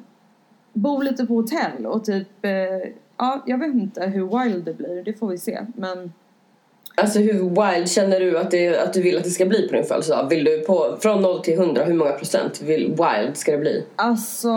bo 0.73 1.03
lite 1.03 1.27
på 1.27 1.35
hotell 1.35 1.87
och 1.87 2.05
typ, 2.05 2.45
eh, 2.45 2.53
ja 3.17 3.43
jag 3.47 3.59
vet 3.59 3.75
inte 3.75 4.07
hur 4.07 4.45
wild 4.45 4.65
det 4.65 4.75
blir, 4.75 5.05
det 5.05 5.13
får 5.13 5.29
vi 5.29 5.39
se. 5.39 5.67
Men 5.77 6.13
Alltså 6.95 7.19
hur 7.19 7.33
wild 7.33 7.89
känner 7.89 8.21
du 8.21 8.39
att, 8.39 8.51
det, 8.51 8.79
att 8.79 8.93
du 8.93 9.03
vill 9.03 9.19
att 9.19 9.25
det 9.25 9.31
ska 9.31 9.47
bli 9.47 9.69
på 9.69 9.75
din 9.75 9.85
födelsedag? 9.85 10.29
Vill 10.29 10.45
du 10.45 10.59
på, 10.59 10.97
från 11.01 11.23
0 11.23 11.43
till 11.43 11.55
100, 11.55 11.85
hur 11.85 11.95
många 11.95 12.13
procent 12.13 12.63
vill, 12.63 12.89
wild 12.89 13.37
ska 13.37 13.53
det 13.53 13.59
bli? 13.59 13.85
alltså, 13.97 14.49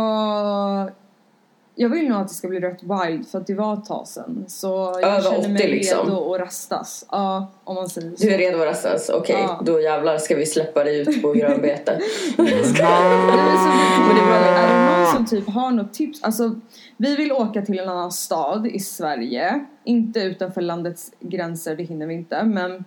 jag 1.75 1.89
vill 1.89 2.09
nog 2.09 2.21
att 2.21 2.27
det 2.27 2.33
ska 2.33 2.47
bli 2.47 2.59
rätt 2.59 2.79
wild 2.83 3.27
för 3.27 3.37
att 3.37 3.47
det 3.47 3.53
var 3.53 3.73
ett 3.73 3.85
tag 3.85 4.07
sedan. 4.07 4.45
Så 4.47 4.67
jag 5.01 5.11
Över 5.11 5.21
känner 5.21 5.47
mig 5.49 5.55
80 5.55 5.67
liksom. 5.67 5.99
redo 6.07 6.33
att 6.33 6.41
rastas. 6.41 7.05
Ja, 7.11 7.51
om 7.63 7.75
man 7.75 7.89
säger 7.89 8.15
så. 8.15 8.23
Du 8.25 8.33
är 8.33 8.37
redo 8.37 8.57
att 8.61 8.67
rastas? 8.67 9.09
Okej, 9.09 9.35
Ja. 9.39 9.61
då 9.65 9.81
jävlar 9.81 10.17
ska 10.17 10.35
vi 10.35 10.45
släppa 10.45 10.83
dig 10.83 10.99
ut 10.99 11.21
på 11.21 11.33
grönbete. 11.33 11.99
Nej, 12.37 12.53
men 12.55 12.63
så 12.65 12.73
vi, 12.73 14.05
men 14.07 14.15
det 14.15 14.21
är, 14.21 14.25
bra. 14.25 14.35
är 14.35 14.67
det 14.95 14.97
någon 15.03 15.15
som 15.15 15.25
typ 15.25 15.49
har 15.49 15.71
något 15.71 15.93
tips? 15.93 16.23
Alltså, 16.23 16.55
vi 16.97 17.15
vill 17.15 17.31
åka 17.31 17.61
till 17.61 17.79
en 17.79 17.89
annan 17.89 18.11
stad 18.11 18.67
i 18.67 18.79
Sverige. 18.79 19.65
Inte 19.83 20.19
utanför 20.19 20.61
landets 20.61 21.11
gränser, 21.19 21.75
det 21.75 21.83
hinner 21.83 22.07
vi 22.07 22.13
inte. 22.13 22.43
Men 22.43 22.85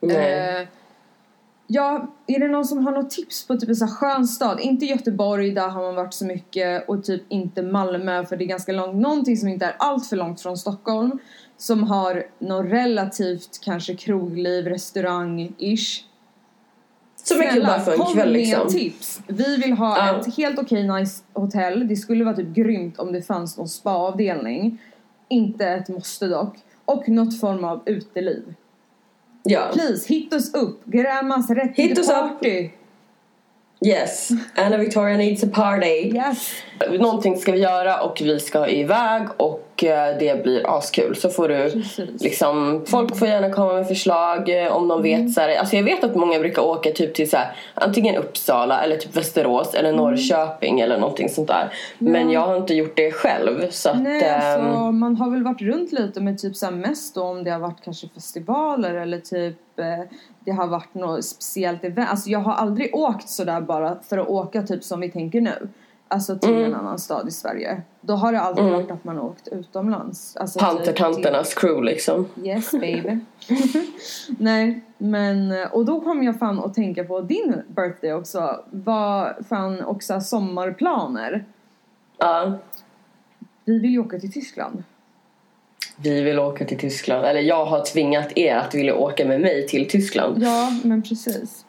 Nej. 0.00 0.58
Eh, 0.60 0.66
ja, 1.72 2.06
är 2.26 2.38
det 2.40 2.48
någon 2.48 2.64
som 2.64 2.86
har 2.86 2.92
något 2.92 3.10
tips 3.10 3.46
på 3.46 3.56
typ 3.56 3.68
en 3.68 3.76
sån 3.76 3.88
här 3.88 3.94
skön 3.94 4.26
stad? 4.26 4.60
Inte 4.60 4.86
Göteborg, 4.86 5.50
där 5.50 5.68
har 5.68 5.82
man 5.82 5.94
varit 5.94 6.14
så 6.14 6.24
mycket. 6.24 6.88
Och 6.88 7.04
typ 7.04 7.22
inte 7.28 7.62
Malmö, 7.62 8.24
för 8.26 8.36
det 8.36 8.44
är 8.44 8.46
ganska 8.46 8.72
långt. 8.72 8.96
Någonting 8.96 9.36
som 9.36 9.48
inte 9.48 9.66
är 9.66 9.76
allt 9.78 10.06
för 10.06 10.16
långt 10.16 10.40
från 10.40 10.56
Stockholm. 10.56 11.18
Som 11.56 11.82
har 11.82 12.24
något 12.38 12.66
relativt 12.72 13.60
kanske 13.64 13.94
krogliv, 13.94 14.66
restaurang-ish. 14.66 16.02
Så 17.24 17.38
mycket 17.38 17.66
bara 17.66 17.80
för 17.80 17.92
en 17.92 18.14
kväll 18.14 18.32
med 18.32 18.40
liksom. 18.40 18.68
tips. 18.68 19.20
Vi 19.26 19.56
vill 19.56 19.72
ha 19.72 19.96
Ja. 19.98 20.20
ett 20.20 20.36
helt 20.36 20.58
okej 20.58 20.88
nice 20.88 21.22
hotell. 21.32 21.88
Det 21.88 21.96
skulle 21.96 22.24
vara 22.24 22.36
typ 22.36 22.54
grymt 22.54 22.98
om 22.98 23.12
det 23.12 23.22
fanns 23.22 23.58
någon 23.58 23.68
spa-avdelning. 23.68 24.78
Inte 25.28 25.66
ett 25.66 25.88
måste 25.88 26.26
dock. 26.26 26.58
Och 26.84 27.08
något 27.08 27.40
form 27.40 27.64
av 27.64 27.82
uteliv. 27.86 28.54
Ja. 29.42 29.68
Please, 29.72 30.08
hit 30.08 30.32
us 30.32 30.54
upp. 30.54 30.84
Grämas 30.84 31.50
rätt 31.50 31.76
Hit 31.76 31.88
till 31.88 31.98
us 31.98 32.08
up. 32.08 32.14
party. 32.14 32.70
Yes. 33.86 34.28
Anna 34.54 34.76
Victoria 34.76 35.16
needs 35.16 35.44
a 35.44 35.48
party. 35.54 35.86
Yes. 36.14 36.52
Någonting 36.90 37.36
ska 37.36 37.52
vi 37.52 37.58
göra 37.58 38.02
och 38.02 38.20
vi 38.20 38.40
ska 38.40 38.68
iväg 38.68 39.22
och 39.36 39.71
det 40.18 40.42
blir 40.42 40.76
askul. 40.78 41.16
Så 41.16 41.28
får 41.28 41.48
du 41.48 41.70
Precis. 41.70 42.22
liksom, 42.22 42.84
folk 42.86 43.16
får 43.18 43.28
gärna 43.28 43.50
komma 43.50 43.72
med 43.72 43.88
förslag 43.88 44.62
eh, 44.64 44.72
om 44.76 44.88
de 44.88 45.00
Mm. 45.00 45.24
vet 45.24 45.34
så 45.34 45.40
här, 45.40 45.56
Alltså 45.58 45.76
jag 45.76 45.82
vet 45.82 46.04
att 46.04 46.14
många 46.14 46.38
brukar 46.38 46.62
åka 46.62 46.90
typ 46.90 47.14
till 47.14 47.30
så 47.30 47.36
här, 47.36 47.56
antingen 47.74 48.16
Uppsala 48.16 48.82
eller 48.82 48.96
typ 48.96 49.16
Västerås 49.16 49.74
eller 49.74 49.88
Mm. 49.88 50.00
Norrköping 50.00 50.80
eller 50.80 50.98
någonting 50.98 51.28
sånt 51.28 51.48
där. 51.48 51.72
Men 51.98 52.30
jag 52.30 52.40
har 52.40 52.56
inte 52.56 52.74
gjort 52.74 52.96
det 52.96 53.10
själv 53.12 53.70
så 53.70 53.88
att 53.90 54.02
Nej, 54.02 54.22
ehm, 54.24 54.60
alltså, 54.66 54.92
man 54.92 55.16
har 55.16 55.30
väl 55.30 55.42
varit 55.42 55.62
runt 55.62 55.92
lite 55.92 56.20
med 56.20 56.38
typ 56.38 56.56
så 56.56 56.66
här 56.66 56.72
mest 56.72 57.14
då 57.14 57.22
om 57.22 57.44
det 57.44 57.50
har 57.50 57.58
varit 57.58 57.80
kanske 57.84 58.08
festivaler 58.08 58.94
eller 58.94 59.18
typ 59.18 59.78
eh, 59.78 59.84
det 60.44 60.50
har 60.50 60.66
varit 60.66 60.94
något 60.94 61.24
speciellt 61.24 61.84
event. 61.84 62.10
Alltså 62.10 62.30
jag 62.30 62.38
har 62.38 62.52
aldrig 62.52 62.94
åkt 62.94 63.28
sådär 63.28 63.60
bara 63.60 63.96
för 64.08 64.18
att 64.18 64.28
åka 64.28 64.62
typ 64.62 64.84
som 64.84 65.00
vi 65.00 65.10
tänker 65.10 65.40
nu. 65.40 65.68
Alltså 66.12 66.38
till 66.38 66.50
Mm. 66.50 66.64
en 66.64 66.74
annan 66.74 66.98
stad 66.98 67.28
i 67.28 67.30
Sverige. 67.30 67.82
Då 68.00 68.14
har 68.14 68.32
det 68.32 68.40
alltid 68.40 68.64
varit 68.64 68.90
att 68.90 69.04
man 69.04 69.16
har 69.16 69.24
åkt 69.24 69.48
utomlands. 69.48 70.36
Alltså, 70.36 70.58
typ 70.58 70.68
till- 70.68 70.76
Pantertanternas 70.76 71.54
crew 71.54 71.84
liksom. 71.90 72.28
Yes 72.44 72.70
baby. 72.70 73.18
Nej 74.38 74.80
men 74.98 75.66
och 75.72 75.84
då 75.84 76.00
kom 76.00 76.22
jag 76.22 76.38
fan 76.38 76.58
att 76.64 76.74
tänka 76.74 77.04
på 77.04 77.20
din 77.20 77.62
birthday 77.68 78.12
också. 78.12 78.64
Vad 78.70 79.34
fan 79.48 79.82
också 79.84 80.20
sommarplaner. 80.20 81.44
Ja. 82.18 82.52
Vi 83.64 83.78
vill 83.78 83.90
ju 83.90 83.98
åka 83.98 84.18
till 84.18 84.32
Tyskland. 84.32 84.82
Vi 85.96 86.22
vill 86.22 86.38
åka 86.38 86.64
till 86.64 86.78
Tyskland. 86.78 87.24
Eller 87.24 87.40
jag 87.40 87.64
har 87.64 87.84
tvingat 87.84 88.38
er 88.38 88.56
att 88.56 88.74
vilja 88.74 88.94
åka 88.94 89.24
med 89.24 89.40
mig 89.40 89.66
till 89.66 89.88
Tyskland. 89.88 90.42
Ja 90.42 90.70
men 90.84 91.02
precis. 91.02 91.61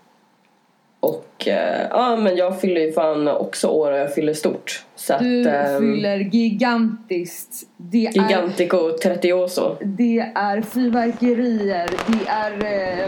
Och 1.04 1.48
eh, 1.48 1.88
ja 1.90 2.16
men 2.16 2.36
jag 2.38 2.62
fyller 2.62 2.82
ju 2.82 2.92
fan 2.92 3.28
också 3.28 3.68
år 3.68 3.92
och 3.92 3.98
jag 3.98 4.14
fyller 4.14 4.34
stort. 4.34 4.84
Så 4.96 5.14
Du 5.20 5.50
att 5.50 5.68
ehm, 5.68 5.80
fyller 5.96 6.18
gigantiskt. 6.18 7.68
Det 7.78 8.06
är, 8.08 8.12
Gigantico 8.12 8.98
30 9.04 9.34
det 9.82 10.20
är 10.36 10.62
fyrverkerier, 10.62 11.90
det 12.08 12.30
är 12.30 12.52
eh, 13.02 13.06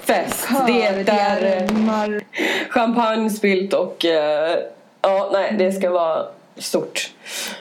Fest. 0.00 0.46
kör, 0.50 0.66
det 0.66 1.02
det 1.02 1.12
är 1.12 1.42
är 1.42 1.62
eh, 1.62 1.66
mar- 1.68 2.22
champagne 2.70 3.30
spilt 3.30 3.72
och 3.74 4.04
eh, 4.04 4.58
ja 5.02 5.30
nej 5.32 5.54
det 5.58 5.72
ska 5.72 5.90
vara 5.90 6.26
stort. 6.56 7.10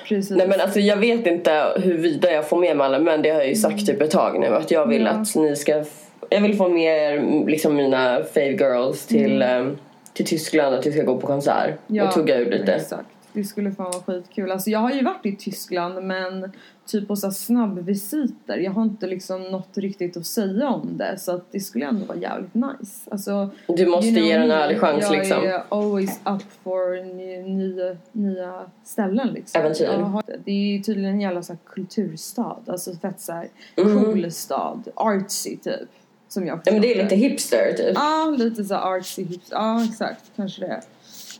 Precis. 0.07 0.29
Nej 0.37 0.47
men 0.47 0.61
alltså 0.61 0.79
jag 0.79 0.97
vet 0.97 1.27
inte 1.27 1.73
huruvida 1.75 2.31
jag 2.31 2.49
får 2.49 2.57
med 2.57 2.77
mig 2.77 2.85
alla 2.85 2.99
men 2.99 3.21
det 3.21 3.29
har 3.29 3.39
jag 3.39 3.49
ju 3.49 3.55
sagt 3.55 3.85
typ 3.85 4.01
ett 4.01 4.11
tag 4.11 4.39
nu 4.39 4.47
att 4.55 4.71
jag 4.71 4.85
vill 4.87 5.01
Mm. 5.07 5.13
Ja. 5.15 5.21
att 5.21 5.35
ni 5.35 5.55
ska 5.55 5.83
jag 6.29 6.41
vill 6.41 6.57
få 6.57 6.69
med 6.69 7.21
liksom 7.49 7.75
mina 7.75 8.23
fave 8.33 8.51
girls 8.51 9.05
till, 9.05 9.41
Mm. 9.41 9.67
eh, 9.67 9.73
till 10.13 10.25
Tyskland 10.25 10.75
att 10.75 10.85
vi 10.85 10.91
ska 10.91 11.03
gå 11.03 11.17
på 11.17 11.27
konsert 11.27 11.75
och 12.07 12.11
tugga 12.13 12.37
ur 12.37 12.51
lite. 12.51 12.73
Exakt. 12.73 13.07
Det 13.33 13.43
skulle 13.43 13.71
fan 13.71 13.91
vara 13.91 14.03
skitkul. 14.03 14.51
Alltså 14.51 14.69
jag 14.69 14.79
har 14.79 14.91
ju 14.91 15.03
varit 15.03 15.25
i 15.25 15.35
Tyskland 15.35 16.03
men 16.07 16.51
typ 16.85 17.07
på 17.07 17.15
så 17.15 17.27
här 17.27 17.31
snabbvisiter. 17.31 18.57
Jag 18.57 18.71
har 18.71 18.83
inte 18.83 19.07
liksom 19.07 19.43
något 19.43 19.77
riktigt 19.77 20.17
att 20.17 20.25
säga 20.25 20.67
om 20.69 20.97
det 20.97 21.17
så 21.19 21.31
att 21.35 21.51
det 21.51 21.59
skulle 21.59 21.85
ändå 21.85 22.05
vara 22.05 22.17
jävligt 22.17 22.53
nice. 22.53 23.09
Alltså, 23.11 23.49
Du 23.67 23.85
måste 23.85 24.07
you 24.07 24.15
know 24.15 24.27
ge 24.27 24.33
den 24.33 24.43
en 24.43 24.51
ärlig 24.51 24.79
chans 24.79 25.03
jag 25.03 25.11
liksom. 25.17 25.43
är 25.43 25.63
always 25.69 26.19
up 26.25 26.43
for 26.63 27.03
ny, 27.15 27.37
nya, 27.43 27.97
nya 28.11 28.65
ställen 28.83 29.27
liksom. 29.27 29.61
Äventyr. 29.61 29.85
Jag 29.85 29.99
har, 29.99 30.23
det 30.45 30.51
är 30.51 30.55
ju 30.77 30.79
tydligen 30.83 31.13
en 31.13 31.21
jävla 31.21 31.43
så 31.43 31.53
här 31.53 31.59
kulturstad. 31.65 32.57
Alltså 32.67 32.95
fett 32.95 33.19
såhär 33.21 33.47
Mm. 33.75 34.03
cool 34.03 34.31
stad. 34.31 34.87
Artsy 34.95 35.57
typ. 35.57 35.89
Som 36.29 36.47
jag 36.47 36.59
Ja, 36.65 36.71
men 36.71 36.81
det 36.81 36.91
är 36.91 37.03
lite 37.03 37.15
hipster 37.15 37.73
typ. 37.77 37.91
Ja, 37.95 38.35
lite 38.37 38.63
så 38.63 38.75
artsy 38.75 39.23
hips. 39.23 39.47
Ja, 39.51 39.83
exakt. 39.83 40.23
Kanske 40.35 40.61
det. 40.61 40.81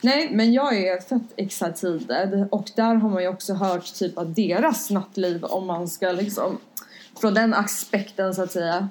Nej, 0.02 0.30
men 0.32 0.54
jag 0.54 0.78
är 0.78 1.00
fett 1.00 1.22
excited 1.36 2.48
och 2.52 2.70
där 2.76 2.96
har 2.96 3.10
man 3.10 3.22
ju 3.22 3.28
också 3.28 3.54
hört 3.54 3.94
typ 3.94 4.18
att 4.18 4.36
deras 4.36 4.90
nattliv 4.90 5.44
om 5.44 5.68
man 5.68 5.88
ska 5.88 6.12
liksom 6.12 6.58
från 7.22 7.34
den 7.34 7.54
aspekten 7.54 8.36
så 8.36 8.44
att 8.44 8.52
säga 8.52 8.90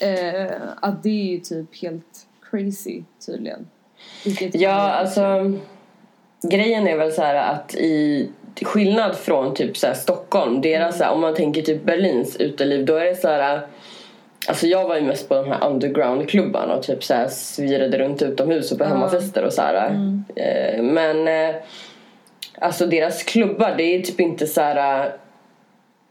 eh, 0.00 0.52
att 0.80 1.02
det 1.02 1.08
är 1.08 1.32
ju 1.32 1.38
typ 1.38 1.82
helt 1.82 2.26
crazy 2.50 3.02
tydligen. 3.26 3.68
Vilket 4.24 4.54
Ja, 4.54 4.90
alltså 4.90 5.52
grejen 6.42 6.88
är 6.88 6.96
väl 6.96 7.12
så 7.12 7.22
här 7.22 7.34
att 7.34 7.74
i 7.74 8.30
skillnad 8.62 9.16
från 9.16 9.54
typ 9.54 9.76
så 9.76 9.86
här 9.86 9.94
Stockholm, 9.94 10.60
deras 10.60 10.98
så 10.98 11.04
här, 11.04 11.12
om 11.12 11.20
man 11.20 11.34
tänker 11.34 11.62
typ 11.62 11.84
Berlins 11.84 12.36
uteliv, 12.36 12.86
då 12.86 12.96
är 12.96 13.04
det 13.04 13.16
så 13.16 13.28
här 13.28 13.66
Alltså 14.48 14.66
jag 14.66 14.88
var 14.88 14.96
ju 14.96 15.02
mest 15.02 15.28
på 15.28 15.34
de 15.34 15.46
här 15.48 15.66
undergroundklubbarna 15.68 16.74
och 16.74 16.82
typ 16.82 17.04
så 17.04 17.14
här 17.14 17.28
svirade 17.28 17.98
runt 17.98 18.22
utomhus 18.22 18.72
och 18.72 18.78
på 18.78 18.84
hemmafester 18.84 19.44
och 19.44 19.52
så 19.52 19.62
här. 19.62 19.86
Eh, 20.36 20.82
Men 20.82 21.28
eh, 21.28 21.54
alltså 22.58 22.86
deras 22.86 23.22
klubbar, 23.22 23.74
det 23.76 23.82
är 23.82 24.02
typ 24.02 24.20
inte 24.20 24.46
så 24.46 24.60
här. 24.60 25.06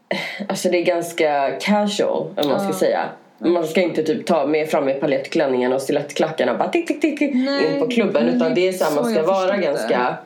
eh, 0.08 0.18
Alltså 0.48 0.68
det 0.68 0.78
är 0.78 0.84
ganska 0.84 1.50
casual 1.60 2.26
om 2.36 2.48
man 2.48 2.60
ska 2.60 2.72
säga. 2.72 3.00
Man 3.38 3.66
ska 3.66 3.80
inte 3.80 4.02
typ 4.02 4.26
ta 4.26 4.46
med 4.46 4.68
fram 4.68 4.84
med 4.84 5.00
palettklänningen 5.00 5.72
och 5.72 5.82
stilettklackarna 5.82 6.52
och 6.52 6.58
bara 6.58 6.68
tick 6.68 6.86
tick 6.86 7.00
tick 7.00 7.18
tick 7.18 7.32
in 7.34 7.78
på 7.80 7.86
klubben 7.88 8.28
utan 8.28 8.54
det 8.54 8.68
är 8.68 8.72
så 8.72 8.84
här, 8.84 8.94
man 8.94 9.04
ska 9.04 9.22
vara 9.22 9.56
ganska 9.56 10.16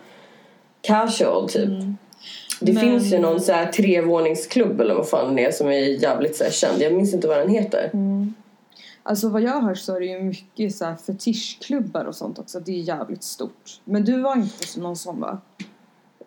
casual 0.82 1.48
typ. 1.48 1.68
Det 2.60 2.72
Men- 2.72 2.82
finns 2.82 3.12
ju 3.12 3.18
någon 3.18 3.40
så 3.40 3.52
här 3.52 3.72
trevåningsklubb 3.72 4.80
eller 4.80 4.94
vad 4.94 5.08
fan 5.08 5.36
det 5.36 5.44
är 5.44 5.50
som 5.50 5.66
är 5.66 6.02
jävligt 6.02 6.36
så 6.36 6.44
här 6.44 6.50
känd. 6.50 6.82
Jag 6.82 6.92
minns 6.92 7.14
inte 7.14 7.28
vad 7.28 7.38
den 7.38 7.48
heter. 7.50 7.90
Alltså 9.02 9.28
vad 9.28 9.42
jag 9.42 9.60
hör 9.60 9.74
så 9.74 9.96
är 9.96 10.00
det 10.00 10.06
ju 10.06 10.20
mycket 10.20 10.74
så 10.74 10.84
här 10.84 10.96
fetischklubbar 11.06 12.04
och 12.04 12.14
sånt 12.14 12.38
också. 12.38 12.60
Det 12.60 12.72
är 12.72 12.80
jävligt 12.82 13.22
stort. 13.22 13.80
Men 13.84 14.04
du 14.04 14.20
var 14.20 14.36
inte 14.36 14.74
på 14.74 14.80
någon 14.80 14.96
sån 14.96 15.20
va? 15.20 15.38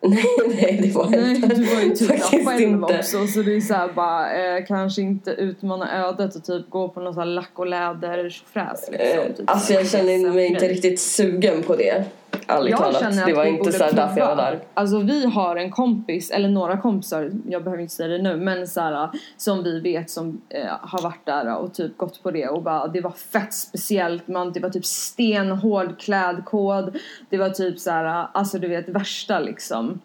nej, 0.02 0.24
nej 0.48 0.80
det 0.82 0.94
var 0.94 1.08
Nej, 1.10 1.36
inte. 1.36 1.54
du 1.54 1.64
var 1.74 1.82
ju 1.82 1.90
typ 1.90 2.22
själv 2.46 2.84
också 2.84 3.26
så 3.26 3.42
det 3.42 3.56
är 3.56 3.60
såhär 3.60 3.92
bara 3.92 4.32
eh, 4.56 4.64
kanske 4.66 5.02
inte 5.02 5.30
utmana 5.30 6.06
ödet 6.08 6.36
och 6.36 6.44
typ 6.44 6.70
gå 6.70 6.88
på 6.88 7.00
någon 7.00 7.14
sån 7.14 7.20
här 7.20 7.30
lack 7.30 7.50
och 7.54 7.66
läder 7.66 8.42
fräs 8.52 8.88
liksom. 8.92 9.18
Eh, 9.18 9.32
typ 9.36 9.50
Alltså 9.50 9.66
så 9.66 9.72
här 9.72 9.80
jag 9.80 9.90
känner 9.90 10.30
mig 10.34 10.46
inte 10.46 10.68
riktigt 10.68 11.00
sugen 11.00 11.62
på 11.62 11.76
det. 11.76 12.04
Ärligt 12.50 12.70
jag 12.70 12.78
talat. 12.78 13.00
känner 13.00 13.20
att 13.22 13.26
Det 13.26 13.32
var 13.34 13.44
vi 13.44 13.50
inte 13.50 13.60
borde 13.60 13.72
så 13.72 13.84
här 13.84 13.92
därför 13.92 14.18
jag 14.18 14.26
var 14.26 14.34
prova. 14.36 14.50
där. 14.50 14.60
Alltså 14.74 14.98
vi 14.98 15.26
har 15.26 15.56
en 15.56 15.70
kompis, 15.70 16.30
eller 16.30 16.48
några 16.48 16.76
kompisar, 16.76 17.30
jag 17.48 17.64
behöver 17.64 17.82
inte 17.82 17.94
säga 17.94 18.08
det 18.08 18.22
nu, 18.22 18.36
men 18.36 18.68
så 18.68 18.80
här, 18.80 19.10
som 19.36 19.62
vi 19.62 19.80
vet 19.80 20.10
som 20.10 20.40
eh, 20.48 20.76
har 20.80 21.02
varit 21.02 21.26
där 21.26 21.56
och 21.56 21.74
typ 21.74 21.96
gått 21.96 22.22
på 22.22 22.30
det 22.30 22.48
och 22.48 22.62
bara 22.62 22.86
det 22.86 23.00
var 23.00 23.10
fett 23.10 23.54
speciellt, 23.54 24.28
man, 24.28 24.52
det 24.52 24.60
var 24.60 24.70
typ 24.70 24.86
stenhård 24.86 26.00
klädkod, 26.00 26.96
det 27.30 27.38
var 27.38 27.50
typ 27.50 27.78
så 27.78 27.90
här, 27.90 28.26
alltså 28.32 28.58
du 28.58 28.68
vet 28.68 28.88
värsta 28.88 29.38
liksom. 29.38 30.00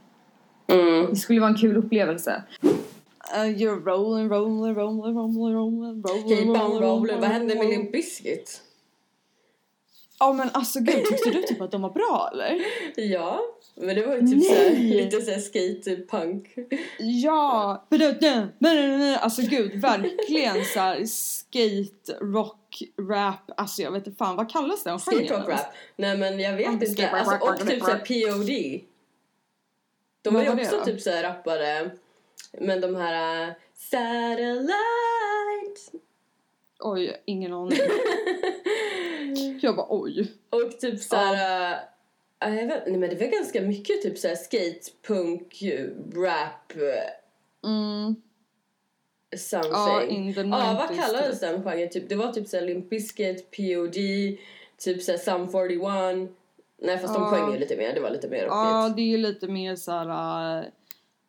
Mm. 0.68 1.06
Det 1.10 1.16
skulle 1.16 1.40
vara 1.40 1.50
en 1.50 1.58
kul 1.58 1.78
upplevelse. 1.78 2.44
Uh, 3.36 3.46
you're 3.46 3.84
rolling, 3.86 4.30
rolling, 4.30 4.76
rolling, 4.76 5.16
rolling, 5.16 5.56
rolling, 5.56 6.04
rolling, 6.04 6.30
Keep 6.30 6.48
on 6.48 6.82
rolling. 6.82 7.20
Vad 7.20 7.30
hände 7.30 7.56
med 7.56 7.68
Limp 7.68 7.92
Bizkit? 7.92 8.62
Ja 10.20 10.34
men 10.34 10.50
alltså 10.54 10.80
gud, 10.80 11.06
tyckte 11.06 11.30
du 11.30 11.42
typ 11.42 11.62
att 11.62 11.72
de 11.72 11.82
var 11.82 11.90
bra 11.90 12.30
eller? 12.34 12.62
Ja, 12.96 13.42
men 13.76 13.96
det 13.96 14.06
var 14.06 14.16
ju 14.16 14.22
typ 14.22 14.44
såhär, 14.44 14.70
Nej. 14.70 15.04
lite 15.04 15.22
såhär 15.22 15.40
skate-punk. 15.40 16.56
Ja! 17.00 17.88
Alltså 19.20 19.42
gud, 19.42 19.82
verkligen 19.82 20.66
så 20.66 20.80
här 20.80 21.06
skate, 21.06 22.18
rock, 22.22 22.84
rap, 23.10 23.52
alltså 23.58 23.82
jag 23.82 23.92
vet 23.92 24.08
inte 24.08 24.18
fan, 24.18 24.36
vad 24.36 24.52
kallas 24.52 24.84
genren 24.84 25.00
Skate 25.00 25.34
rock 25.34 25.50
rap. 25.50 25.60
Nej 25.96 26.18
men 26.18 26.40
jag 26.40 26.56
vet 26.56 26.68
inte. 26.68 26.86
skate 26.86 27.10
Alltså, 27.10 27.48
och 27.48 27.68
typ 27.68 27.84
såhär 27.84 28.00
POD. 28.00 28.82
De 30.22 30.34
var 30.34 30.44
ju 30.44 30.56
det 30.56 30.64
också 30.64 30.86
typ 30.86 31.02
såhär 31.02 31.24
rappare. 31.24 31.92
Men 32.60 32.82
de 32.82 32.96
här 32.96 33.48
uh, 33.48 33.54
Satellite. 33.78 35.15
Oj, 36.86 37.22
ingen 37.26 37.54
aning. 37.54 37.78
Jag 39.62 39.76
bara 39.76 39.88
oj. 39.90 40.32
Och 40.50 40.80
typ 40.80 41.00
såhär... 41.00 41.76
Uh, 42.46 42.56
jag 42.60 42.68
vet, 42.68 42.88
nej 42.88 42.98
men 42.98 43.10
det 43.10 43.16
var 43.16 43.28
ganska 43.28 43.62
mycket 43.62 44.02
typ 44.02 44.18
såhär 44.18 44.36
skate, 44.36 44.92
punk, 45.08 45.64
rap, 46.16 46.74
Mm. 47.66 48.16
something. 49.38 49.72
Ja, 49.74 50.04
in 50.04 50.34
the 50.34 50.42
Ja, 50.42 50.48
vad 50.90 50.98
90s 50.98 51.02
kallades 51.06 51.40
typ. 51.40 51.50
den 51.50 51.64
genren? 51.64 51.90
Typ, 51.90 52.10
det 52.10 52.16
var 52.16 52.32
typ 52.32 52.48
såhär 52.48 52.64
Limp 52.66 52.90
Bizkit, 52.90 53.52
POD, 53.52 53.96
typ 54.78 55.02
såhär 55.04 55.18
Sum 55.18 55.50
41. 55.50 56.30
Nej 56.82 56.98
fast 56.98 57.14
de 57.14 57.24
Ja. 57.24 57.30
sjöng 57.30 57.54
ju 57.54 57.60
lite 57.60 57.78
mer, 57.78 57.94
det 57.94 58.00
var 58.00 58.10
lite 58.10 58.28
mer 58.28 58.44
Ja, 58.44 58.82
rockigt. 58.84 58.96
det 58.98 59.02
är 59.02 59.08
ju 59.12 59.18
lite 59.18 59.48
mer 59.48 59.76
så 59.76 59.92
här. 59.92 60.58
äh, 60.60 60.66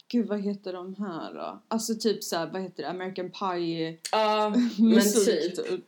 Gud, 0.09 0.29
vad 0.29 0.41
heter 0.41 0.73
de 0.73 0.95
här 0.95 1.35
då? 1.35 1.61
Alltså 1.69 1.95
typ 1.95 2.25
så 2.25 2.37
här, 2.37 2.47
vad 2.47 2.63
heter 2.63 2.83
det? 2.83 2.89
American 2.89 3.31
Pie 3.31 3.99
Ja, 4.13 4.49
men 4.79 4.89
musik 4.89 5.57
typ. 5.57 5.69
typ. 5.69 5.85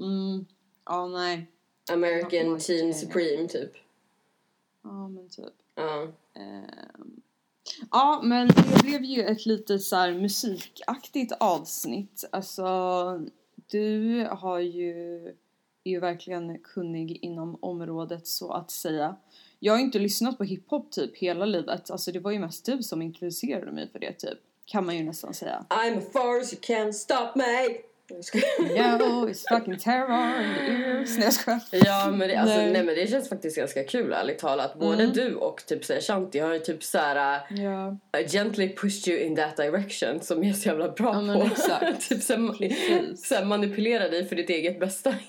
Mm. 0.00 0.46
Ja, 0.84 1.08
nej. 1.08 1.46
American 1.92 2.58
Teen 2.58 2.86
jam. 2.86 2.94
Supreme 2.94 3.48
typ. 3.48 3.72
Ja, 4.82 5.08
men 5.08 5.28
typ. 5.28 5.54
Ja. 5.74 6.08
Ehm, 6.34 7.20
Ja, 7.90 8.20
men 8.24 8.48
det 8.48 8.82
blev 8.82 9.04
ju 9.04 9.22
ett 9.22 9.46
lite 9.46 9.78
så 9.78 9.96
här 9.96 10.14
musikaktigt 10.14 11.32
avsnitt. 11.40 12.24
Alltså, 12.32 12.66
du 13.70 14.24
har 14.30 14.58
ju, 14.58 15.18
är 15.84 15.90
ju 15.90 16.00
verkligen 16.00 16.58
kunnig 16.58 17.18
inom 17.22 17.58
området 17.60 18.26
så 18.26 18.52
att 18.52 18.70
säga. 18.70 19.16
Jag 19.62 19.72
har 19.72 19.80
inte 19.80 19.98
lyssnat 19.98 20.38
på 20.38 20.44
hiphop 20.44 20.92
typ 20.92 21.16
hela 21.16 21.44
livet. 21.44 21.90
Alltså 21.90 22.12
det 22.12 22.20
var 22.20 22.30
ju 22.30 22.38
mest 22.38 22.66
du 22.66 22.82
som 22.82 23.02
introducerade 23.02 23.72
mig 23.72 23.88
för 23.92 23.98
det 23.98 24.12
typ. 24.12 24.38
Kan 24.64 24.86
man 24.86 24.96
ju 24.96 25.04
nästan 25.04 25.34
säga. 25.34 25.64
I'm 25.68 25.98
a 25.98 26.02
force, 26.12 26.56
you 26.56 26.60
can't 26.60 26.92
stop 26.92 27.32
me. 27.34 27.89
No, 28.10 29.28
it's 29.28 29.44
fucking 29.48 29.78
terror 29.78 30.42
in 30.42 30.54
the 30.54 30.72
ears. 30.72 31.16
Nej 31.18 31.24
jag 31.24 31.32
skojar. 31.32 31.60
Ja 31.70 32.10
men 32.10 32.28
det, 32.28 32.36
alltså, 32.36 32.56
Nej. 32.56 32.72
nej. 32.72 32.82
men 32.84 32.94
det 32.94 33.10
känns 33.10 33.28
faktiskt 33.28 33.56
ganska 33.56 33.84
kul 33.84 34.12
ärligt 34.12 34.38
talat. 34.38 34.74
Både 34.78 35.02
Mm. 35.02 35.12
du 35.14 35.34
och 35.34 35.62
typ 35.66 35.84
såhär 35.84 36.00
Shanti 36.00 36.38
har 36.38 36.52
ju 36.52 36.58
typ 36.58 36.82
såhär 36.84 37.40
Ja. 37.50 37.96
uh, 38.20 38.28
gently 38.28 38.76
pushed 38.76 39.08
you 39.14 39.20
in 39.26 39.36
that 39.36 39.56
direction 39.56 40.20
som 40.20 40.44
jag 40.44 40.50
är 40.50 40.54
så 40.54 40.68
jävla 40.68 40.88
bra 40.88 41.24
Ja, 41.28 41.34
på. 41.34 41.46
exakt. 41.46 42.08
typ 42.08 42.22
såhär, 42.22 43.16
såhär 43.16 43.44
manipulera 43.44 44.08
dig 44.08 44.24
för 44.28 44.36
ditt 44.36 44.50
eget 44.50 44.80
bästa. 44.80 45.14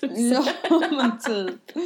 typ. 0.00 0.12
Ja 0.14 0.44
men 0.90 1.18
typ. 1.18 1.76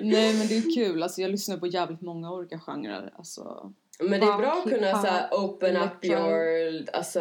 Nej 0.00 0.34
men 0.34 0.46
det 0.48 0.56
är 0.56 0.74
kul. 0.74 1.02
Alltså 1.02 1.20
jag 1.22 1.30
lyssnar 1.30 1.56
på 1.56 1.66
jävligt 1.66 2.00
många 2.00 2.32
olika 2.32 2.58
genrer. 2.58 3.10
Alltså. 3.16 3.72
Men 4.00 4.20
det 4.20 4.26
är 4.26 4.38
bra 4.38 4.62
att 4.64 4.72
kunna 4.74 5.02
såhär 5.02 5.28
open 5.32 5.76
up 5.76 6.04
your, 6.04 6.84
alltså 6.92 7.20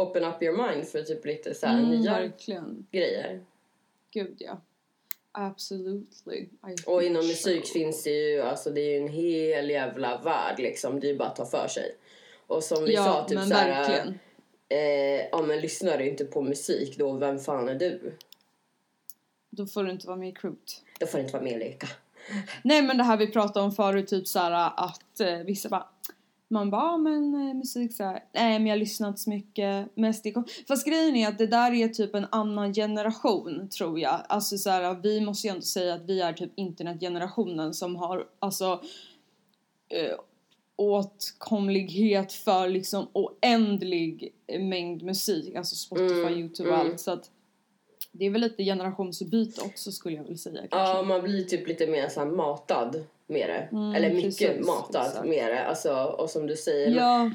open 0.00 0.24
up 0.24 0.42
your 0.42 0.68
mind 0.72 0.88
för 0.88 1.02
typ 1.02 1.24
lite 1.24 1.54
såhär 1.54 1.78
Mm, 1.78 1.90
nya 1.90 2.12
verkligen. 2.12 2.86
grejer. 2.90 3.44
Gud 4.10 4.36
ja. 4.38 4.60
Absolutely. 5.32 6.36
I 6.38 6.76
Och 6.86 7.02
inom 7.02 7.22
so. 7.22 7.28
musik 7.28 7.66
finns 7.66 8.02
det 8.04 8.10
ju, 8.10 8.40
alltså 8.40 8.70
det 8.70 8.80
är 8.80 8.90
ju 8.90 8.96
en 9.06 9.08
hel 9.12 9.70
jävla 9.70 10.18
värld 10.18 10.58
liksom. 10.58 11.00
Det 11.00 11.06
är 11.06 11.12
ju 11.12 11.18
bara 11.18 11.28
att 11.28 11.36
ta 11.36 11.46
för 11.46 11.68
sig. 11.68 11.96
Och 12.46 12.64
som 12.64 12.84
vi 12.84 12.94
Ja 12.94 13.04
sa 13.04 13.24
typ 13.24 13.38
men 13.38 13.48
såhär, 13.48 13.68
verkligen. 13.88 14.18
eh, 14.68 15.28
ja 15.32 15.42
men 15.42 15.60
lyssnar 15.60 15.98
du 15.98 16.08
inte 16.08 16.24
på 16.24 16.42
musik 16.42 16.98
då, 16.98 17.12
vem 17.12 17.38
fan 17.38 17.68
är 17.68 17.74
du? 17.74 18.12
Då 19.50 19.66
får 19.66 19.84
du 19.84 19.90
inte 19.90 20.06
vara 20.06 20.16
med 20.16 20.28
i 20.28 20.32
Crute. 20.32 20.72
Då 21.00 21.06
får 21.06 21.18
du 21.18 21.22
inte 21.24 21.32
vara 21.32 21.42
med 21.44 21.52
och 21.52 21.58
leka. 21.58 21.86
Nej 22.64 22.82
men 22.82 22.96
det 22.98 23.04
här 23.04 23.16
vi 23.16 23.26
pratade 23.32 23.64
om 23.64 23.72
förut 23.72 24.08
typ 24.08 24.26
såhär 24.28 24.70
att 24.76 25.20
eh, 25.20 25.38
vissa 25.38 25.68
bara 25.68 25.88
man 26.50 26.70
bara, 26.70 26.82
ah, 26.82 26.98
men 26.98 27.34
eh, 27.34 27.54
musik 27.54 27.94
så 27.94 28.04
här. 28.04 28.24
nej 28.32 28.58
men 28.58 28.66
jag 28.66 28.74
har 28.74 28.80
lyssnat 28.80 29.18
så 29.18 29.30
mycket, 29.30 29.96
mest 29.96 30.34
kom-" 30.34 30.46
Fast 30.68 30.86
grejen 30.86 31.16
är 31.16 31.28
att 31.28 31.38
det 31.38 31.46
där 31.46 31.72
är 31.72 31.88
typ 31.88 32.14
en 32.14 32.26
annan 32.30 32.74
generation 32.74 33.68
tror 33.68 34.00
jag. 34.00 34.20
Alltså 34.28 34.58
så 34.58 34.70
här, 34.70 34.94
vi 35.02 35.20
måste 35.20 35.46
ju 35.46 35.50
ändå 35.50 35.62
säga 35.62 35.94
att 35.94 36.04
vi 36.04 36.20
är 36.20 36.32
typ 36.32 36.52
internetgenerationen 36.54 37.74
som 37.74 37.96
har, 37.96 38.26
alltså 38.38 38.82
eh, 39.88 40.18
åtkomlighet 40.76 42.32
för 42.32 42.68
liksom 42.68 43.08
oändlig 43.12 44.34
mängd 44.58 45.02
musik, 45.02 45.54
alltså 45.54 45.76
Spotify, 45.76 46.20
Mm, 46.20 46.38
Youtube 46.38 46.68
och 46.68 46.74
mm. 46.74 46.90
allt. 46.90 47.00
Så 47.00 47.10
att 47.10 47.30
Det 48.12 48.26
är 48.26 48.30
väl 48.30 48.40
lite 48.40 48.64
generationsbyte 48.64 49.60
också 49.60 49.92
skulle 49.92 50.16
jag 50.16 50.22
vilja 50.22 50.38
säga 50.38 50.60
kanske. 50.60 50.78
Ja, 50.78 51.02
man 51.02 51.22
blir 51.22 51.44
typ 51.44 51.68
lite 51.68 51.86
mer 51.86 52.08
så 52.08 52.24
matad 52.24 53.04
med 53.30 53.48
det. 53.50 53.68
Mm, 53.76 53.94
Eller 53.94 54.14
mycket 54.14 54.38
precis, 54.38 54.66
matad 54.66 55.06
exakt. 55.06 55.26
med 55.28 55.52
det. 55.52 55.64
Alltså, 55.64 55.94
och 55.94 56.30
som 56.30 56.46
du 56.46 56.56
säger. 56.56 56.90
Ja, 56.96 57.30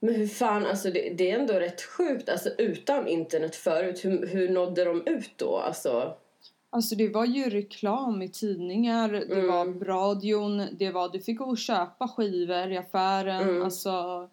Men 0.00 0.14
hur 0.14 0.26
fan, 0.26 0.66
alltså 0.66 0.90
det, 0.90 1.10
det 1.10 1.30
är 1.30 1.38
ändå 1.38 1.54
rätt 1.54 1.82
sjukt. 1.82 2.28
Alltså 2.28 2.48
utan 2.58 3.08
internet 3.08 3.56
förut, 3.56 4.04
hur, 4.04 4.26
hur 4.26 4.48
nådde 4.48 4.84
de 4.84 5.02
ut 5.06 5.30
då? 5.36 5.56
Alltså, 5.56 6.14
alltså 6.70 6.94
det 6.94 7.08
var 7.08 7.24
ju 7.24 7.50
reklam 7.50 8.22
i 8.22 8.28
tidningar, 8.28 9.08
det 9.12 9.34
Mm. 9.34 9.46
var 9.48 9.84
radion, 9.84 10.62
det 10.72 10.90
var 10.90 11.08
du 11.08 11.20
fick 11.20 11.38
gå 11.38 11.44
och 11.44 11.58
köpa 11.58 12.08
skivor 12.08 12.72
i 12.72 12.76
affären, 12.76 13.48
Mm. 13.48 13.62
alltså 13.62 14.28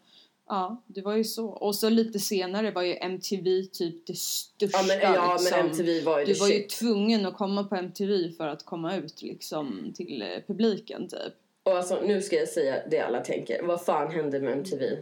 Ja, 0.49 0.83
det 0.87 1.01
var 1.01 1.15
ju 1.15 1.23
så. 1.23 1.47
Och 1.47 1.75
så 1.75 1.89
lite 1.89 2.19
senare 2.19 2.71
var 2.71 2.81
ju 2.81 2.95
MTV 2.95 3.63
typ 3.65 4.07
det 4.07 4.17
största 4.17 4.77
ja 4.77 4.83
men, 4.87 5.13
ja, 5.13 5.33
liksom. 5.39 5.57
men 5.59 5.69
MTV 5.69 6.03
var 6.03 6.19
ju 6.19 6.25
Du 6.25 6.33
var 6.33 6.47
ju 6.47 6.53
shit. 6.53 6.69
tvungen 6.69 7.25
att 7.25 7.37
komma 7.37 7.63
på 7.63 7.75
MTV 7.75 8.31
för 8.37 8.47
att 8.47 8.65
komma 8.65 8.95
ut 8.95 9.21
liksom 9.21 9.93
till 9.95 10.21
eh, 10.21 10.27
publiken 10.47 11.07
typ. 11.07 11.33
Och 11.63 11.71
alltså 11.77 12.01
nu 12.01 12.21
ska 12.21 12.35
jag 12.35 12.47
säga 12.49 12.75
det 12.91 12.99
alla 12.99 13.19
tänker. 13.19 13.63
Vad 13.63 13.81
fan 13.85 14.11
hände 14.11 14.39
med 14.39 14.53
MTV? 14.53 14.97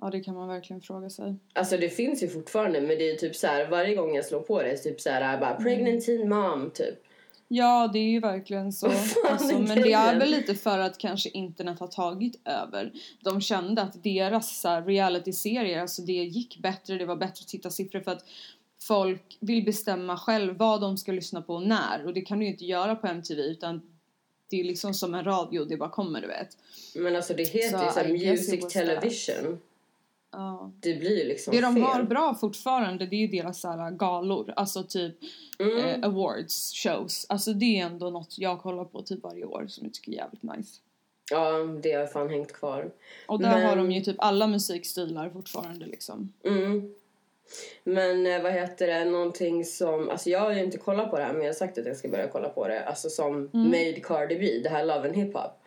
Ja, 0.00 0.10
det 0.10 0.20
kan 0.20 0.34
man 0.34 0.48
verkligen 0.48 0.80
fråga 0.82 1.10
sig. 1.10 1.34
Alltså 1.52 1.76
det 1.76 1.88
finns 1.88 2.22
ju 2.22 2.28
fortfarande 2.28 2.80
men 2.80 2.88
det 2.98 3.10
är 3.10 3.16
typ 3.16 3.36
så 3.36 3.46
här 3.46 3.68
varje 3.68 3.94
gång 3.94 4.14
jag 4.16 4.24
slår 4.24 4.40
på 4.40 4.62
det 4.62 4.76
så 4.76 4.82
typ 4.82 5.00
så 5.00 5.10
här 5.10 5.40
bara 5.40 5.54
pregnant 5.54 6.04
teen 6.06 6.28
mom 6.28 6.70
typ. 6.74 7.04
Ja, 7.48 7.90
det 7.92 7.98
är 7.98 8.10
ju 8.10 8.20
verkligen 8.20 8.72
så. 8.72 8.86
Alltså, 9.30 9.58
men 9.58 9.82
det 9.82 9.92
är 9.92 10.18
väl 10.18 10.30
lite 10.30 10.54
för 10.54 10.78
att 10.78 10.98
kanske 10.98 11.28
internet 11.28 11.80
har 11.80 11.86
tagit 11.86 12.40
över. 12.44 12.92
De 13.20 13.40
kände 13.40 13.82
att 13.82 14.02
deras 14.02 14.64
reality-serier, 14.64 15.80
alltså 15.80 16.02
det 16.02 16.12
gick 16.12 16.58
bättre, 16.58 16.98
det 16.98 17.06
var 17.06 17.16
bättre 17.16 17.44
tittarsiffror 17.46 18.00
för 18.00 18.10
att 18.10 18.24
folk 18.82 19.36
vill 19.40 19.64
bestämma 19.64 20.16
själv 20.16 20.56
vad 20.56 20.80
de 20.80 20.96
ska 20.98 21.12
lyssna 21.12 21.42
på 21.42 21.54
och 21.54 21.66
när. 21.66 22.06
Och 22.06 22.14
det 22.14 22.20
kan 22.20 22.38
du 22.38 22.44
ju 22.44 22.50
inte 22.50 22.64
göra 22.64 22.96
på 22.96 23.06
MTV 23.06 23.42
utan 23.42 23.80
det 24.50 24.60
är 24.60 24.64
liksom 24.64 24.94
som 24.94 25.14
en 25.14 25.24
radio, 25.24 25.64
det 25.64 25.76
bara 25.76 25.90
kommer 25.90 26.20
du 26.20 26.26
vet. 26.26 26.48
Men 26.94 27.16
alltså 27.16 27.34
det 27.34 27.42
heter 27.42 27.78
Så 27.78 27.84
ju 27.84 27.90
så 27.90 28.00
här 28.00 28.14
I 28.14 28.18
guess 28.18 28.48
it 28.48 28.60
music 28.60 28.72
television. 28.72 29.58
Ja. 30.32 30.72
Det 30.80 30.94
blir 30.94 31.18
ju 31.18 31.24
liksom 31.24 31.54
Det 31.54 31.60
de 31.60 31.74
fel. 31.74 31.82
har 31.82 32.02
bra 32.02 32.34
fortfarande 32.40 33.06
det 33.06 33.16
är 33.16 33.20
ju 33.20 33.42
deras 33.42 33.60
så 33.60 33.68
här, 33.68 33.90
galor, 33.90 34.52
alltså 34.56 34.82
typ 34.82 35.16
Mm. 35.58 35.78
eh, 35.78 36.08
awards 36.08 36.72
shows. 36.74 37.26
Alltså 37.28 37.52
det 37.52 37.80
är 37.80 37.86
ändå 37.86 38.10
något 38.10 38.38
jag 38.38 38.60
kollar 38.60 38.84
på 38.84 39.02
typ 39.02 39.22
varje 39.22 39.44
år 39.44 39.64
som 39.68 39.84
jag 39.84 39.94
tycker 39.94 40.12
är 40.12 40.16
jävligt 40.16 40.42
nice. 40.42 40.80
Ja, 41.30 41.52
det 41.82 41.92
har 41.92 42.06
fan 42.06 42.28
hängt 42.30 42.52
kvar. 42.52 42.90
Och 43.26 43.40
där 43.40 43.50
Men- 43.50 43.66
har 43.66 43.76
de 43.76 43.92
ju 43.92 44.00
typ 44.00 44.16
alla 44.18 44.46
musikstilar 44.46 45.30
fortfarande 45.30 45.86
liksom. 45.86 46.32
Mm. 46.44 46.94
Men 47.84 48.26
eh, 48.26 48.42
vad 48.42 48.52
heter 48.52 48.86
det, 48.86 49.04
någonting 49.04 49.64
som, 49.64 50.08
alltså 50.10 50.30
jag 50.30 50.40
har 50.40 50.52
ju 50.52 50.64
inte 50.64 50.78
kollat 50.78 51.10
på 51.10 51.18
det 51.18 51.24
här 51.24 51.32
men 51.32 51.42
jag 51.42 51.48
har 51.48 51.54
sagt 51.54 51.78
att 51.78 51.86
jag 51.86 51.96
ska 51.96 52.08
börja 52.08 52.28
kolla 52.28 52.48
på 52.48 52.68
det. 52.68 52.84
Alltså 52.84 53.08
som 53.10 53.34
Mm. 53.36 53.66
Made 53.70 54.00
Cardi 54.02 54.38
B, 54.38 54.60
det 54.62 54.68
här 54.68 54.84
Love 54.86 55.08
and 55.08 55.16
Hip 55.16 55.34
Hop. 55.34 55.57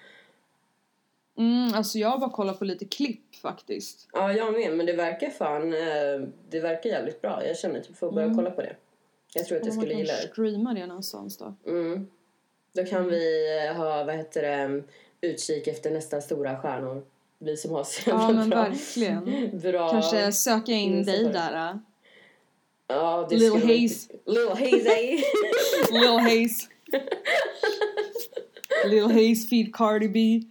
Mm, 1.41 1.73
alltså 1.73 1.97
jag 1.99 2.07
har 2.09 2.17
bara 2.17 2.29
kollat 2.29 2.59
på 2.59 2.65
lite 2.65 2.85
klipp 2.85 3.35
faktiskt. 3.35 4.07
Ja, 4.13 4.33
jag 4.33 4.53
med, 4.53 4.73
men 4.77 4.85
det 4.85 4.93
verkar 4.93 5.29
fan, 5.29 5.73
eh, 5.73 6.27
det 6.49 6.59
verkar 6.59 6.89
jävligt 6.89 7.21
bra. 7.21 7.45
Jag 7.47 7.57
känner 7.57 7.79
typ 7.81 7.97
för 7.97 8.07
att 8.07 8.13
börja 8.13 8.25
Mm. 8.25 8.37
kolla 8.37 8.51
på 8.51 8.61
det. 8.61 8.75
Jag 9.33 9.45
tror 9.45 9.57
att 9.57 9.65
jag 9.65 9.73
skulle 9.75 9.93
gilla 9.93 10.13
det. 10.13 10.27
streama 10.31 10.73
det 10.73 10.85
någonstans 10.85 11.37
då. 11.37 11.53
Mm. 11.67 12.07
Då 12.73 12.83
kan 12.85 13.07
vi 13.07 13.45
eh, 13.67 13.75
ha, 13.75 14.03
vad 14.03 14.15
heter 14.15 14.41
det, 14.41 14.83
utkik 15.21 15.67
efter 15.67 15.91
nästa 15.91 16.21
stora 16.21 16.57
stjärnor. 16.57 17.03
Vi 17.39 17.57
som 17.57 17.71
har 17.71 17.83
så 17.83 18.09
Ja 18.09 18.31
men 18.31 18.49
bra. 18.49 18.61
verkligen. 18.63 19.49
bra. 19.61 19.91
Kanske 19.91 20.31
söka 20.31 20.71
in 20.71 20.93
Mm, 20.93 21.05
dig 21.05 21.23
där. 21.23 21.69
äh. 21.71 21.75
Ja, 22.87 23.27
det 23.29 23.35
Lil 23.37 23.53
Haze. 23.53 24.11
Lil 24.25 24.49
Haze. 24.49 25.23
Lil 25.91 26.19
Haze. 26.19 26.67
Lil 28.89 29.03
Haze 29.11 29.47
feed 29.49 29.73
Cardi 29.75 30.07
B. 30.09 30.41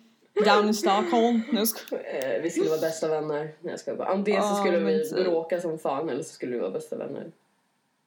Down 0.44 0.66
in 0.66 0.74
Stockholm. 0.74 1.66
Skojar. 1.66 2.04
Eh, 2.36 2.42
vi 2.42 2.50
skulle 2.50 2.68
vara 2.70 2.80
bästa 2.80 3.08
vänner. 3.08 3.38
Nej, 3.38 3.54
jag 3.62 3.80
ska 3.80 3.94
bara. 3.94 4.08
Antingen 4.08 4.42
så 4.42 4.54
skulle 4.54 4.78
vi 4.78 5.08
typ. 5.08 5.24
bråka 5.24 5.60
som 5.60 5.78
fan 5.78 6.08
eller 6.08 6.22
så 6.22 6.32
skulle 6.32 6.52
vi 6.54 6.58
vara 6.60 6.70
bästa 6.70 6.96
vänner. 6.96 7.30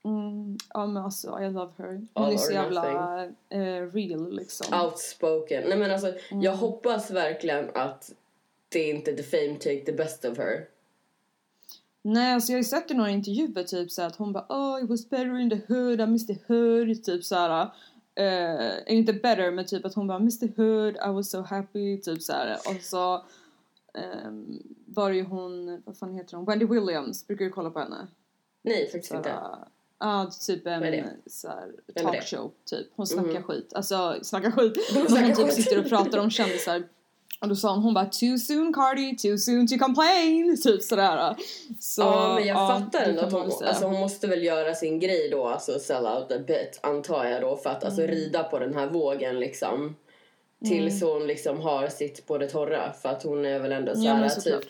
Mm, 0.05 0.57
ja 0.73 0.85
men 0.85 1.03
alltså 1.03 1.39
I 1.41 1.49
love 1.49 1.71
her. 1.77 1.87
Hon 1.87 2.07
All 2.13 2.33
är 2.33 2.37
så 2.37 2.53
jävla 2.53 3.23
eh, 3.49 3.91
real 3.93 4.35
liksom. 4.35 4.79
Outspoken. 4.81 5.63
Nej 5.69 5.77
men 5.77 5.91
alltså, 5.91 6.07
Mm. 6.07 6.43
jag 6.43 6.51
hoppas 6.55 7.11
verkligen 7.11 7.69
att 7.73 8.11
det 8.69 8.79
är 8.79 8.93
inte 8.95 9.13
the 9.13 9.23
fame 9.23 9.55
take 9.55 9.79
the 9.85 9.91
best 9.91 10.25
of 10.25 10.37
her. 10.37 10.65
Nej 12.01 12.33
alltså 12.33 12.51
jag 12.51 12.55
har 12.55 12.59
ju 12.59 12.63
sett 12.63 12.91
i 12.91 12.93
några 12.93 13.09
intervjuer 13.09 13.63
typ 13.63 13.91
så 13.91 14.01
att 14.01 14.15
hon 14.15 14.33
bara 14.33 14.45
oh 14.49 14.83
it 14.83 14.89
was 14.89 15.09
better 15.09 15.39
in 15.39 15.49
the 15.49 15.73
hood, 15.73 16.01
I 16.01 16.05
missed 16.05 16.37
the 16.37 16.53
hood 16.53 17.03
typ 17.03 17.23
såhär. 17.23 17.67
Uh, 18.19 18.73
inte 18.87 19.13
better 19.13 19.51
men 19.51 19.65
typ 19.65 19.85
att 19.85 19.93
hon 19.93 20.07
bara 20.07 20.19
the 20.39 20.47
hood, 20.61 20.95
I 20.95 21.09
was 21.13 21.29
so 21.29 21.41
happy 21.41 22.01
typ 22.01 22.21
såhär 22.21 22.57
och 22.67 22.81
så 22.81 23.25
ehm, 23.93 24.63
var 24.85 25.09
det 25.09 25.15
ju 25.15 25.23
hon, 25.23 25.81
vad 25.85 25.97
fan 25.97 26.13
heter 26.13 26.37
hon, 26.37 26.45
Wendy 26.45 26.65
Williams, 26.65 27.27
brukar 27.27 27.45
du 27.45 27.51
kolla 27.51 27.69
på 27.69 27.79
henne? 27.79 28.07
Nej 28.61 28.83
faktiskt 28.91 29.07
Såhär, 29.07 29.19
inte. 29.19 29.35
Ja, 29.99 30.31
typ 30.47 30.67
en 30.67 30.81
det? 30.81 31.13
talkshow 32.03 32.51
typ. 32.65 32.87
Hon 32.95 33.07
snackar 33.07 33.31
Mhm. 33.31 33.43
skit. 33.43 33.73
Alltså 33.73 34.19
snackar 34.21 34.51
skit. 34.51 34.77
Hon 34.93 35.07
typ 35.35 35.45
skit. 35.45 35.53
sitter 35.53 35.79
och 35.79 35.89
pratar 35.89 36.19
om 36.19 36.29
kändisar. 36.29 36.83
Och 37.43 37.49
då 37.49 37.55
sa 37.55 37.71
hon, 37.73 37.83
hon 37.83 37.93
bara 37.93 38.05
too 38.05 38.37
soon 38.37 38.73
Cardi, 38.73 39.17
too 39.17 39.37
soon 39.37 39.67
to 39.67 39.77
complain. 39.77 40.61
Typ 40.63 40.81
sådär. 40.81 41.35
Så, 41.79 42.01
ja 42.01 42.33
men 42.35 42.47
jag 42.47 42.57
ja, 42.57 42.67
fattar 42.79 43.05
ändå 43.09 43.21
att 43.21 43.31
hon, 43.31 43.41
alltså, 43.63 43.85
hon 43.85 43.99
måste 43.99 44.27
väl 44.27 44.43
göra 44.43 44.73
sin 44.75 44.99
grej 44.99 45.29
då, 45.29 45.47
alltså 45.47 45.79
sell 45.79 46.05
out 46.05 46.31
a 46.31 46.39
bit 46.47 46.79
antar 46.83 47.25
jag 47.25 47.41
då 47.41 47.57
för 47.57 47.69
att 47.69 47.83
alltså 47.83 48.01
Mm. 48.01 48.15
rida 48.15 48.43
på 48.43 48.59
den 48.59 48.73
här 48.73 48.87
vågen 48.87 49.39
liksom. 49.39 49.95
Tills 50.65 51.01
hon 51.01 51.27
liksom 51.27 51.61
har 51.61 51.87
sitt 51.87 52.27
på 52.27 52.37
det 52.37 52.49
torra 52.49 52.93
för 53.01 53.09
att 53.09 53.23
hon 53.23 53.45
är 53.45 53.59
väl 53.59 53.71
ändå 53.71 53.91
Ja, 53.91 53.95
såhär 53.95 54.19
men 54.19 54.29
typ 54.29 54.43
såklart. 54.43 54.65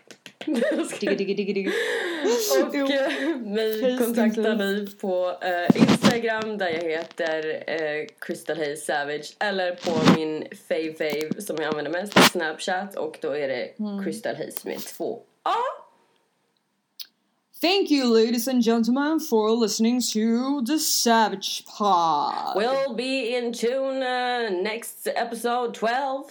Digga, 1.01 1.15
digga, 1.15 1.35
digga, 1.35 1.53
digga. 1.55 1.71
Och 2.69 2.75
Jo. 2.75 2.87
mig 3.47 3.99
kontaktar 3.99 4.57
ni 4.57 4.87
på 5.01 5.37
eh, 5.43 5.83
Instagram 5.83 6.59
där 6.59 6.69
jag 6.69 6.83
heter 6.83 7.65
eh, 7.67 8.07
Crystal 8.21 8.57
Hayes 8.57 8.85
Savage 8.87 9.37
eller 9.39 9.75
på 9.75 10.19
min 10.19 10.45
fave 10.69 10.93
fave 10.95 11.43
som 11.43 11.57
jag 11.57 11.65
använder 11.65 11.91
mest, 11.93 12.31
Snapchat 12.33 12.97
och 12.97 13.19
då 13.21 13.31
är 13.37 13.49
det 13.49 13.75
Mm. 13.79 14.05
Crystal 14.05 14.37
Hayes 14.37 14.65
med 14.65 14.79
två 14.79 15.19
A. 15.43 15.55
Thank 17.61 17.91
you, 17.91 18.05
ladies 18.05 18.49
and 18.49 18.63
gentlemen, 18.65 19.21
for 19.21 19.57
listening 19.63 20.01
to 20.01 20.61
the 20.67 20.79
Savage 20.79 21.65
Pod. 21.79 22.57
We'll 22.57 22.95
be 22.95 23.39
in 23.39 23.53
tune 23.55 24.03
uh, 24.03 24.63
next 24.63 25.07
episode 25.17 25.73
12. 25.75 26.25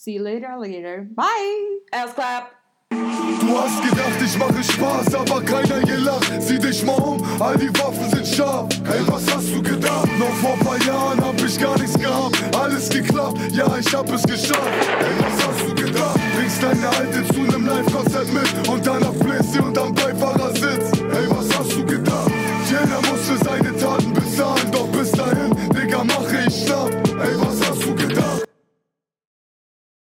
See 0.00 0.12
you 0.12 0.22
later, 0.22 0.46
alligator. 0.46 1.06
Bye! 1.14 1.80
Ass 1.92 2.14
clap! 2.14 2.52
Du 2.88 3.52
hast 3.60 3.82
gedacht, 3.82 4.16
ich 4.24 4.38
mache 4.38 4.64
Spaß, 4.64 5.14
aber 5.14 5.42
keiner 5.42 5.80
gelacht. 5.80 6.32
Sieh 6.40 6.58
dich 6.58 6.82
mal 6.86 6.94
um, 6.94 7.22
all 7.38 7.58
die 7.58 7.68
Waffen 7.78 8.08
sind 8.08 8.26
scharf. 8.26 8.66
Hey, 8.86 9.00
was 9.08 9.30
hast 9.30 9.54
du 9.54 9.60
gedacht? 9.60 10.08
Noch 10.18 10.32
vor 10.40 10.56
paar 10.60 10.78
Jahren 10.86 11.22
hab 11.22 11.38
ich 11.44 11.60
gar 11.60 11.78
nichts 11.78 11.98
gehabt. 11.98 12.38
Alles 12.56 12.88
geklappt, 12.88 13.36
ja, 13.52 13.66
ich 13.76 13.94
hab 13.94 14.10
es 14.10 14.22
geschafft. 14.22 14.70
Hey, 15.00 15.14
was 15.18 15.46
hast 15.46 15.68
du 15.68 15.74
gedacht? 15.74 16.20
Bringst 16.34 16.62
deine 16.62 16.88
Alte 16.88 17.34
zu 17.34 17.40
nem 17.42 17.66
Live-Konzert 17.66 18.32
mit 18.32 18.68
und 18.68 18.86
danach 18.86 19.12
bläst 19.12 19.52
sie 19.52 19.60
unterm 19.60 19.94
Beifahrersitz. 19.94 20.92
Hey, 21.12 21.26
was 21.28 21.58
hast 21.58 21.76
du 21.76 21.84
gedacht? 21.84 22.32
Jeder 22.70 23.00
muss 23.10 23.28
für 23.28 23.44
seine 23.44 23.76
Taten 23.76 24.14
bezahlen, 24.14 24.70
doch 24.72 24.89